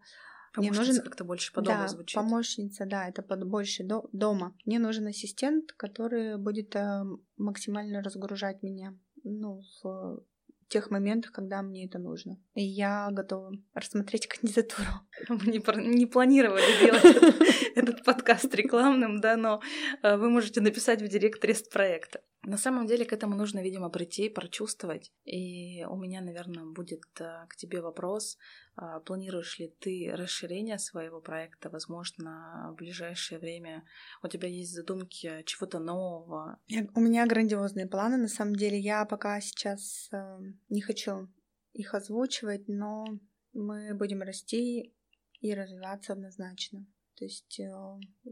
мне 0.59 0.72
нужен 0.72 1.02
как-то 1.02 1.24
больше 1.24 1.52
по 1.52 1.61
дому 1.61 1.82
да, 1.82 1.88
звучит. 1.88 2.14
Помощница, 2.14 2.86
да, 2.86 3.09
это 3.09 3.22
под 3.22 3.44
больше 3.46 3.84
до, 3.84 4.09
дома. 4.12 4.56
Мне 4.64 4.78
нужен 4.78 5.06
ассистент, 5.06 5.72
который 5.72 6.38
будет 6.38 6.74
э, 6.76 7.04
максимально 7.36 8.02
разгружать 8.02 8.62
меня, 8.62 8.96
ну, 9.24 9.62
в 9.82 10.22
тех 10.68 10.90
моментах, 10.90 11.32
когда 11.32 11.62
мне 11.62 11.86
это 11.86 11.98
нужно. 11.98 12.38
И 12.54 12.62
я 12.62 13.09
готова 13.11 13.52
рассмотреть 13.74 14.26
кандидатуру. 14.28 14.88
Мы 15.28 15.46
не, 15.46 15.88
не 15.96 16.06
планировали 16.06 16.62
делать 16.80 17.72
этот 17.74 18.04
подкаст 18.04 18.54
рекламным, 18.54 19.20
да, 19.20 19.36
но 19.36 19.61
э, 20.02 20.16
вы 20.16 20.30
можете 20.30 20.61
написать 20.61 21.02
в 21.02 21.09
директ 21.09 21.40
проекта. 21.70 22.20
На 22.43 22.57
самом 22.57 22.86
деле 22.86 23.05
к 23.05 23.12
этому 23.12 23.34
нужно, 23.34 23.62
видимо, 23.62 23.91
прийти, 23.91 24.28
прочувствовать. 24.28 25.12
И 25.24 25.84
у 25.84 25.97
меня, 25.97 26.20
наверное, 26.20 26.64
будет 26.64 27.05
э, 27.20 27.47
к 27.49 27.57
тебе 27.57 27.80
вопрос. 27.80 28.39
А, 28.76 29.01
планируешь 29.01 29.59
ли 29.59 29.74
ты 29.80 30.12
расширение 30.14 30.78
своего 30.78 31.20
проекта, 31.20 31.68
возможно, 31.68 32.70
в 32.72 32.76
ближайшее 32.76 33.41
время? 33.41 33.84
У 34.22 34.28
тебя 34.28 34.49
есть 34.49 34.72
задумки 34.72 35.43
чего-то 35.47 35.80
нового? 35.80 36.61
У 36.95 37.01
меня 37.01 37.26
грандиозные 37.26 37.89
планы. 37.89 38.16
На 38.16 38.28
самом 38.28 38.55
деле 38.55 38.78
я 38.78 39.05
пока 39.05 39.41
сейчас 39.41 40.09
э, 40.12 40.39
не 40.68 40.80
хочу 40.80 41.28
их 41.72 41.93
озвучивать, 41.93 42.68
но 42.68 43.05
мы 43.53 43.95
будем 43.95 44.22
расти 44.22 44.95
и 45.41 45.55
развиваться 45.55 46.12
однозначно. 46.12 46.86
То 47.16 47.24
есть 47.24 47.59
э, 47.59 47.72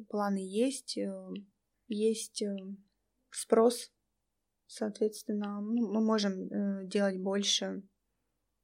планы 0.08 0.38
есть, 0.38 0.96
есть 1.88 2.44
спрос 3.30 3.90
Соответственно, 4.66 5.60
ну, 5.60 5.92
мы 5.92 6.00
можем 6.00 6.32
э, 6.32 6.86
делать 6.86 7.18
больше 7.20 7.82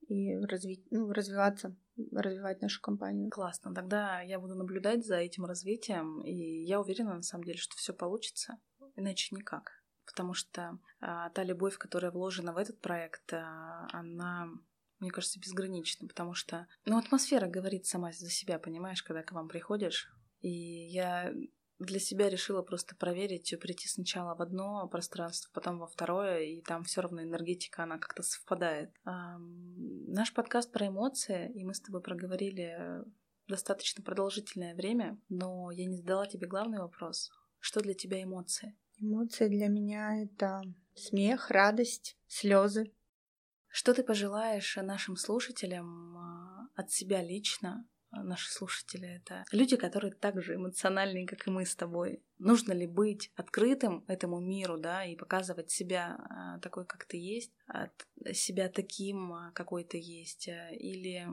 и 0.09 0.36
развить, 0.36 0.84
ну, 0.90 1.12
развиваться, 1.12 1.76
развивать 2.12 2.61
нашу 2.61 2.80
компанию. 2.80 3.30
Классно. 3.30 3.74
Тогда 3.74 4.20
я 4.20 4.38
буду 4.40 4.55
наблюдать 4.55 5.07
за 5.07 5.16
этим 5.16 5.44
развитием, 5.44 6.20
и 6.22 6.64
я 6.64 6.80
уверена 6.80 7.14
на 7.14 7.22
самом 7.22 7.44
деле, 7.44 7.59
что 7.59 7.76
все 7.76 7.92
получится. 7.92 8.59
Иначе 8.96 9.34
никак. 9.34 9.70
Потому 10.05 10.34
что 10.34 10.78
а, 11.00 11.30
та 11.30 11.44
любовь, 11.44 11.78
которая 11.78 12.11
вложена 12.11 12.53
в 12.53 12.57
этот 12.57 12.80
проект, 12.80 13.32
а, 13.32 13.86
она 13.92 14.48
мне 15.03 15.11
кажется, 15.11 15.40
безгранична, 15.40 16.07
потому 16.07 16.32
что, 16.32 16.68
ну, 16.84 16.96
атмосфера 16.96 17.48
говорит 17.48 17.86
сама 17.86 18.12
за 18.12 18.30
себя, 18.30 18.61
понимаешь, 18.61 19.03
когда 19.03 19.24
к 19.24 19.32
вам 19.32 19.48
приходишь. 19.48 20.09
И 20.42 20.48
я 20.48 21.34
для 21.83 21.99
себя 22.01 22.28
решила 22.28 22.62
просто 22.62 22.97
проверить, 22.97 23.55
прийти 23.61 23.89
сначала 23.89 24.35
в 24.35 24.43
одно 24.43 24.89
пространство, 24.89 25.51
потом 25.53 25.78
во 25.78 25.87
второе, 25.87 26.41
и 26.41 26.62
там 26.62 26.85
все 26.85 27.01
равно 27.01 27.22
энергетика, 27.22 27.83
она 27.83 27.99
как-то 27.99 28.22
совпадает. 28.22 28.91
Наш 29.05 30.33
подкаст 30.33 30.72
про 30.72 30.89
эмоции, 30.89 31.51
и 31.55 31.64
мы 31.64 31.74
с 31.74 31.80
тобой 31.80 32.01
проговорили 32.01 33.05
достаточно 33.49 34.03
продолжительное 34.03 34.74
время, 34.74 35.18
но 35.28 35.70
я 35.70 35.85
не 35.85 35.97
задала 35.97 36.26
тебе 36.26 36.47
главный 36.47 36.78
вопрос. 36.78 37.30
Что 37.59 37.80
для 37.80 37.95
тебя 37.95 38.22
эмоции? 38.22 38.76
Эмоции 38.99 39.49
для 39.49 39.68
меня 39.68 40.22
это 40.22 40.62
смех, 40.95 41.51
радость, 41.51 42.16
слезы. 42.26 42.93
Что 43.68 43.95
ты 43.95 44.03
пожелаешь 44.03 44.76
нашим 44.76 45.16
слушателям 45.16 46.16
а, 46.16 46.68
от 46.74 46.91
себя 46.91 47.22
лично 47.22 47.87
наши 48.12 48.50
слушатели, 48.50 49.08
это 49.08 49.44
люди, 49.52 49.76
которые 49.76 50.12
так 50.12 50.42
же 50.42 50.54
эмоциональные, 50.54 51.26
как 51.26 51.46
и 51.46 51.50
мы 51.50 51.64
с 51.64 51.74
тобой. 51.74 52.22
Нужно 52.38 52.72
ли 52.72 52.86
быть 52.86 53.30
открытым 53.36 54.04
этому 54.08 54.40
миру, 54.40 54.78
да, 54.78 55.04
и 55.04 55.16
показывать 55.16 55.70
себя 55.70 56.18
а, 56.28 56.58
такой, 56.60 56.84
как 56.84 57.04
ты 57.04 57.16
есть, 57.16 57.52
себя 58.32 58.68
таким, 58.68 59.32
а, 59.32 59.52
какой 59.52 59.84
ты 59.84 59.98
есть, 59.98 60.48
или 60.48 61.26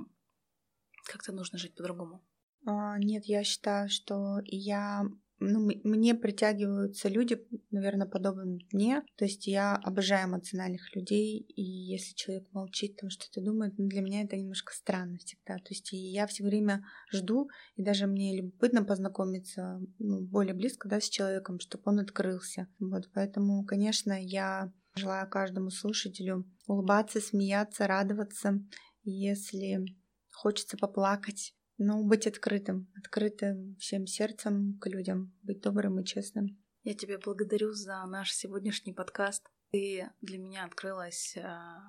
как-то 1.05 1.31
нужно 1.31 1.57
жить 1.57 1.75
по-другому? 1.75 2.23
Нет, 2.65 3.25
я 3.25 3.43
считаю, 3.43 3.89
что 3.89 4.39
я 4.45 5.03
ну, 5.39 5.69
мне 5.83 6.15
притягиваются 6.15 7.07
люди, 7.09 7.37
наверное, 7.71 8.07
подобные 8.07 8.59
мне. 8.71 9.03
То 9.17 9.25
есть 9.25 9.47
я 9.47 9.75
обожаю 9.75 10.27
эмоциональных 10.29 10.95
людей, 10.95 11.39
и 11.39 11.61
если 11.61 12.13
человек 12.15 12.47
молчит, 12.51 12.97
там 12.97 13.09
что-то 13.09 13.41
думает, 13.41 13.73
ну, 13.77 13.87
для 13.87 14.01
меня 14.01 14.23
это 14.23 14.35
немножко 14.35 14.73
странно 14.73 15.17
всегда. 15.17 15.55
То 15.57 15.69
есть 15.69 15.89
я 15.91 16.27
все 16.27 16.43
время 16.43 16.83
жду, 17.11 17.49
и 17.75 17.83
даже 17.83 18.07
мне 18.07 18.37
любопытно 18.37 18.83
познакомиться 18.83 19.79
ну, 19.97 20.21
более 20.27 20.53
близко 20.53 20.89
да, 20.89 20.99
с 20.99 21.09
человеком, 21.09 21.59
чтобы 21.59 21.83
он 21.85 21.99
открылся. 21.99 22.67
Вот, 22.79 23.09
поэтому, 23.13 23.65
конечно, 23.65 24.13
я 24.21 24.73
желаю 24.95 25.29
каждому 25.29 25.69
слушателю 25.69 26.45
улыбаться, 26.67 27.21
смеяться, 27.21 27.87
радоваться. 27.87 28.59
Если 29.03 29.85
хочется 30.31 30.77
поплакать, 30.77 31.53
ну, 31.79 32.03
быть 32.03 32.27
открытым, 32.27 32.91
открытым 32.95 33.77
всем 33.79 34.05
сердцем 34.05 34.77
к 34.79 34.87
людям, 34.87 35.33
быть 35.41 35.61
добрым 35.61 35.99
и 35.99 36.05
честным. 36.05 36.61
Я 36.83 36.93
тебя 36.93 37.17
благодарю 37.17 37.71
за 37.71 38.05
наш 38.05 38.33
сегодняшний 38.33 38.93
подкаст. 38.93 39.47
Ты 39.71 40.09
для 40.21 40.37
меня 40.37 40.65
открылась 40.65 41.37
а, 41.37 41.79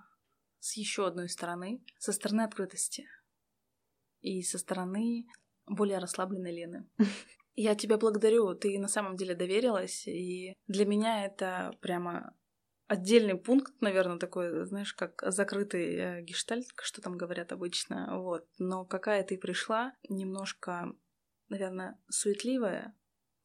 с 0.61 0.76
еще 0.76 1.09
одной 1.09 1.28
стороны, 1.28 1.84
со 1.99 2.12
стороны 2.12 2.43
открытости 2.43 3.05
и 4.20 4.43
со 4.43 4.59
стороны 4.59 5.26
более 5.66 5.99
расслабленной 5.99 6.53
Лены. 6.53 6.88
Я 7.57 7.74
тебя 7.74 7.99
благодарю, 7.99 8.55
ты 8.55 8.78
на 8.78 8.88
самом 8.88 9.16
деле 9.16 9.34
доверилась, 9.34 10.07
и 10.07 10.55
для 10.68 10.86
меня 10.86 11.26
это 11.26 11.76
прямо 11.80 12.32
отдельный 12.91 13.36
пункт, 13.36 13.72
наверное, 13.80 14.18
такой, 14.18 14.66
знаешь, 14.66 14.93
как 14.95 15.22
закрытый 15.24 15.95
э, 15.95 16.22
гештальт, 16.22 16.66
что 16.82 17.01
там 17.01 17.16
говорят 17.16 17.53
обычно, 17.53 18.18
вот. 18.18 18.49
Но 18.59 18.84
какая 18.84 19.22
ты 19.22 19.38
пришла, 19.38 19.95
немножко, 20.09 20.93
наверное, 21.49 22.01
суетливая, 22.11 22.93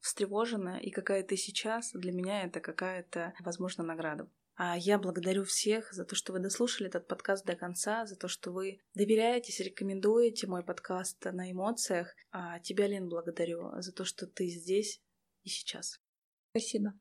встревоженная, 0.00 0.78
и 0.80 0.90
какая 0.90 1.22
ты 1.22 1.36
сейчас, 1.36 1.92
для 1.92 2.10
меня 2.10 2.42
это 2.42 2.58
какая-то, 2.60 3.34
возможно, 3.38 3.84
награда. 3.84 4.28
А 4.56 4.76
я 4.76 4.98
благодарю 4.98 5.44
всех 5.44 5.92
за 5.92 6.04
то, 6.04 6.16
что 6.16 6.32
вы 6.32 6.40
дослушали 6.40 6.88
этот 6.88 7.06
подкаст 7.06 7.44
до 7.44 7.54
конца, 7.54 8.04
за 8.04 8.16
то, 8.16 8.26
что 8.26 8.50
вы 8.50 8.80
доверяетесь, 8.94 9.60
рекомендуете 9.60 10.48
мой 10.48 10.64
подкаст 10.64 11.24
на 11.24 11.52
эмоциях. 11.52 12.16
А 12.32 12.58
тебя, 12.60 12.88
Лен, 12.88 13.08
благодарю 13.08 13.70
за 13.80 13.92
то, 13.92 14.04
что 14.04 14.26
ты 14.26 14.48
здесь 14.48 15.00
и 15.44 15.50
сейчас. 15.50 16.00
Спасибо. 16.50 16.94